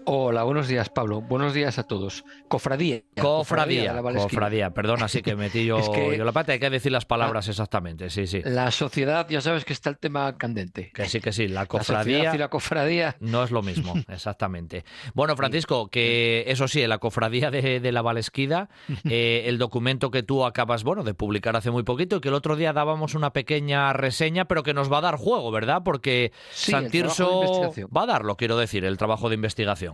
Hola, 0.07 0.43
buenos 0.43 0.69
días, 0.69 0.91
Pablo. 0.91 1.23
Buenos 1.23 1.55
días 1.55 1.79
a 1.79 1.85
todos. 1.85 2.25
Cofradía. 2.49 3.01
Cofradía, 3.19 3.95
cofradía, 3.95 4.23
cofradía. 4.23 4.71
Perdona, 4.71 5.09
sí 5.09 5.23
que 5.23 5.35
metí 5.35 5.65
yo, 5.65 5.79
es 5.79 5.89
que 5.89 6.19
yo 6.19 6.25
la 6.27 6.33
pata. 6.33 6.53
Hay 6.53 6.59
que 6.59 6.69
decir 6.69 6.93
las 6.93 7.07
palabras 7.07 7.47
la, 7.47 7.53
exactamente, 7.53 8.11
sí, 8.11 8.27
sí. 8.27 8.43
La 8.45 8.71
sociedad, 8.71 9.27
ya 9.31 9.41
sabes 9.41 9.65
que 9.65 9.73
está 9.73 9.89
el 9.89 9.97
tema 9.97 10.37
candente. 10.37 10.91
Que 10.93 11.09
sí, 11.09 11.21
que 11.21 11.33
sí. 11.33 11.49
La 11.49 11.65
cofradía. 11.65 12.25
La 12.25 12.35
y 12.35 12.39
la 12.39 12.49
cofradía. 12.49 13.17
No 13.21 13.43
es 13.45 13.51
lo 13.51 13.63
mismo, 13.63 13.95
exactamente. 14.09 14.85
Bueno, 15.15 15.37
Francisco, 15.37 15.89
que 15.89 16.45
eso 16.49 16.69
sí, 16.69 16.87
la 16.87 16.99
cofradía 16.99 17.51
de, 17.51 17.81
de 17.81 17.93
la 17.93 18.03
Valesquida, 18.03 18.69
eh, 19.09 19.45
el 19.47 19.57
documento 19.57 20.11
que 20.11 20.23
tú 20.23 20.45
acabas, 20.45 20.85
bueno, 20.85 21.03
de 21.03 21.15
publicar 21.15 21.57
hace 21.57 21.71
muy 21.71 21.83
poquito 21.83 22.17
y 22.17 22.21
que 22.21 22.29
el 22.29 22.35
otro 22.35 22.57
día 22.57 22.75
dábamos 22.75 23.15
una 23.15 23.33
pequeña 23.33 23.95
reseña, 23.95 24.45
pero 24.45 24.63
que 24.63 24.75
nos 24.75 24.93
va 24.93 24.99
a 24.99 25.03
dar 25.03 25.17
juego, 25.17 25.51
¿verdad? 25.51 25.81
Porque 25.83 26.33
sí, 26.53 26.73
Santirso 26.73 27.73
va 27.97 28.03
a 28.03 28.07
darlo, 28.07 28.37
quiero 28.37 28.59
decir, 28.59 28.85
el 28.85 28.99
trabajo 28.99 29.31
de 29.31 29.37
investigación. 29.37 29.93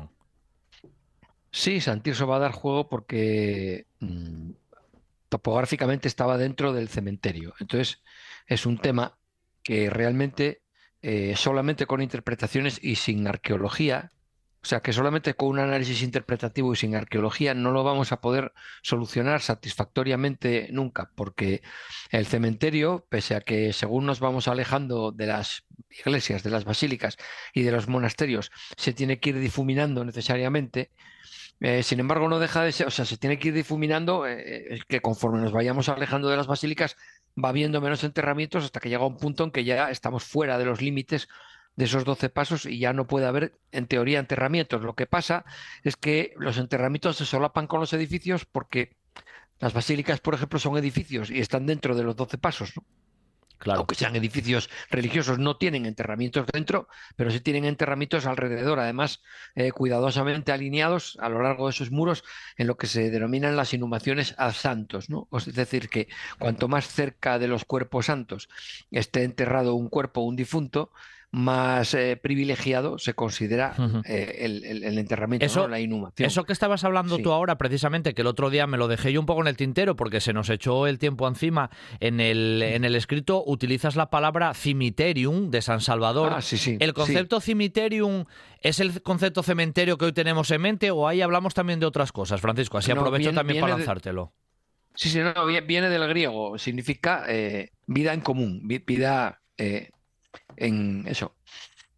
Sí, 1.53 1.80
Santirso 1.80 2.26
va 2.26 2.36
a 2.36 2.40
dar 2.40 2.53
juego 2.53 2.88
porque 2.88 3.86
mmm, 3.98 4.51
topográficamente 5.28 6.09
estaba 6.09 6.38
dentro 6.38 6.72
del 6.72 6.88
cementerio. 6.88 7.55
Entonces, 7.61 8.03
es 8.46 8.66
un 8.66 8.78
tema 8.78 9.18
que 9.62 9.90
realmente 9.90 10.62
eh, 11.03 11.34
solamente 11.36 11.86
con 11.86 12.03
interpretaciones 12.03 12.78
y 12.82 12.96
sin 12.96 13.26
arqueología, 13.26 14.11
o 14.62 14.66
sea 14.66 14.80
que 14.80 14.92
solamente 14.92 15.32
con 15.32 15.48
un 15.48 15.59
análisis 15.61 16.03
interpretativo 16.03 16.74
y 16.74 16.76
sin 16.76 16.94
arqueología 16.94 17.55
no 17.55 17.70
lo 17.70 17.82
vamos 17.82 18.12
a 18.12 18.20
poder 18.20 18.53
solucionar 18.82 19.40
satisfactoriamente 19.40 20.68
nunca, 20.72 21.11
porque 21.14 21.62
el 22.11 22.26
cementerio, 22.26 23.07
pese 23.09 23.34
a 23.34 23.40
que 23.40 23.72
según 23.72 24.05
nos 24.05 24.20
vamos 24.20 24.48
alejando 24.48 25.12
de 25.12 25.26
las 25.26 25.64
iglesias, 25.88 26.42
de 26.42 26.51
las 26.51 26.64
basílicas 26.64 27.16
y 27.55 27.62
de 27.62 27.72
los 27.72 27.88
monasterios, 27.88 28.51
se 28.76 28.92
tiene 28.92 29.18
que 29.20 29.30
ir 29.30 29.38
difuminando 29.38 30.05
necesariamente, 30.05 30.90
eh, 31.61 31.83
sin 31.83 32.01
embargo, 32.01 32.29
no 32.29 32.39
deja 32.39 32.63
de 32.63 32.73
ser, 32.73 32.87
o 32.87 32.91
sea, 32.91 33.05
se 33.05 33.19
tiene 33.19 33.39
que 33.39 33.49
ir 33.49 33.55
difuminando, 33.55 34.27
eh, 34.27 34.81
que 34.89 35.01
conforme 35.01 35.41
nos 35.41 35.53
vayamos 35.53 35.89
alejando 35.91 36.29
de 36.29 36.37
las 36.37 36.47
basílicas, 36.47 36.97
va 37.43 37.51
habiendo 37.51 37.81
menos 37.81 38.03
enterramientos 38.03 38.65
hasta 38.65 38.81
que 38.81 38.89
llega 38.89 39.07
un 39.07 39.19
punto 39.19 39.45
en 39.45 39.51
que 39.51 39.65
ya 39.65 39.91
estamos 39.91 40.25
fuera 40.25 40.59
de 40.59 40.65
los 40.65 40.81
límites 40.81 41.29
de 41.77 41.85
esos 41.85 42.05
12 42.05 42.31
pasos 42.31 42.67
y 42.67 42.79
ya 42.79 42.93
no 42.93 43.07
puede 43.07 43.27
haber, 43.27 43.59
en 43.73 43.87
teoría, 43.87 44.19
enterramientos. 44.19 44.83
Lo 44.83 44.95
que 44.95 45.07
pasa 45.07 45.45
es 45.85 45.97
que 45.97 46.35
los 46.37 46.59
enterramientos 46.59 47.17
se 47.17 47.27
solapan 47.27 47.67
con 47.67 47.81
los 47.81 47.93
edificios 47.93 48.47
porque 48.47 48.97
las 49.59 49.75
basílicas, 49.75 50.21
por 50.21 50.35
ejemplo, 50.35 50.59
son 50.59 50.77
edificios 50.79 51.31
y 51.31 51.41
están 51.41 51.67
dentro 51.67 51.95
de 51.95 52.03
los 52.03 52.17
12 52.17 52.39
pasos. 52.39 52.73
¿no? 52.77 52.85
Aunque 53.67 53.95
sean 53.95 54.17
edificios 54.17 54.71
religiosos, 54.91 55.39
no 55.39 55.57
tienen 55.57 55.87
enterramientos 55.87 56.47
dentro, 56.53 56.89
pero 57.17 57.31
sí 57.31 57.41
tienen 57.41 57.65
enterramientos 57.65 58.27
alrededor, 58.27 58.81
además 58.81 59.23
eh, 59.55 59.73
cuidadosamente 59.73 60.53
alineados 60.53 61.19
a 61.21 61.29
lo 61.29 61.43
largo 61.43 61.67
de 61.67 61.71
esos 61.73 61.91
muros 61.91 62.25
en 62.57 62.67
lo 62.67 62.77
que 62.77 62.87
se 62.87 63.11
denominan 63.11 63.57
las 63.57 63.75
inhumaciones 63.75 64.35
a 64.39 64.53
santos, 64.53 65.11
¿no? 65.11 65.29
Es 65.33 65.55
decir, 65.55 65.89
que 65.89 66.09
cuanto 66.39 66.69
más 66.69 66.89
cerca 66.89 67.39
de 67.39 67.49
los 67.49 67.65
cuerpos 67.65 68.07
santos 68.07 68.49
esté 68.91 69.25
enterrado 69.25 69.75
un 69.75 69.89
cuerpo, 69.89 70.23
un 70.23 70.37
difunto, 70.37 70.93
más 71.33 71.95
eh, 71.95 72.18
privilegiado 72.20 72.99
se 72.99 73.14
considera 73.14 73.74
eh, 74.05 74.37
el, 74.41 74.99
enterramiento, 74.99 75.47
eso, 75.47 75.68
la 75.68 75.78
inhumación. 75.78 76.26
Eso 76.26 76.45
que 76.45 76.53
estabas 76.53 76.83
hablando 76.83 77.18
tú 77.18 77.33
ahora, 77.33 77.57
precisamente, 77.57 78.14
que 78.14 78.22
el 78.22 78.26
otro 78.26 78.51
día 78.51 78.66
me 78.66 78.76
lo 78.76 78.89
dejé 78.89 79.12
yo 79.12 79.20
un 79.20 79.26
poco 79.26 79.41
en 79.43 79.47
el 79.47 79.57
tintero 79.57 79.95
porque 79.95 80.20
se 80.20 80.33
nos 80.33 80.51
echó 80.51 80.87
el 80.87 80.99
tiempo 80.99 81.28
encima. 81.28 81.70
En 82.01 82.20
el, 82.20 82.62
en 82.62 82.85
el 82.85 82.97
escrito 82.97 83.45
utilizas 83.47 83.95
la 83.95 84.11
palabra 84.11 84.55
cimiterium 84.55 85.51
de 85.51 85.62
San 85.62 85.81
Salvador. 85.81 86.33
Ah, 86.35 86.43
sí, 86.43 86.59
sí, 86.59 86.76
¿El 86.81 86.95
concepto 86.95 87.41
cimiterium 87.41 88.24
es 88.61 88.81
el 88.81 89.01
concepto 89.03 89.43
cementerio 89.43 89.99
que 89.99 90.07
hoy 90.07 90.12
tenemos 90.12 90.51
en 90.51 90.61
mente 90.61 90.91
o 90.91 91.07
ahí 91.07 91.22
hablamos 91.22 91.55
también 91.55 91.78
de 91.78 91.87
otras 91.87 92.11
cosas, 92.11 92.41
Francisco? 92.41 92.78
Así 92.78 92.91
aprovecho 92.91 93.33
también 93.33 93.61
para 93.61 93.76
lanzártelo. 93.76 94.33
Sí, 94.97 95.09
sí, 95.09 95.20
no, 95.20 95.47
viene 95.47 95.89
del 95.89 96.09
griego, 96.09 96.59
significa 96.59 97.24
eh, 97.28 97.70
vida 97.87 98.12
en 98.12 98.20
común, 98.20 98.66
vida 98.66 99.41
en 100.57 101.05
eso, 101.07 101.35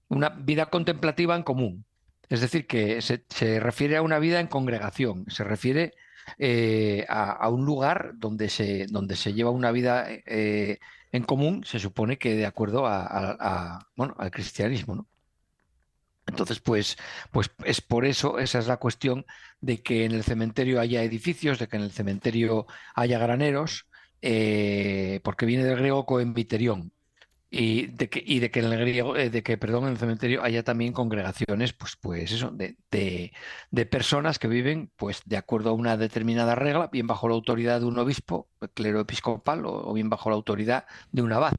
una 0.08 0.30
vida 0.30 0.66
contemplativa 0.66 1.36
en 1.36 1.42
común. 1.42 1.84
Es 2.28 2.40
decir, 2.40 2.66
que 2.66 3.02
se, 3.02 3.60
refiere 3.60 3.96
a 3.96 4.02
una 4.02 4.18
vida 4.18 4.40
en 4.40 4.46
congregación, 4.46 5.26
se 5.28 5.44
refiere 5.44 5.94
eh, 6.38 7.04
a, 7.08 7.48
un 7.50 7.64
lugar 7.66 8.12
donde 8.16 8.48
se, 8.48 8.86
donde 8.86 9.16
se 9.16 9.34
lleva 9.34 9.50
una 9.50 9.70
vida 9.70 10.06
eh, 10.08 10.78
en 11.12 11.24
común, 11.24 11.64
se 11.64 11.78
supone 11.78 12.18
que 12.18 12.34
de 12.34 12.46
acuerdo 12.46 12.86
a, 12.86 13.86
bueno, 13.96 14.14
al 14.18 14.30
cristianismo. 14.30 15.06
Entonces, 16.26 16.60
pues, 16.60 16.96
pues 17.30 17.50
es 17.64 17.80
por 17.80 18.06
eso, 18.06 18.38
esa 18.38 18.58
es 18.60 18.66
la 18.66 18.78
cuestión 18.78 19.26
de 19.60 19.82
que 19.82 20.04
en 20.04 20.12
el 20.12 20.22
cementerio 20.22 20.80
haya 20.80 21.02
edificios, 21.02 21.58
de 21.58 21.68
que 21.68 21.76
en 21.76 21.82
el 21.82 21.92
cementerio 21.92 22.66
haya 22.94 23.18
graneros, 23.18 23.86
eh, 24.22 25.20
porque 25.24 25.46
viene 25.46 25.64
del 25.64 25.78
griego 25.78 26.06
coembiterión, 26.06 26.92
y 27.54 27.88
de 27.88 28.08
que, 28.08 28.22
y 28.24 28.38
de 28.38 28.50
que 28.50 28.60
en 28.60 28.72
el 28.72 28.80
griego, 28.80 29.14
eh, 29.14 29.28
de 29.28 29.42
que, 29.42 29.58
perdón, 29.58 29.84
en 29.84 29.90
el 29.90 29.98
cementerio 29.98 30.42
haya 30.42 30.62
también 30.62 30.94
congregaciones, 30.94 31.74
pues, 31.74 31.96
pues 31.96 32.32
eso, 32.32 32.50
de, 32.50 32.78
de, 32.90 33.86
personas 33.86 34.38
que 34.38 34.48
viven 34.48 34.90
pues 34.96 35.20
de 35.26 35.36
acuerdo 35.36 35.68
a 35.68 35.74
una 35.74 35.98
determinada 35.98 36.54
regla, 36.54 36.88
bien 36.90 37.06
bajo 37.06 37.28
la 37.28 37.34
autoridad 37.34 37.80
de 37.80 37.84
un 37.86 37.98
obispo, 37.98 38.48
clero 38.72 39.00
episcopal, 39.00 39.66
o, 39.66 39.92
bien 39.92 40.08
bajo 40.08 40.30
la 40.30 40.36
autoridad 40.36 40.86
de 41.10 41.20
un 41.20 41.30
abad, 41.30 41.52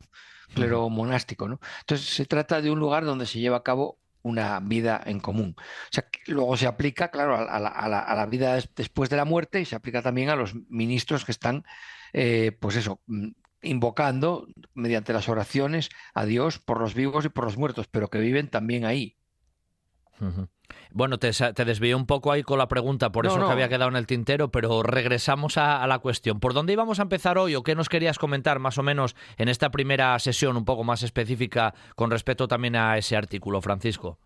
clero 0.56 0.90
monástico, 0.90 1.48
¿no? 1.48 1.60
Entonces 1.82 2.08
se 2.08 2.26
trata 2.26 2.60
de 2.60 2.72
un 2.72 2.80
lugar 2.80 3.06
donde 3.06 3.28
se 3.28 3.40
lleva 3.40 3.58
a 3.58 3.64
cabo 3.64 4.00
una 4.24 4.60
vida 4.62 5.00
en 5.06 5.20
común. 5.20 5.56
O 5.60 5.62
sea, 5.92 6.08
luego 6.26 6.58
se 6.58 6.66
aplica, 6.66 7.10
claro, 7.10 7.36
a, 7.36 7.60
la, 7.60 7.70
a, 7.70 8.16
la, 8.16 8.26
vida 8.26 8.58
después 8.76 9.12
de 9.12 9.18
la 9.18 9.26
muerte 9.26 9.62
y 9.62 9.66
se 9.66 9.76
aplica 9.76 10.02
también 10.02 10.30
a 10.30 10.36
los 10.36 10.56
ministros 10.70 11.24
que 11.24 11.32
están, 11.34 11.66
eh, 12.14 12.52
pues 12.60 12.78
eso, 12.78 13.00
mm, 13.06 13.30
invocando 13.64 14.48
mediante 14.74 15.14
las 15.14 15.30
oraciones 15.30 15.90
a 16.14 16.26
Dios 16.26 16.60
por 16.60 16.80
los 16.80 16.94
vivos 16.94 17.26
y 17.26 17.30
por 17.30 17.46
los 17.46 17.58
muertos, 17.58 17.88
pero 17.88 18.10
que 18.10 18.20
viven 18.20 18.50
también 18.50 18.86
ahí. 18.86 19.18
Bueno, 20.92 21.18
te, 21.18 21.32
te 21.32 21.66
desvié 21.66 21.96
un 21.96 22.06
poco 22.06 22.32
ahí 22.32 22.44
con 22.44 22.58
la 22.58 22.68
pregunta, 22.68 23.12
por 23.12 23.26
eso 23.26 23.38
que 23.38 23.52
había 23.52 23.68
quedado 23.68 23.90
en 23.90 23.96
el 23.96 24.08
tintero, 24.08 24.52
pero 24.52 24.84
regresamos 24.84 25.58
a, 25.58 25.86
la 25.88 26.00
cuestión. 26.00 26.40
¿Por 26.40 26.54
dónde 26.54 26.74
íbamos 26.74 27.00
a 27.00 27.04
empezar 27.04 27.38
hoy 27.38 27.56
o 27.56 27.64
qué 27.64 27.76
nos 27.76 27.90
querías 27.90 28.20
comentar 28.20 28.60
más 28.60 28.78
o 28.78 28.84
menos 28.84 29.16
en 29.38 29.50
esta 29.50 29.72
primera 29.72 30.18
sesión 30.20 30.56
un 30.56 30.66
poco 30.66 30.84
más 30.84 31.04
específica 31.04 31.74
con 31.96 32.12
respecto 32.12 32.48
también 32.48 32.76
a 32.76 32.98
ese 32.98 33.18
artículo, 33.18 33.62
Francisco? 33.62 34.20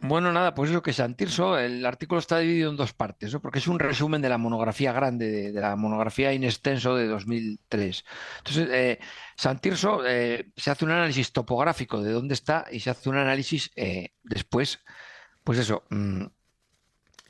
Bueno, 0.00 0.30
nada, 0.30 0.54
pues 0.54 0.70
eso 0.70 0.82
que 0.82 0.92
Santirso, 0.92 1.58
el 1.58 1.84
artículo 1.86 2.18
está 2.18 2.38
dividido 2.38 2.70
en 2.70 2.76
dos 2.76 2.92
partes, 2.92 3.32
¿no? 3.32 3.40
porque 3.40 3.60
es 3.60 3.66
un 3.66 3.78
resumen 3.78 4.20
de 4.20 4.28
la 4.28 4.36
monografía 4.36 4.92
grande, 4.92 5.52
de, 5.52 5.60
la 5.60 5.74
monografía 5.74 6.32
in 6.34 6.44
extenso 6.44 6.94
de 6.94 7.06
2003. 7.06 8.04
Entonces, 8.38 8.68
eh, 8.70 8.98
Santirso 9.36 10.06
eh, 10.06 10.50
se 10.56 10.70
hace 10.70 10.84
un 10.84 10.90
análisis 10.90 11.32
topográfico 11.32 12.02
de 12.02 12.12
dónde 12.12 12.34
está 12.34 12.66
y 12.70 12.80
se 12.80 12.90
hace 12.90 13.08
un 13.08 13.16
análisis 13.16 13.70
eh, 13.74 14.10
después, 14.22 14.80
pues 15.42 15.58
eso, 15.58 15.84
mm, 15.88 16.24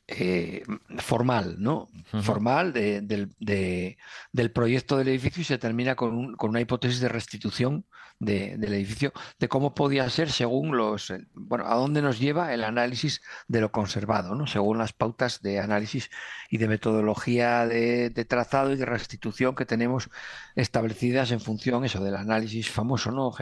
eh, 0.09 0.62
formal, 0.99 1.57
¿no? 1.59 1.89
Formal 2.23 2.73
del 2.73 4.53
proyecto 4.55 4.99
del 4.99 5.09
edificio 5.09 5.41
y 5.41 5.45
se 5.45 5.59
termina 5.59 5.97
con, 5.97 6.37
una 6.39 6.61
hipótesis 6.61 7.01
de 7.01 7.09
restitución 7.09 7.87
del 8.19 8.73
edificio, 8.73 9.12
de 9.39 9.49
cómo 9.49 9.75
podía 9.75 10.09
ser 10.11 10.31
según 10.31 10.77
los, 10.77 11.11
eh, 11.11 11.27
bueno, 11.35 11.67
a 11.67 11.75
dónde 11.75 12.03
nos 12.03 12.19
lleva 12.19 12.55
el 12.55 12.64
análisis 12.64 13.21
de 13.49 13.61
lo 13.61 13.73
conservado, 13.73 14.35
¿no? 14.35 14.47
Según 14.47 14.79
las 14.79 14.93
pautas 14.93 15.43
de 15.43 15.61
análisis 15.61 16.11
y 16.51 16.59
de 16.59 16.69
metodología 16.69 17.67
de, 17.67 18.11
trazado 18.29 18.73
y 18.73 18.77
de 18.77 18.87
restitución 18.87 19.55
que 19.55 19.67
tenemos 19.67 20.11
establecidas 20.55 21.31
en 21.31 21.41
función 21.41 21.85
eso 21.85 22.03
del 22.03 22.17
análisis 22.17 22.71
famoso, 22.71 23.11
¿no? 23.11 23.33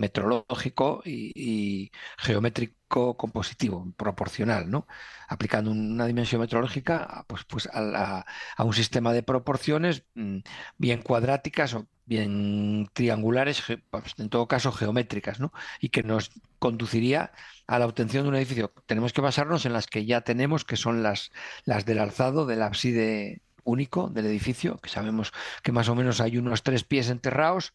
metrológico 0.00 1.02
y, 1.04 1.90
geométrico 2.18 3.16
compositivo, 3.16 3.92
proporcional, 3.96 4.70
¿no? 4.70 4.86
Aplicando 5.28 5.70
una 5.70 6.06
dimensión 6.06 6.40
metrológica 6.40 7.24
pues, 7.28 7.44
pues 7.44 7.68
a, 7.72 8.24
un 8.58 8.72
sistema 8.72 9.12
de 9.12 9.22
proporciones 9.22 10.04
mm, 10.14 10.38
bien 10.78 11.02
cuadráticas 11.02 11.74
o 11.74 11.86
bien 12.10 12.90
triangulares, 12.92 13.62
pues, 13.88 14.14
en 14.18 14.28
todo 14.28 14.48
caso 14.48 14.72
geométricas, 14.72 15.38
¿no? 15.38 15.52
Y 15.80 15.90
que 15.90 16.02
nos 16.02 16.32
conduciría 16.58 17.30
a 17.68 17.78
la 17.78 17.86
obtención 17.86 18.24
de 18.24 18.30
un 18.30 18.34
edificio. 18.34 18.72
Tenemos 18.86 19.12
que 19.12 19.20
basarnos 19.20 19.64
en 19.64 19.72
las 19.72 19.86
que 19.86 20.04
ya 20.04 20.22
tenemos, 20.22 20.64
que 20.64 20.76
son 20.76 21.04
las, 21.04 21.30
las 21.64 21.86
del 21.86 22.00
alzado 22.00 22.46
del 22.46 22.62
ábside 22.62 23.42
único 23.62 24.08
del 24.08 24.26
edificio, 24.26 24.78
que 24.78 24.88
sabemos 24.90 25.32
que 25.62 25.70
más 25.70 25.88
o 25.88 25.94
menos 25.94 26.20
hay 26.20 26.36
unos 26.36 26.64
tres 26.64 26.82
pies 26.82 27.10
enterrados, 27.10 27.74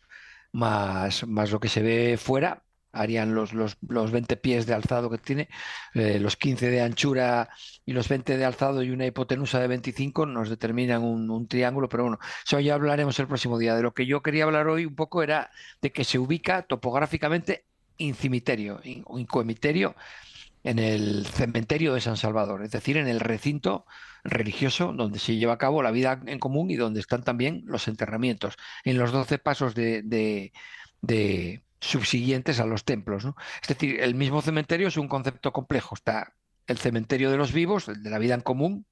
más, 0.51 1.25
más 1.25 1.51
lo 1.51 1.61
que 1.61 1.69
se 1.69 1.81
ve 1.81 2.17
fuera, 2.17 2.64
harían 2.96 3.36
los, 3.36 3.54
los, 3.54 3.78
los 3.88 4.12
20 4.12 4.38
pies 4.38 4.66
de 4.66 4.74
alzado 4.74 5.10
que 5.10 5.18
tiene, 5.18 5.50
eh, 5.93 6.20
los 6.20 6.38
15 6.38 6.70
de 6.70 6.82
anchura 6.82 7.50
y 7.86 7.93
los 7.93 8.10
20 8.10 8.38
de 8.38 8.46
alzado 8.46 8.82
y 8.84 8.91
una 8.91 9.06
hipotenusa 9.06 9.60
de 9.60 9.68
25 9.68 10.26
nos 10.26 10.50
determinan 10.50 11.04
un, 11.04 11.48
triángulo, 11.48 11.89
pero 11.89 12.04
bueno, 12.04 12.20
eso 12.46 12.60
ya 12.60 12.74
hablaremos 12.74 13.20
el 13.20 13.28
próximo 13.28 13.58
día. 13.60 13.76
De 13.76 13.84
lo 13.84 13.93
que 13.93 14.06
yo 14.06 14.22
quería 14.24 14.46
hablar 14.46 14.68
hoy 14.68 14.86
un 14.86 14.96
poco 14.96 15.22
era 15.22 15.52
de 15.82 15.91
que 15.91 16.04
se 16.04 16.18
ubica 16.18 16.64
topográficamente 16.64 17.66
in 17.98 18.16
cimiterio 18.16 18.82
o 19.06 19.20
in 19.20 19.26
coemiterio 19.26 19.96
en 20.64 20.80
el 20.80 21.28
cementerio 21.28 21.93
de 21.93 22.02
San 22.02 22.18
Salvador, 22.18 22.64
es 22.64 22.72
decir, 22.72 22.98
en 22.98 23.08
el 23.08 23.20
recinto 23.20 23.86
religioso 24.24 24.91
donde 24.91 25.20
se 25.20 25.36
lleva 25.36 25.54
a 25.54 25.58
cabo 25.60 25.84
la 25.84 25.91
vida 25.91 26.20
en 26.26 26.39
común 26.39 26.72
y 26.72 26.76
donde 26.76 27.00
están 27.00 27.24
también 27.24 27.62
los 27.68 27.88
enterramientos, 27.88 28.58
en 28.84 28.98
los 28.98 29.12
doce 29.12 29.38
pasos 29.38 29.76
de, 29.76 30.02
de, 31.02 31.62
subsiguientes 31.86 32.59
a 32.59 32.65
los 32.65 32.83
templos. 32.83 33.25
Es 33.61 33.67
decir, 33.67 34.01
el 34.01 34.15
mismo 34.15 34.41
cementerio 34.41 34.88
es 34.88 34.97
un 34.97 35.07
concepto 35.07 35.53
complejo. 35.53 35.95
Está 35.95 36.33
el 36.67 36.77
cementerio 36.77 37.31
de 37.31 37.38
los 37.38 37.53
vivos, 37.53 37.88
el 37.88 38.01
de 38.01 38.09
la 38.09 38.19
vida 38.19 38.33
en 38.33 38.41
común, 38.41 38.86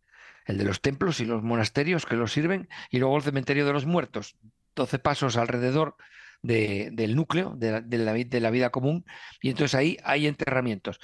el 0.45 0.57
de 0.57 0.63
los 0.63 0.81
templos 0.81 1.19
y 1.19 1.25
los 1.25 1.43
monasterios 1.43 2.05
que 2.05 2.15
los 2.15 2.31
sirven, 2.31 2.69
y 2.89 2.99
luego 2.99 3.17
el 3.17 3.23
cementerio 3.23 3.65
de 3.65 3.73
los 3.73 3.85
muertos, 3.85 4.35
doce 4.75 4.99
pasos 4.99 5.37
alrededor 5.37 5.95
del 6.41 7.15
núcleo 7.15 7.55
de 7.55 7.71
la, 7.71 7.81
de 7.81 8.39
la, 8.41 8.49
vida 8.51 8.69
común, 8.69 9.05
y 9.41 9.49
entonces 9.49 9.75
ahí 9.75 9.97
hay 10.03 10.27
enterramientos. 10.27 10.99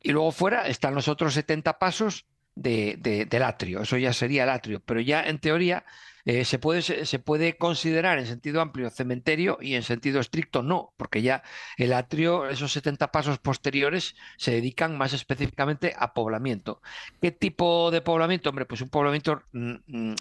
Y 0.00 0.12
luego 0.12 0.30
fuera 0.30 0.68
están 0.68 0.94
los 0.94 1.08
otros 1.08 1.34
70 1.34 1.78
pasos 1.80 2.26
de, 2.54 3.26
del 3.28 3.42
atrio, 3.42 3.82
eso 3.82 3.96
ya 3.98 4.12
sería 4.12 4.44
el 4.44 4.50
atrio, 4.50 4.80
pero 4.80 5.00
ya 5.00 5.24
en 5.24 5.40
teoría 5.40 5.84
eh, 6.26 6.44
se, 6.44 6.58
puede, 6.58 6.82
se 6.82 7.18
puede 7.20 7.56
considerar 7.56 8.18
en 8.18 8.26
sentido 8.26 8.60
amplio 8.60 8.90
cementerio 8.90 9.58
y 9.60 9.74
en 9.76 9.84
sentido 9.84 10.18
estricto 10.20 10.62
no, 10.62 10.92
porque 10.96 11.22
ya 11.22 11.44
el 11.76 11.92
atrio, 11.92 12.48
esos 12.48 12.72
70 12.72 13.12
pasos 13.12 13.38
posteriores, 13.38 14.16
se 14.36 14.50
dedican 14.50 14.98
más 14.98 15.12
específicamente 15.12 15.94
a 15.96 16.12
poblamiento. 16.14 16.82
¿Qué 17.22 17.30
tipo 17.30 17.92
de 17.92 18.00
poblamiento? 18.00 18.50
Hombre, 18.50 18.66
pues 18.66 18.80
un 18.80 18.88
poblamiento 18.90 19.42
mm, 19.52 19.74
mm, 19.86 20.14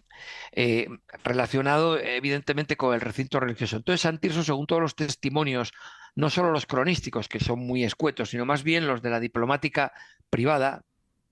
eh, 0.51 0.87
relacionado 1.23 1.97
evidentemente 1.97 2.77
con 2.77 2.93
el 2.93 3.01
recinto 3.01 3.39
religioso. 3.39 3.77
Entonces, 3.77 4.01
Santirso, 4.01 4.43
según 4.43 4.67
todos 4.67 4.83
los 4.83 4.95
testimonios, 4.95 5.73
no 6.13 6.29
solo 6.29 6.51
los 6.51 6.67
cronísticos, 6.67 7.27
que 7.27 7.39
son 7.39 7.59
muy 7.59 7.83
escuetos, 7.83 8.29
sino 8.29 8.45
más 8.45 8.63
bien 8.63 8.85
los 8.85 9.01
de 9.01 9.09
la 9.09 9.19
diplomática 9.19 9.91
privada, 10.29 10.83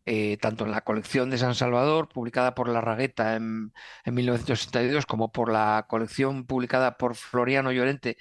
eh, 0.06 0.38
tanto 0.38 0.66
en 0.66 0.72
la 0.72 0.82
colección 0.82 1.30
de 1.30 1.38
San 1.38 1.56
Salvador, 1.56 2.10
publicada 2.10 2.56
por 2.56 2.68
La 2.68 2.82
Ragueta 2.82 3.36
en, 3.36 3.72
1962, 4.06 5.06
como 5.06 5.32
por 5.32 5.52
la 5.52 5.86
colección 5.88 6.46
publicada 6.46 6.98
por 6.98 7.16
Floriano 7.16 7.72
Llorente 7.72 8.18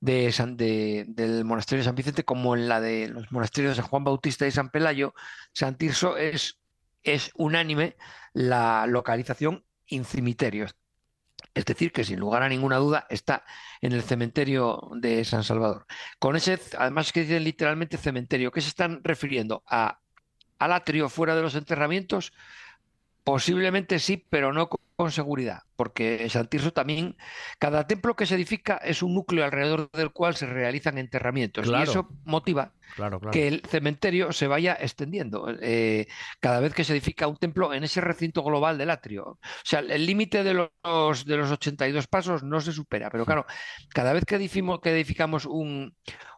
de 0.00 1.04
del 1.08 1.44
monasterio 1.44 1.80
de 1.80 1.84
San 1.86 1.94
Vicente, 1.94 2.24
como 2.24 2.54
en 2.54 2.68
la 2.68 2.80
de 2.80 3.08
los 3.08 3.30
monasterios 3.32 3.72
de 3.76 3.82
San 3.82 3.90
Juan 3.90 4.04
Bautista 4.04 4.46
y 4.46 4.50
San 4.50 4.70
Pelayo, 4.70 5.14
San 5.52 5.76
Tirso 5.76 6.16
es, 6.16 6.58
es 7.02 7.30
unánime 7.34 7.96
la 8.32 8.86
localización 8.86 9.64
en 9.86 10.04
cimiterios. 10.04 10.76
Es 11.54 11.64
decir, 11.64 11.92
que 11.92 12.04
sin 12.04 12.20
lugar 12.20 12.42
a 12.42 12.48
ninguna 12.48 12.76
duda 12.76 13.06
está 13.10 13.44
en 13.80 13.92
el 13.92 14.02
cementerio 14.02 14.90
de 14.96 15.24
San 15.24 15.44
Salvador. 15.44 15.86
Con 16.18 16.36
ese, 16.36 16.58
además 16.78 17.12
que 17.12 17.22
dicen 17.22 17.44
literalmente 17.44 17.96
cementerio, 17.96 18.50
¿qué 18.52 18.60
se 18.60 18.68
están 18.68 19.02
refiriendo? 19.02 19.62
A, 19.66 20.00
al 20.58 20.72
atrio 20.72 21.08
fuera 21.08 21.34
de 21.34 21.42
los 21.42 21.54
enterramientos, 21.54 22.32
Posiblemente 23.26 23.98
sí, 23.98 24.24
pero 24.30 24.52
no 24.52 24.68
con 24.68 25.10
seguridad, 25.10 25.64
porque 25.74 26.22
en 26.22 26.30
San 26.30 26.46
Tirso 26.46 26.72
también, 26.72 27.16
cada 27.58 27.84
templo 27.88 28.14
que 28.14 28.24
se 28.24 28.36
edifica 28.36 28.76
es 28.76 29.02
un 29.02 29.14
núcleo 29.14 29.44
alrededor 29.44 29.90
del 29.90 30.12
cual 30.12 30.36
se 30.36 30.46
realizan 30.46 30.96
enterramientos. 30.96 31.66
Y 31.66 31.74
eso 31.74 32.08
motiva 32.24 32.72
que 33.32 33.48
el 33.48 33.62
cementerio 33.68 34.30
se 34.30 34.46
vaya 34.46 34.78
extendiendo 34.80 35.52
eh, 35.60 36.06
cada 36.38 36.60
vez 36.60 36.72
que 36.72 36.84
se 36.84 36.92
edifica 36.92 37.26
un 37.26 37.36
templo 37.36 37.74
en 37.74 37.82
ese 37.82 38.00
recinto 38.00 38.44
global 38.44 38.78
del 38.78 38.90
atrio. 38.90 39.24
O 39.24 39.38
sea, 39.64 39.80
el 39.80 40.06
límite 40.06 40.44
de 40.44 40.54
los, 40.54 41.24
de 41.24 41.36
los 41.36 41.50
82 41.50 42.06
pasos 42.06 42.44
no 42.44 42.60
se 42.60 42.70
supera, 42.70 43.10
pero 43.10 43.26
claro, 43.26 43.44
cada 43.88 44.12
vez 44.12 44.24
que, 44.24 44.38
que 44.38 44.90
edificamos 44.92 45.46
un, 45.46 45.96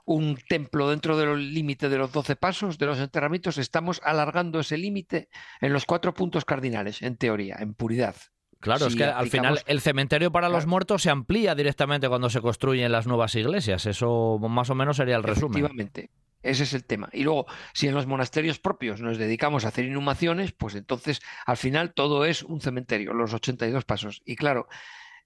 un 0.09 0.39
templo 0.49 0.89
dentro 0.89 1.19
del 1.19 1.53
límite 1.53 1.91
de 1.91 1.99
los 1.99 2.11
12 2.13 2.35
pasos 2.37 2.79
de 2.79 2.87
los 2.87 2.99
enterramientos, 2.99 3.59
estamos 3.59 4.01
alargando 4.03 4.61
ese 4.61 4.79
límite 4.79 5.29
en 5.61 5.75
los 5.75 5.85
cuatro 5.85 6.15
puntos 6.15 6.47
cardinales, 6.47 7.03
en 7.03 7.17
teoría, 7.17 7.57
en 7.61 7.75
puridad. 7.75 8.17
Claro, 8.59 8.87
es 8.87 8.97
que 8.97 9.05
al 9.05 9.29
final 9.29 9.61
el 9.67 9.81
cementerio 9.81 10.33
para 10.33 10.49
los 10.49 10.67
muertos 10.67 11.03
se 11.03 11.11
amplía 11.11 11.55
directamente 11.55 12.09
cuando 12.09 12.31
se 12.31 12.41
construyen 12.41 12.91
las 12.91 13.07
nuevas 13.07 13.35
iglesias. 13.35 13.87
Eso 13.87 14.39
más 14.41 14.71
o 14.71 14.75
menos 14.75 14.97
sería 14.97 15.17
el 15.17 15.23
resumen. 15.23 15.59
Efectivamente. 15.59 16.11
Ese 16.43 16.63
es 16.63 16.73
el 16.73 16.85
tema. 16.85 17.11
Y 17.13 17.25
luego, 17.25 17.47
si 17.75 17.87
en 17.89 17.95
los 17.95 18.07
monasterios 18.07 18.59
propios 18.59 19.01
nos 19.01 19.19
dedicamos 19.19 19.65
a 19.65 19.69
hacer 19.69 19.85
inhumaciones, 19.85 20.53
pues 20.53 20.75
entonces 20.75 21.21
al 21.45 21.57
final 21.57 21.93
todo 21.93 22.25
es 22.25 22.43
un 22.43 22.61
cementerio, 22.61 23.13
los 23.13 23.35
82 23.35 23.85
pasos. 23.85 24.23
Y 24.25 24.37
claro, 24.37 24.69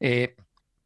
eh, 0.00 0.34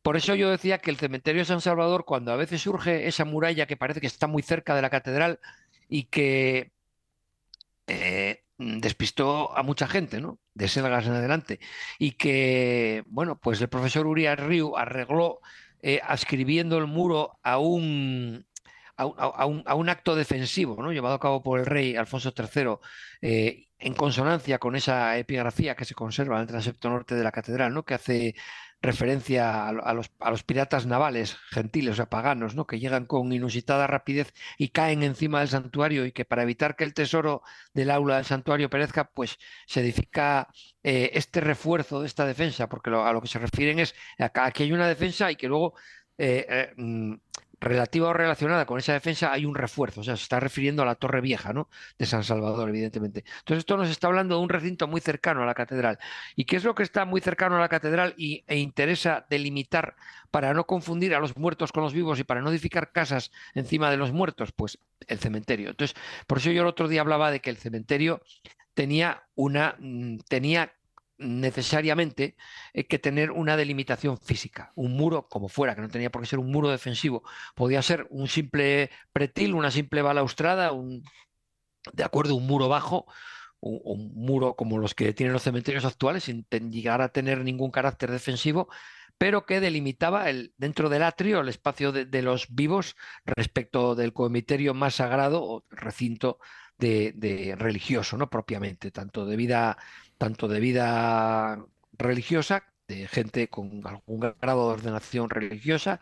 por 0.07 0.17
eso 0.17 0.37
yo 0.37 0.51
decía 0.51 0.79
que 0.79 0.93
el 0.93 0.99
cementerio 0.99 1.41
de 1.41 1.47
San 1.47 1.61
Salvador, 1.61 2.05
cuando 2.05 2.31
a 2.31 2.37
veces 2.37 2.63
surge 2.63 3.09
esa 3.09 3.25
muralla 3.25 3.67
que 3.67 3.77
parece 3.77 4.01
que 4.01 4.07
está 4.07 4.29
muy 4.29 4.41
cerca 4.41 4.77
de 4.77 4.81
la 4.81 4.89
catedral 4.89 5.41
y 5.89 6.05
que 6.05 6.71
eh, 7.89 8.45
despistó 8.57 9.57
a 9.59 9.65
mucha 9.65 9.89
gente, 9.89 10.21
¿no? 10.21 10.39
De 10.55 10.69
Selgas 10.69 11.07
en 11.07 11.15
adelante. 11.15 11.59
Y 11.99 12.13
que, 12.13 13.03
bueno, 13.09 13.41
pues 13.41 13.61
el 13.61 13.69
profesor 13.69 14.07
Urias 14.07 14.39
Riu 14.39 14.77
arregló 14.77 15.41
eh, 15.83 16.01
ascribiendo 16.05 16.79
el 16.79 16.87
muro 16.87 17.41
a 17.43 17.59
un, 17.59 18.47
a, 18.97 19.75
un, 19.75 19.89
acto 19.89 20.15
defensivo, 20.15 20.81
¿no? 20.81 20.93
Llevado 20.93 21.17
a 21.17 21.21
cabo 21.21 21.43
por 21.43 21.59
el 21.59 21.67
rey 21.67 21.97
Alfonso 21.97 22.33
III, 22.33 22.77
eh, 23.23 23.67
en 23.81 23.95
consonancia 23.95 24.59
con 24.61 24.77
esa 24.77 25.19
epigrafía 25.19 25.75
que 25.75 25.85
se 25.85 25.97
conserva 25.97 26.37
en 26.37 26.43
el 26.43 26.47
transepto 26.47 26.91
norte 26.91 27.17
de 27.17 27.25
la 27.25 27.33
catedral, 27.33 27.75
¿no? 27.75 27.85
Que 27.85 27.95
hace 27.95 28.37
referencia 28.83 29.67
a, 29.67 29.73
los, 29.93 30.11
a, 30.21 30.31
los, 30.31 30.43
piratas 30.43 30.87
navales 30.87 31.37
gentiles, 31.51 31.93
o 31.93 31.97
sea, 31.97 32.09
paganos, 32.09 32.55
¿no? 32.55 32.67
que 32.67 32.79
llegan 32.79 33.07
con 33.07 33.33
inusitada 33.33 33.87
rapidez 33.87 34.33
y 34.59 34.69
caen 34.69 35.03
encima 35.03 35.41
del 35.41 35.49
santuario 35.49 36.07
y 36.07 36.13
que 36.13 36.25
para 36.25 36.43
evitar 36.43 36.77
que 36.77 36.85
el 36.85 36.95
tesoro 36.95 37.43
del 37.75 37.91
aula 37.91 38.17
del 38.17 38.25
santuario 38.25 38.71
perezca, 38.71 39.11
pues 39.11 39.39
se 39.67 39.81
edifica 39.81 40.49
eh, 40.83 41.11
este 41.15 41.41
refuerzo 41.41 42.01
de 42.01 42.07
esta 42.07 42.27
defensa, 42.27 42.69
porque 42.69 42.91
a 42.91 43.13
lo 43.13 43.21
que 43.21 43.29
se 43.29 43.39
refieren 43.39 43.79
es 43.79 43.95
a 44.19 44.29
que 44.29 44.41
aquí 44.41 44.63
hay 44.65 44.73
una 44.73 44.89
defensa 44.89 45.31
y 45.31 45.37
que 45.37 45.49
luego 45.49 45.75
eh, 46.19 46.47
eh, 46.49 46.73
mm, 46.77 47.15
relativa 47.61 48.09
o 48.09 48.13
relacionada 48.13 48.67
con 48.67 48.79
esa 48.79 48.93
defensa 48.93 49.33
hay 49.33 49.47
un 49.47 49.55
refuerzo, 49.55 50.01
o 50.01 50.05
sea, 50.05 50.17
se 50.17 50.23
está 50.25 50.41
refiriendo 50.41 50.83
a 50.83 50.87
la 50.87 50.95
Torre 50.95 51.21
Vieja, 51.21 51.53
¿no? 51.53 51.69
De 51.99 52.07
San 52.07 52.25
Salvador, 52.25 52.69
evidentemente. 52.69 53.25
Entonces, 53.39 53.59
esto 53.59 53.77
nos 53.77 53.89
está 53.89 54.09
hablando 54.09 54.37
de 54.37 54.43
un 54.43 54.49
recinto 54.49 54.87
muy 54.87 55.01
cercano 55.01 55.43
a 55.43 55.47
la 55.47 55.55
catedral. 55.55 55.99
¿Y 56.35 56.45
qué 56.45 56.57
es 56.57 56.65
lo 56.65 56.75
que 56.75 56.83
está 56.83 57.05
muy 57.05 57.21
cercano 57.21 57.57
a 57.57 57.61
la 57.61 57.69
catedral 57.69 58.15
y, 58.17 58.45
e 58.47 58.59
interesa 58.59 59.27
delimitar 59.31 59.97
para 60.31 60.53
no 60.55 60.67
confundir 60.67 61.15
a 61.15 61.21
los 61.21 61.37
muertos 61.37 61.73
con 61.73 61.83
los 61.83 61.95
vivos 61.95 62.19
y 62.19 62.25
para 62.25 62.43
no 62.43 62.51
edificar 62.51 62.93
casas 62.93 63.33
encima 63.55 63.91
de 63.91 63.97
los 63.97 64.13
muertos? 64.13 64.53
Pues 64.53 64.79
el 65.07 65.19
cementerio. 65.19 65.71
Entonces, 65.71 65.97
por 66.27 66.39
eso 66.39 66.51
yo 66.51 66.63
el 66.63 66.69
otro 66.69 66.89
día 66.89 67.01
hablaba 67.01 67.31
de 67.31 67.41
que 67.41 67.51
el 67.51 67.57
cementerio 67.57 68.21
tenía 68.75 69.25
una 69.35 69.77
mm, 69.79 70.19
tenía 70.29 70.76
necesariamente 71.19 72.37
que 72.89 72.99
tener 72.99 73.31
una 73.31 73.57
delimitación 73.57 74.19
física, 74.19 74.73
un 74.75 74.97
muro 74.97 75.29
como 75.29 75.49
fuera, 75.49 75.75
que 75.75 75.81
no 75.81 75.89
tenía 75.89 76.11
por 76.11 76.23
qué 76.23 76.29
ser 76.29 76.39
un 76.39 76.51
muro 76.51 76.71
defensivo, 76.71 77.23
podía 77.55 77.83
ser 77.83 78.07
un 78.11 78.29
simple 78.29 78.91
pretil, 79.13 79.55
una 79.55 79.71
simple 79.71 80.03
balaustrada, 80.03 80.73
un, 80.73 81.03
de 81.93 82.05
acuerdo, 82.05 82.35
un 82.35 82.47
muro 82.47 82.69
bajo, 82.69 83.07
un, 83.61 84.13
muro 84.15 84.55
como 84.55 84.79
los 84.79 84.95
que 84.95 85.13
tienen 85.13 85.33
los 85.33 85.43
cementerios 85.43 85.85
actuales, 85.85 86.25
sin 86.25 86.47
llegar 86.71 87.01
a 87.03 87.09
tener 87.11 87.43
ningún 87.43 87.71
carácter 87.71 88.11
defensivo, 88.11 88.69
pero 89.19 89.47
que 89.47 89.61
delimitaba 89.61 90.29
el, 90.29 90.53
dentro 90.59 90.89
del 90.89 91.03
atrio 91.03 91.41
el 91.41 91.49
espacio 91.49 91.93
de, 91.93 92.23
los 92.23 92.55
vivos 92.55 92.97
respecto 93.25 93.95
del 93.95 94.13
coemiterio 94.13 94.75
más 94.75 94.97
sagrado 94.97 95.43
o 95.43 95.65
recinto 95.71 96.39
de 96.79 97.57
religioso, 97.59 98.19
no 98.19 98.29
propiamente, 98.29 98.91
tanto 98.91 99.25
de 99.25 99.37
vida 99.37 99.79
tanto 100.19 100.49
de 100.49 100.61
vida 100.61 101.65
religiosa, 101.93 102.65
de 102.89 103.09
gente 103.09 103.49
con 103.49 103.87
algún 103.87 104.21
grado 104.21 104.69
de 104.69 104.75
ordenación 104.75 105.29
religiosa, 105.29 106.01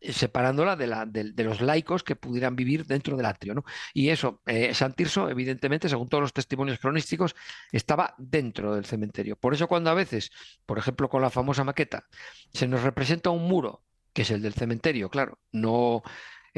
eh, 0.00 0.12
separándola 0.12 0.76
de, 0.76 1.44
los 1.44 1.60
laicos 1.60 2.02
que 2.02 2.16
pudieran 2.16 2.56
vivir 2.56 2.86
dentro 2.86 3.16
del 3.16 3.26
atrio. 3.26 3.64
Y 3.92 4.08
eso, 4.08 4.40
eh, 4.46 4.74
San 4.74 4.94
Tirso, 4.94 5.28
evidentemente, 5.28 5.88
según 5.88 6.08
todos 6.08 6.22
los 6.22 6.32
testimonios 6.32 6.78
cronísticos, 6.78 7.36
estaba 7.72 8.14
dentro 8.18 8.74
del 8.74 8.86
cementerio. 8.86 9.36
Por 9.36 9.54
eso 9.54 9.68
cuando 9.68 9.90
a 9.90 9.94
veces, 9.94 10.30
por 10.66 10.78
ejemplo, 10.78 11.08
con 11.08 11.22
la 11.22 11.30
famosa 11.30 11.64
maqueta, 11.64 12.06
se 12.52 12.66
nos 12.68 12.82
representa 12.82 13.30
un 13.30 13.46
muro, 13.46 13.82
que 14.12 14.22
es 14.22 14.30
el 14.30 14.42
del 14.42 14.54
cementerio, 14.54 15.10
claro, 15.10 15.38
no 15.52 16.02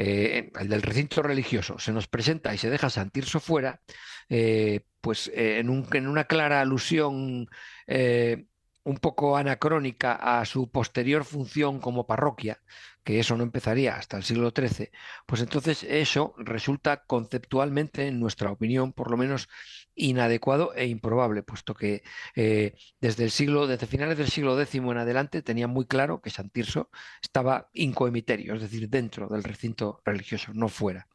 eh, 0.03 0.51
el 0.59 0.67
del 0.67 0.81
recinto 0.81 1.21
religioso, 1.21 1.77
se 1.77 1.91
nos 1.91 2.07
presenta 2.07 2.51
y 2.55 2.57
se 2.57 2.71
deja 2.71 2.89
San 2.89 3.11
Tirso 3.11 3.39
fuera, 3.39 3.81
eh, 4.29 4.81
pues 4.99 5.27
eh, 5.27 5.59
en, 5.59 5.69
un, 5.69 5.87
en, 5.93 6.07
una 6.07 6.23
clara 6.23 6.59
alusión 6.59 7.47
un 8.83 8.97
poco 8.97 9.37
anacrónica 9.37 10.13
a 10.13 10.43
su 10.45 10.71
posterior 10.71 11.23
función 11.23 11.79
como 11.79 12.07
parroquia, 12.07 12.61
que 13.03 13.19
eso 13.19 13.35
no 13.37 13.43
empezaría 13.43 13.95
hasta 13.95 14.17
el 14.17 14.23
siglo 14.23 14.51
XIII, 14.55 14.91
pues 15.25 15.41
entonces 15.41 15.83
eso 15.83 16.33
resulta 16.37 17.03
conceptualmente, 17.05 18.07
en 18.07 18.19
nuestra 18.19 18.51
opinión, 18.51 18.93
por 18.93 19.11
lo 19.11 19.17
menos 19.17 19.49
inadecuado 19.95 20.73
e 20.73 20.85
improbable, 20.87 21.43
puesto 21.43 21.73
que 21.73 22.03
eh, 22.35 22.73
desde 22.99 23.23
el 23.23 23.31
siglo, 23.31 23.67
desde 23.67 23.87
finales 23.87 24.17
del 24.17 24.29
siglo 24.29 24.59
X 24.59 24.75
en 24.75 24.97
adelante 24.97 25.41
tenía 25.41 25.67
muy 25.67 25.85
claro 25.85 26.21
que 26.21 26.29
San 26.29 26.49
Tirso 26.49 26.89
estaba 27.21 27.69
incoemiterio, 27.73 28.55
es 28.55 28.61
decir, 28.61 28.89
dentro 28.89 29.27
del 29.27 29.43
recinto 29.43 30.01
religioso, 30.05 30.51
no 30.53 30.69
fuera. 30.69 31.07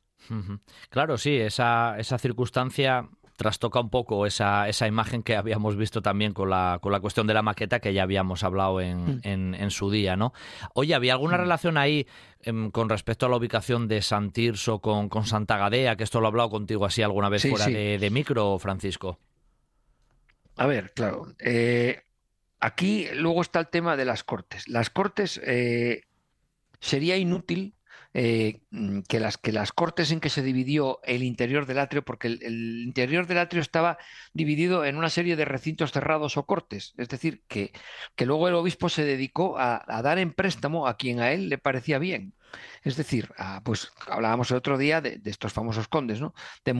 Claro, 0.90 1.18
sí, 1.18 1.36
esa, 1.36 1.96
esa 1.98 2.18
circunstancia 2.18 3.08
trastoca 3.36 3.80
un 3.80 3.90
poco 3.90 4.26
esa, 4.26 4.68
esa 4.68 4.86
imagen 4.86 5.22
que 5.22 5.36
habíamos 5.36 5.76
visto 5.76 6.02
también 6.02 6.32
con 6.32 6.50
la, 6.50 6.78
con 6.80 6.90
la 6.90 7.00
cuestión 7.00 7.26
de 7.26 7.34
la 7.34 7.42
maqueta 7.42 7.80
que 7.80 7.92
ya 7.92 8.02
habíamos 8.02 8.42
hablado 8.42 8.80
en, 8.80 9.16
mm. 9.18 9.54
en, 9.54 9.70
su 9.70 9.90
día, 9.90 10.16
¿no? 10.16 10.32
Oye, 10.74 10.94
¿había 10.94 11.12
alguna 11.12 11.36
mm. 11.36 11.40
relación 11.40 11.76
ahí 11.76 12.06
em, 12.40 12.70
con 12.70 12.88
respecto 12.88 13.26
a 13.26 13.28
la 13.28 13.36
ubicación 13.36 13.88
de 13.88 14.02
San 14.02 14.32
Tirso 14.32 14.80
con, 14.80 15.08
con 15.08 15.26
Santa 15.26 15.58
Gadea? 15.58 15.96
Que 15.96 16.04
esto 16.04 16.20
lo 16.20 16.26
he 16.26 16.28
hablado 16.28 16.50
contigo 16.50 16.84
así 16.86 17.02
alguna 17.02 17.28
vez 17.28 17.46
fuera 17.48 17.66
De, 17.66 18.10
micro, 18.10 18.58
Francisco. 18.58 19.18
A 20.56 20.66
ver, 20.66 20.92
claro. 20.94 21.34
Eh, 21.38 22.02
aquí 22.58 23.06
luego 23.14 23.42
está 23.42 23.60
el 23.60 23.68
tema 23.68 23.96
de 23.96 24.06
las 24.06 24.24
cortes. 24.24 24.66
Las 24.68 24.90
cortes 24.90 25.40
eh, 25.44 26.02
sería 26.80 27.16
inútil 27.18 27.75
eh, 28.18 28.62
mm, 28.70 29.00
que, 29.02 29.20
las, 29.20 29.36
que 29.36 29.52
las 29.52 29.72
cortes 29.72 30.10
en 30.10 30.20
que 30.20 30.30
se 30.30 30.42
dividió 30.42 31.00
el 31.04 31.22
interior 31.22 31.66
del 31.66 31.78
atrio, 31.78 32.02
porque 32.02 32.28
el, 32.28 32.82
interior 32.82 33.26
del 33.26 33.36
atrio 33.36 33.60
estaba 33.60 33.98
dividido 34.32 34.86
en 34.86 34.96
una 34.96 35.10
serie 35.10 35.36
de 35.36 35.44
recintos 35.44 35.92
cerrados 35.92 36.38
o 36.38 36.46
cortes, 36.46 36.94
es 36.96 37.10
decir, 37.10 37.42
que, 37.46 37.72
que 38.14 38.24
luego 38.24 38.48
el 38.48 38.54
obispo 38.54 38.88
se 38.88 39.04
dedicó 39.04 39.58
a, 39.58 39.84
a 39.86 40.00
dar 40.00 40.18
en 40.18 40.32
préstamo 40.32 40.86
a 40.86 40.96
quien 40.96 41.20
a 41.20 41.32
él 41.32 41.50
le 41.50 41.58
parecía 41.58 41.98
bien. 41.98 42.32
Es 42.82 42.96
decir, 42.96 43.30
ah, 43.38 43.60
pues 43.64 43.90
hablábamos 44.06 44.50
el 44.50 44.56
otro 44.58 44.78
día 44.78 45.00
de, 45.00 45.20
estos 45.24 45.52
famosos 45.52 45.88
condes, 45.88 46.20
¿no? 46.20 46.34
De, 46.64 46.72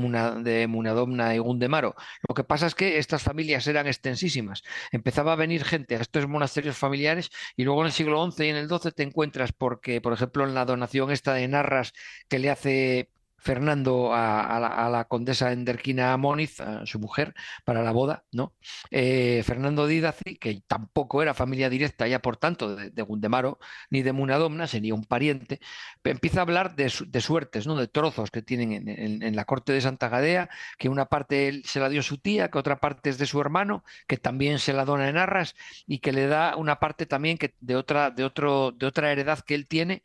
de 0.42 0.66
Munadomna 0.66 1.34
y 1.34 1.38
Gundemaro. 1.38 1.94
Lo 2.28 2.34
que 2.34 2.44
pasa 2.44 2.66
es 2.66 2.74
que 2.74 2.98
estas 2.98 3.22
familias 3.22 3.66
eran 3.66 3.86
extensísimas. 3.86 4.62
Empezaba 4.92 5.32
a 5.32 5.36
venir 5.36 5.64
gente 5.64 5.96
a 5.96 6.00
estos 6.00 6.26
monasterios 6.28 6.76
familiares 6.76 7.30
y 7.56 7.64
luego 7.64 7.80
en 7.80 7.86
el 7.86 7.92
siglo 7.92 8.30
XI 8.30 8.44
y 8.44 8.48
en 8.50 8.56
el 8.56 8.68
XII 8.68 8.92
te 8.92 9.02
encuentras 9.02 9.52
porque, 9.52 10.00
por 10.00 10.12
ejemplo, 10.12 10.44
en 10.44 10.54
la 10.54 10.64
donación 10.64 11.10
esta 11.10 11.34
de 11.34 11.48
Narras 11.48 11.92
que 12.28 12.38
le 12.38 12.50
hace 12.50 13.10
Fernando 13.46 14.12
a, 14.12 14.88
la, 14.90 15.04
condesa 15.04 15.52
Enderquina 15.52 16.16
Moniz, 16.16 16.56
su 16.84 16.98
mujer, 16.98 17.32
para 17.64 17.84
la 17.84 17.92
boda, 17.92 18.24
¿no? 18.32 18.54
Eh, 18.90 19.42
Fernando 19.44 19.86
Didazi, 19.86 20.36
que 20.36 20.62
tampoco 20.66 21.22
era 21.22 21.32
familia 21.32 21.70
directa 21.70 22.08
ya 22.08 22.20
por 22.20 22.38
tanto 22.38 22.74
de, 22.74 23.02
Gundemaro 23.02 23.60
ni 23.88 24.02
de 24.02 24.12
Munadomna, 24.12 24.66
sería 24.66 24.94
un 24.94 25.04
pariente, 25.04 25.60
empieza 26.02 26.40
a 26.40 26.42
hablar 26.42 26.74
de, 26.74 26.90
suertes, 27.20 27.68
¿no? 27.68 27.76
De 27.76 27.86
trozos 27.86 28.32
que 28.32 28.42
tienen 28.42 28.88
en, 28.88 29.36
la 29.36 29.44
corte 29.44 29.72
de 29.72 29.80
Santa 29.80 30.08
Gadea, 30.08 30.50
que 30.76 30.88
una 30.88 31.06
parte 31.06 31.62
se 31.64 31.78
la 31.78 31.88
dio 31.88 32.02
su 32.02 32.18
tía, 32.18 32.50
que 32.50 32.58
otra 32.58 32.80
parte 32.80 33.10
es 33.10 33.18
de 33.18 33.26
su 33.26 33.40
hermano, 33.40 33.84
que 34.08 34.16
también 34.16 34.58
se 34.58 34.72
la 34.72 34.84
dona 34.84 35.08
en 35.08 35.18
Arras 35.18 35.54
y 35.86 36.00
que 36.00 36.10
le 36.10 36.26
da 36.26 36.56
una 36.56 36.80
parte 36.80 37.06
también 37.06 37.38
que 37.38 37.54
de 37.60 37.76
otra, 37.76 38.10
de 38.10 38.24
otro, 38.24 38.72
de 38.72 38.86
otra 38.86 39.12
heredad 39.12 39.38
que 39.38 39.54
él 39.54 39.68
tiene 39.68 40.02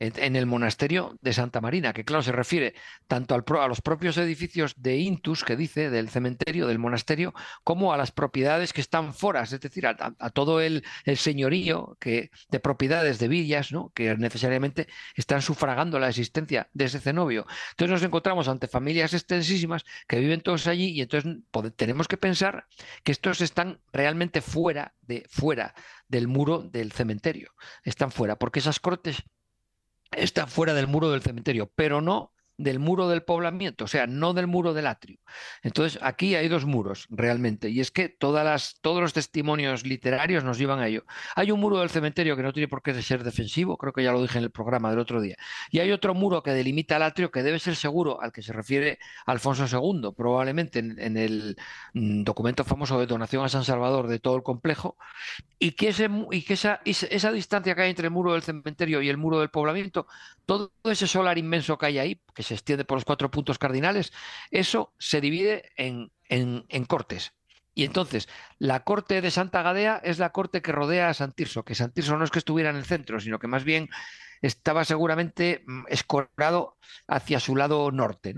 en 0.00 0.36
el 0.36 0.46
monasterio 0.46 1.16
de 1.20 1.32
Santa 1.32 1.60
Marina, 1.60 1.92
que 1.92 2.04
claro, 2.04 2.22
se 2.22 2.32
refiere 2.32 2.74
tanto 3.06 3.34
al 3.34 3.44
a 3.60 3.68
los 3.68 3.80
propios 3.80 4.16
edificios 4.16 4.74
de 4.76 4.96
Intus, 4.98 5.44
que 5.44 5.56
dice, 5.56 5.90
del 5.90 6.08
cementerio, 6.08 6.66
del 6.66 6.78
monasterio, 6.78 7.32
como 7.62 7.92
a 7.92 7.96
las 7.96 8.10
propiedades 8.10 8.72
que 8.72 8.80
están 8.80 9.14
foras, 9.14 9.52
es 9.52 9.60
decir, 9.60 9.86
a, 9.86 9.94
todo 10.30 10.60
el, 10.60 10.84
señorío 11.16 11.96
que, 12.00 12.30
de 12.50 12.60
propiedades 12.60 13.18
de 13.18 13.28
villas, 13.28 13.70
¿no? 13.70 13.92
que 13.94 14.16
necesariamente 14.16 14.88
están 15.14 15.42
sufragando 15.42 15.98
la 15.98 16.08
existencia 16.08 16.68
de 16.72 16.86
ese 16.86 17.00
cenobio. 17.00 17.46
Entonces 17.70 17.92
nos 17.92 18.02
encontramos 18.02 18.48
ante 18.48 18.66
familias 18.66 19.14
extensísimas 19.14 19.84
que 20.08 20.18
viven 20.18 20.40
todos 20.40 20.66
allí 20.66 20.90
y 20.90 21.02
entonces 21.02 21.36
tenemos 21.76 22.08
que 22.08 22.16
pensar 22.16 22.66
que 23.04 23.12
estos 23.12 23.40
están 23.40 23.80
realmente 23.92 24.40
fuera, 24.40 24.94
de, 25.02 25.24
fuera 25.28 25.74
del 26.08 26.28
muro 26.28 26.62
del 26.62 26.92
cementerio, 26.92 27.52
están 27.84 28.10
fuera, 28.10 28.36
porque 28.36 28.58
esas 28.58 28.80
cortes 28.80 29.22
está 30.14 30.46
fuera 30.46 30.74
del 30.74 30.86
muro 30.86 31.10
del 31.10 31.22
cementerio, 31.22 31.70
pero 31.74 32.00
no 32.00 32.33
del 32.56 32.78
muro 32.78 33.08
del 33.08 33.22
poblamiento, 33.22 33.84
o 33.84 33.88
sea, 33.88 34.06
no 34.06 34.32
del 34.32 34.46
muro 34.46 34.74
del 34.74 34.86
atrio. 34.86 35.18
Entonces, 35.62 35.98
aquí 36.02 36.34
hay 36.34 36.48
dos 36.48 36.64
muros 36.64 37.06
realmente, 37.10 37.68
y 37.68 37.80
es 37.80 37.90
que 37.90 38.08
todas 38.08 38.44
las, 38.44 38.76
todos 38.80 39.00
los 39.00 39.12
testimonios 39.12 39.84
literarios 39.84 40.44
nos 40.44 40.58
llevan 40.58 40.78
a 40.78 40.86
ello. 40.86 41.04
Hay 41.34 41.50
un 41.50 41.60
muro 41.60 41.80
del 41.80 41.90
cementerio 41.90 42.36
que 42.36 42.42
no 42.42 42.52
tiene 42.52 42.68
por 42.68 42.82
qué 42.82 42.94
ser 43.02 43.24
defensivo, 43.24 43.76
creo 43.76 43.92
que 43.92 44.04
ya 44.04 44.12
lo 44.12 44.22
dije 44.22 44.38
en 44.38 44.44
el 44.44 44.50
programa 44.50 44.90
del 44.90 45.00
otro 45.00 45.20
día, 45.20 45.36
y 45.70 45.80
hay 45.80 45.90
otro 45.90 46.14
muro 46.14 46.42
que 46.42 46.52
delimita 46.52 46.96
el 46.96 47.02
atrio 47.02 47.30
que 47.30 47.42
debe 47.42 47.58
ser 47.58 47.76
seguro, 47.76 48.20
al 48.20 48.32
que 48.32 48.42
se 48.42 48.52
refiere 48.52 48.98
Alfonso 49.26 49.66
II, 49.66 50.10
probablemente 50.16 50.78
en, 50.78 51.16
el 51.16 51.56
mm, 51.94 52.22
documento 52.22 52.64
famoso 52.64 53.00
de 53.00 53.06
donación 53.06 53.44
a 53.44 53.48
San 53.48 53.64
Salvador 53.64 54.06
de 54.06 54.20
todo 54.20 54.36
el 54.36 54.42
complejo, 54.42 54.96
y 55.58 55.72
que, 55.72 55.88
esa, 55.88 56.80
esa 56.84 57.32
distancia 57.32 57.74
que 57.74 57.82
hay 57.82 57.90
entre 57.90 58.06
el 58.06 58.12
muro 58.12 58.32
del 58.32 58.42
cementerio 58.42 59.02
y 59.02 59.08
el 59.08 59.16
muro 59.16 59.40
del 59.40 59.50
poblamiento, 59.50 60.06
todo 60.46 60.72
ese 60.84 61.06
solar 61.06 61.38
inmenso 61.38 61.78
que 61.78 61.86
hay 61.86 61.98
ahí, 61.98 62.20
que 62.34 62.42
se 62.42 62.54
extiende 62.54 62.84
por 62.84 62.96
los 62.96 63.04
cuatro 63.04 63.30
puntos 63.30 63.58
cardinales, 63.58 64.12
eso 64.50 64.92
se 64.98 65.20
divide 65.20 65.72
en, 65.76 66.10
en, 66.28 66.84
cortes. 66.84 67.32
Y 67.74 67.84
entonces, 67.84 68.28
la 68.58 68.84
corte 68.84 69.20
de 69.20 69.30
Santa 69.30 69.62
Gadea 69.62 70.00
es 70.04 70.18
la 70.18 70.30
corte 70.30 70.62
que 70.62 70.72
rodea 70.72 71.08
a 71.08 71.14
San 71.14 71.32
Tirso, 71.32 71.64
que 71.64 71.74
San 71.74 71.92
Tirso 71.92 72.16
no 72.16 72.24
es 72.24 72.30
que 72.30 72.38
estuviera 72.38 72.70
en 72.70 72.76
el 72.76 72.84
centro, 72.84 73.20
sino 73.20 73.38
que 73.38 73.48
más 73.48 73.64
bien 73.64 73.88
estaba 74.42 74.84
seguramente 74.84 75.64
mm, 75.66 75.84
escorado 75.88 76.76
hacia 77.08 77.40
su 77.40 77.56
lado 77.56 77.90
norte, 77.90 78.36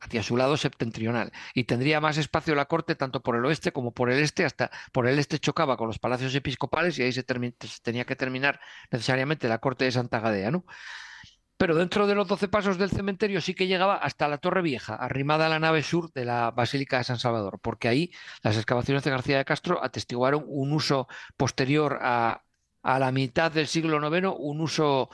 hacia 0.00 0.22
su 0.22 0.36
lado 0.36 0.56
septentrional. 0.56 1.32
Y 1.54 1.64
tendría 1.64 2.00
más 2.00 2.16
espacio 2.18 2.54
la 2.54 2.66
corte 2.66 2.94
tanto 2.94 3.22
por 3.22 3.36
el 3.36 3.44
oeste 3.44 3.72
como 3.72 3.92
por 3.92 4.10
el 4.10 4.20
este, 4.20 4.44
hasta 4.44 4.70
por 4.92 5.06
el 5.06 5.18
este 5.18 5.38
chocaba 5.38 5.76
con 5.76 5.88
los 5.88 5.98
palacios 5.98 6.34
episcopales 6.34 6.98
y 6.98 7.02
ahí 7.02 7.12
se, 7.12 7.22
se 7.22 7.82
tenía 7.82 8.04
que 8.04 8.16
terminar 8.16 8.60
necesariamente 8.90 9.48
la 9.48 9.58
corte 9.58 9.84
de 9.84 9.92
Santa 9.92 10.20
Gadea. 10.20 10.50
¿no? 10.50 10.64
Pero 11.56 11.74
dentro 11.74 12.06
de 12.06 12.14
los 12.14 12.26
doce 12.26 12.48
pasos 12.48 12.78
del 12.78 12.90
cementerio 12.90 13.40
sí 13.40 13.54
que 13.54 13.66
llegaba 13.66 13.96
hasta 13.96 14.28
la 14.28 14.38
Torre 14.38 14.62
Vieja, 14.62 14.94
arrimada 14.96 15.46
a 15.46 15.48
la 15.48 15.60
nave 15.60 15.82
sur 15.82 16.12
de 16.12 16.24
la 16.24 16.50
Basílica 16.50 16.98
de 16.98 17.04
San 17.04 17.18
Salvador, 17.18 17.60
porque 17.60 17.88
ahí 17.88 18.10
las 18.42 18.56
excavaciones 18.56 19.04
de 19.04 19.10
García 19.10 19.38
de 19.38 19.44
Castro 19.44 19.82
atestiguaron 19.82 20.44
un 20.46 20.72
uso 20.72 21.08
posterior 21.36 21.98
a, 22.02 22.42
la 22.82 23.12
mitad 23.12 23.52
del 23.52 23.68
siglo 23.68 23.98
IX, 23.98 24.34
un 24.38 24.60
uso 24.60 25.08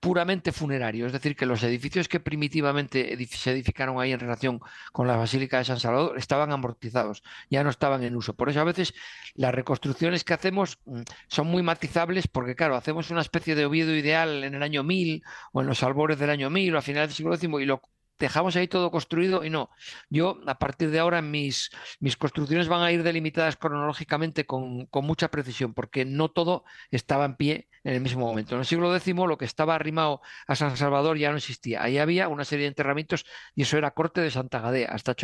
puramente 0.00 0.52
funerario, 0.52 1.06
es 1.06 1.12
decir, 1.12 1.36
que 1.36 1.46
los 1.46 1.62
edificios 1.62 2.08
que 2.08 2.20
primitivamente 2.20 3.16
se 3.26 3.50
edificaron 3.50 4.00
ahí 4.00 4.12
en 4.12 4.20
relación 4.20 4.60
con 4.92 5.06
la 5.06 5.16
Basílica 5.16 5.58
de 5.58 5.64
San 5.64 5.80
Salvador 5.80 6.18
estaban 6.18 6.52
amortizados, 6.52 7.22
ya 7.50 7.64
no 7.64 7.70
estaban 7.70 8.02
en 8.04 8.16
uso. 8.16 8.34
Por 8.34 8.48
eso 8.48 8.60
a 8.60 8.64
veces 8.64 8.94
las 9.34 9.54
reconstrucciones 9.54 10.24
que 10.24 10.34
hacemos 10.34 10.78
mm, 10.84 11.02
son 11.28 11.46
muy 11.48 11.62
matizables 11.62 12.28
porque, 12.28 12.54
claro, 12.54 12.76
hacemos 12.76 13.10
una 13.10 13.20
especie 13.20 13.54
de 13.54 13.66
Oviedo 13.66 13.94
ideal 13.94 14.44
en 14.44 14.54
el 14.54 14.62
año 14.62 14.82
1000 14.82 15.22
o 15.52 15.60
en 15.60 15.66
los 15.66 15.82
albores 15.82 16.18
del 16.18 16.30
año 16.30 16.50
1000 16.50 16.74
o 16.74 16.78
a 16.78 16.82
finales 16.82 17.10
del 17.10 17.16
siglo 17.16 17.34
X 17.34 17.48
y 17.60 17.64
lo 17.64 17.80
dejamos 18.18 18.56
ahí 18.56 18.68
todo 18.68 18.90
construido 18.90 19.44
y 19.44 19.50
no. 19.50 19.70
Yo, 20.08 20.40
a 20.46 20.58
partir 20.58 20.90
de 20.90 20.98
ahora, 20.98 21.22
mis, 21.22 21.70
construcciones 22.18 22.68
van 22.68 22.82
a 22.82 22.92
ir 22.92 23.02
delimitadas 23.02 23.56
cronológicamente 23.56 24.46
con, 24.46 24.88
mucha 24.92 25.30
precisión, 25.30 25.74
porque 25.74 26.04
no 26.04 26.30
todo 26.30 26.64
estaba 26.90 27.24
en 27.24 27.36
pie 27.36 27.68
en 27.84 27.94
el 27.94 28.00
mismo 28.00 28.26
momento. 28.26 28.54
En 28.54 28.60
el 28.60 28.66
siglo 28.66 28.94
X, 28.94 29.14
lo 29.14 29.38
que 29.38 29.44
estaba 29.44 29.74
arrimado 29.74 30.20
a 30.46 30.56
San 30.56 30.76
Salvador 30.76 31.18
ya 31.18 31.30
no 31.30 31.36
existía. 31.36 31.82
Ahí 31.82 31.98
había 31.98 32.28
una 32.28 32.44
serie 32.44 32.64
de 32.64 32.68
enterramientos 32.68 33.24
y 33.54 33.62
eso 33.62 33.78
era 33.78 33.92
corte 33.92 34.20
de 34.20 34.30
Santa 34.30 34.60
Gadea, 34.60 34.88
hasta, 34.90 35.14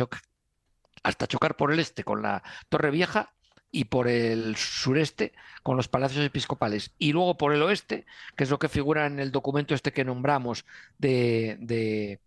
hasta 1.03 1.27
chocar 1.27 1.55
por 1.55 1.71
el 1.71 1.79
este 1.79 2.03
con 2.03 2.21
la 2.21 2.43
Torre 2.69 2.91
Vieja 2.91 3.33
y 3.71 3.85
por 3.85 4.07
el 4.07 4.55
sureste 4.55 5.33
con 5.63 5.77
los 5.77 5.87
palacios 5.87 6.23
episcopales 6.23 6.93
y 6.99 7.11
luego 7.11 7.37
por 7.37 7.53
el 7.53 7.63
oeste, 7.63 8.05
que 8.35 8.43
es 8.43 8.49
lo 8.51 8.59
que 8.59 8.69
figura 8.69 9.07
en 9.07 9.19
el 9.19 9.31
documento 9.31 9.73
este 9.73 9.91
que 9.91 10.05
nombramos 10.05 10.65
de 10.99 12.19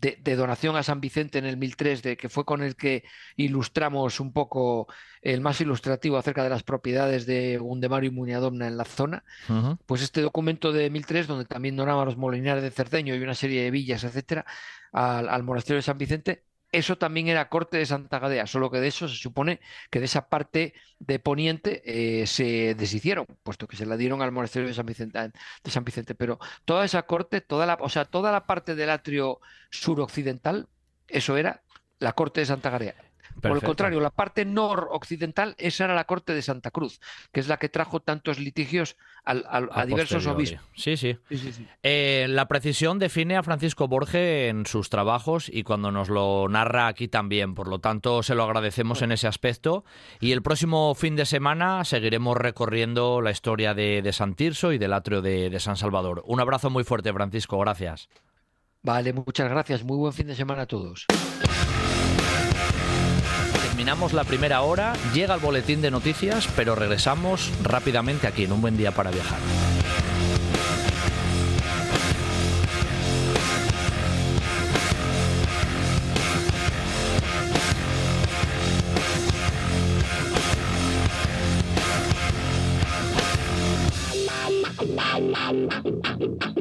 de, 0.00 0.36
donación 0.36 0.76
a 0.76 0.82
San 0.82 1.00
Vicente 1.00 1.38
en 1.38 1.46
el 1.46 1.56
1003, 1.56 2.02
de, 2.02 2.16
que 2.16 2.28
fue 2.28 2.44
con 2.44 2.62
el 2.62 2.76
que 2.76 3.04
ilustramos 3.36 4.20
un 4.20 4.32
poco 4.32 4.88
el 5.22 5.40
más 5.40 5.60
ilustrativo 5.60 6.16
acerca 6.16 6.42
de 6.42 6.50
las 6.50 6.62
propiedades 6.62 7.26
de 7.26 7.58
Gundemario 7.58 8.10
y 8.10 8.14
Muñadomna 8.14 8.66
en 8.66 8.76
la 8.76 8.84
zona, 8.84 9.24
pues 9.86 10.02
este 10.02 10.22
documento 10.22 10.72
de 10.72 10.90
1003, 10.90 11.26
donde 11.26 11.44
también 11.44 11.76
donaba 11.76 12.04
los 12.04 12.16
molinares 12.16 12.62
de 12.62 12.70
Cerdeño 12.70 13.14
y 13.14 13.22
una 13.22 13.34
serie 13.34 13.62
de 13.62 13.70
villas, 13.70 14.04
etcétera, 14.04 14.46
al 14.92 15.42
monasterio 15.42 15.76
de 15.76 15.82
San 15.82 15.98
Vicente, 15.98 16.44
eso 16.72 16.98
también 16.98 17.28
era 17.28 17.48
corte 17.48 17.78
de 17.78 17.86
Santa 17.86 18.18
Gadea, 18.18 18.46
solo 18.46 18.70
que 18.70 18.80
de 18.80 18.88
eso 18.88 19.08
se 19.08 19.16
supone 19.16 19.60
que 19.90 19.98
de 19.98 20.04
esa 20.06 20.28
parte 20.28 20.74
de 20.98 21.18
Poniente 21.18 21.82
eh, 21.84 22.26
se 22.26 22.74
deshicieron, 22.74 23.26
puesto 23.42 23.66
que 23.66 23.76
se 23.76 23.86
la 23.86 23.96
dieron 23.96 24.22
al 24.22 24.32
monasterio 24.32 24.68
de 24.68 24.74
San 24.74 24.86
Vicente, 24.86 25.18
de 25.18 25.70
San 25.70 25.84
Vicente. 25.84 26.14
Pero 26.14 26.38
toda 26.64 26.84
esa 26.84 27.02
corte, 27.04 27.40
toda 27.40 27.66
la, 27.66 27.76
o 27.80 27.88
sea, 27.88 28.04
toda 28.04 28.32
la 28.32 28.46
parte 28.46 28.74
del 28.74 28.90
atrio 28.90 29.40
suroccidental, 29.70 30.68
eso 31.08 31.36
era 31.36 31.62
la 31.98 32.12
corte 32.14 32.40
de 32.40 32.46
Santa 32.46 32.70
Gadea. 32.70 33.09
Por 33.40 33.52
el 33.52 33.62
contrario, 33.62 34.00
la 34.00 34.10
parte 34.10 34.44
noroccidental, 34.44 35.54
esa 35.58 35.84
era 35.84 35.94
la 35.94 36.04
corte 36.04 36.34
de 36.34 36.42
Santa 36.42 36.70
Cruz, 36.70 37.00
que 37.32 37.40
es 37.40 37.48
la 37.48 37.58
que 37.58 37.68
trajo 37.68 38.00
tantos 38.00 38.38
litigios 38.38 38.96
a, 39.24 39.84
diversos 39.86 40.26
obispos. 40.26 40.60
Sí, 40.74 40.96
sí. 40.96 41.16
Eh, 41.82 42.26
la 42.28 42.48
precisión 42.48 42.98
define 42.98 43.36
a 43.36 43.42
Francisco 43.42 43.88
Borge 43.88 44.48
en 44.48 44.66
sus 44.66 44.90
trabajos 44.90 45.48
y 45.52 45.62
cuando 45.62 45.90
nos 45.90 46.08
lo 46.08 46.48
narra 46.48 46.86
aquí 46.86 47.08
también. 47.08 47.54
Por 47.54 47.68
lo 47.68 47.78
tanto, 47.78 48.22
se 48.22 48.34
lo 48.34 48.44
agradecemos 48.44 49.02
en 49.02 49.12
ese 49.12 49.26
aspecto. 49.26 49.84
Y 50.20 50.32
el 50.32 50.42
próximo 50.42 50.94
fin 50.94 51.16
de 51.16 51.26
semana 51.26 51.84
seguiremos 51.84 52.36
recorriendo 52.36 53.20
la 53.20 53.30
historia 53.30 53.74
de, 53.74 54.10
San 54.12 54.34
Tirso 54.34 54.72
y 54.72 54.78
del 54.78 54.92
atrio 54.92 55.22
de 55.22 55.58
San 55.60 55.76
Salvador. 55.76 56.22
Un 56.26 56.40
abrazo 56.40 56.68
muy 56.70 56.84
fuerte, 56.84 57.12
Francisco. 57.12 57.58
Gracias. 57.58 58.08
Vale, 58.82 59.12
muchas 59.12 59.48
gracias. 59.50 59.84
Muy 59.84 59.98
buen 59.98 60.12
fin 60.12 60.26
de 60.26 60.34
semana 60.34 60.62
a 60.62 60.66
todos 60.66 61.06
terminamos 63.80 64.12
la 64.12 64.24
primera 64.24 64.60
hora, 64.60 64.92
llega 65.14 65.34
el 65.34 65.40
boletín 65.40 65.80
de 65.80 65.90
noticias, 65.90 66.46
pero 66.54 66.74
regresamos 66.74 67.50
rápidamente 67.62 68.26
aquí 68.26 68.44
en 68.44 68.52
un 68.52 68.60
buen 68.60 68.76
día 68.76 68.90
para 68.92 69.10
viajar. 69.10 69.38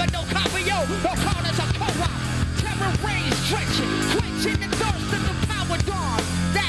but 0.00 0.12
no 0.14 0.22
copy, 0.32 0.62
yo. 0.62 0.78
No 1.04 1.12
call 1.26 1.44
us 1.44 1.58
a 1.58 1.66
co-op. 1.76 2.10
Terror 2.56 2.92
rains 3.04 3.36
drenching, 3.50 3.92
quenching 4.16 4.58
the 4.64 4.74
thirst 4.80 5.12
of 5.12 5.22
the 5.28 5.46
power 5.46 5.76
dawn. 5.84 6.59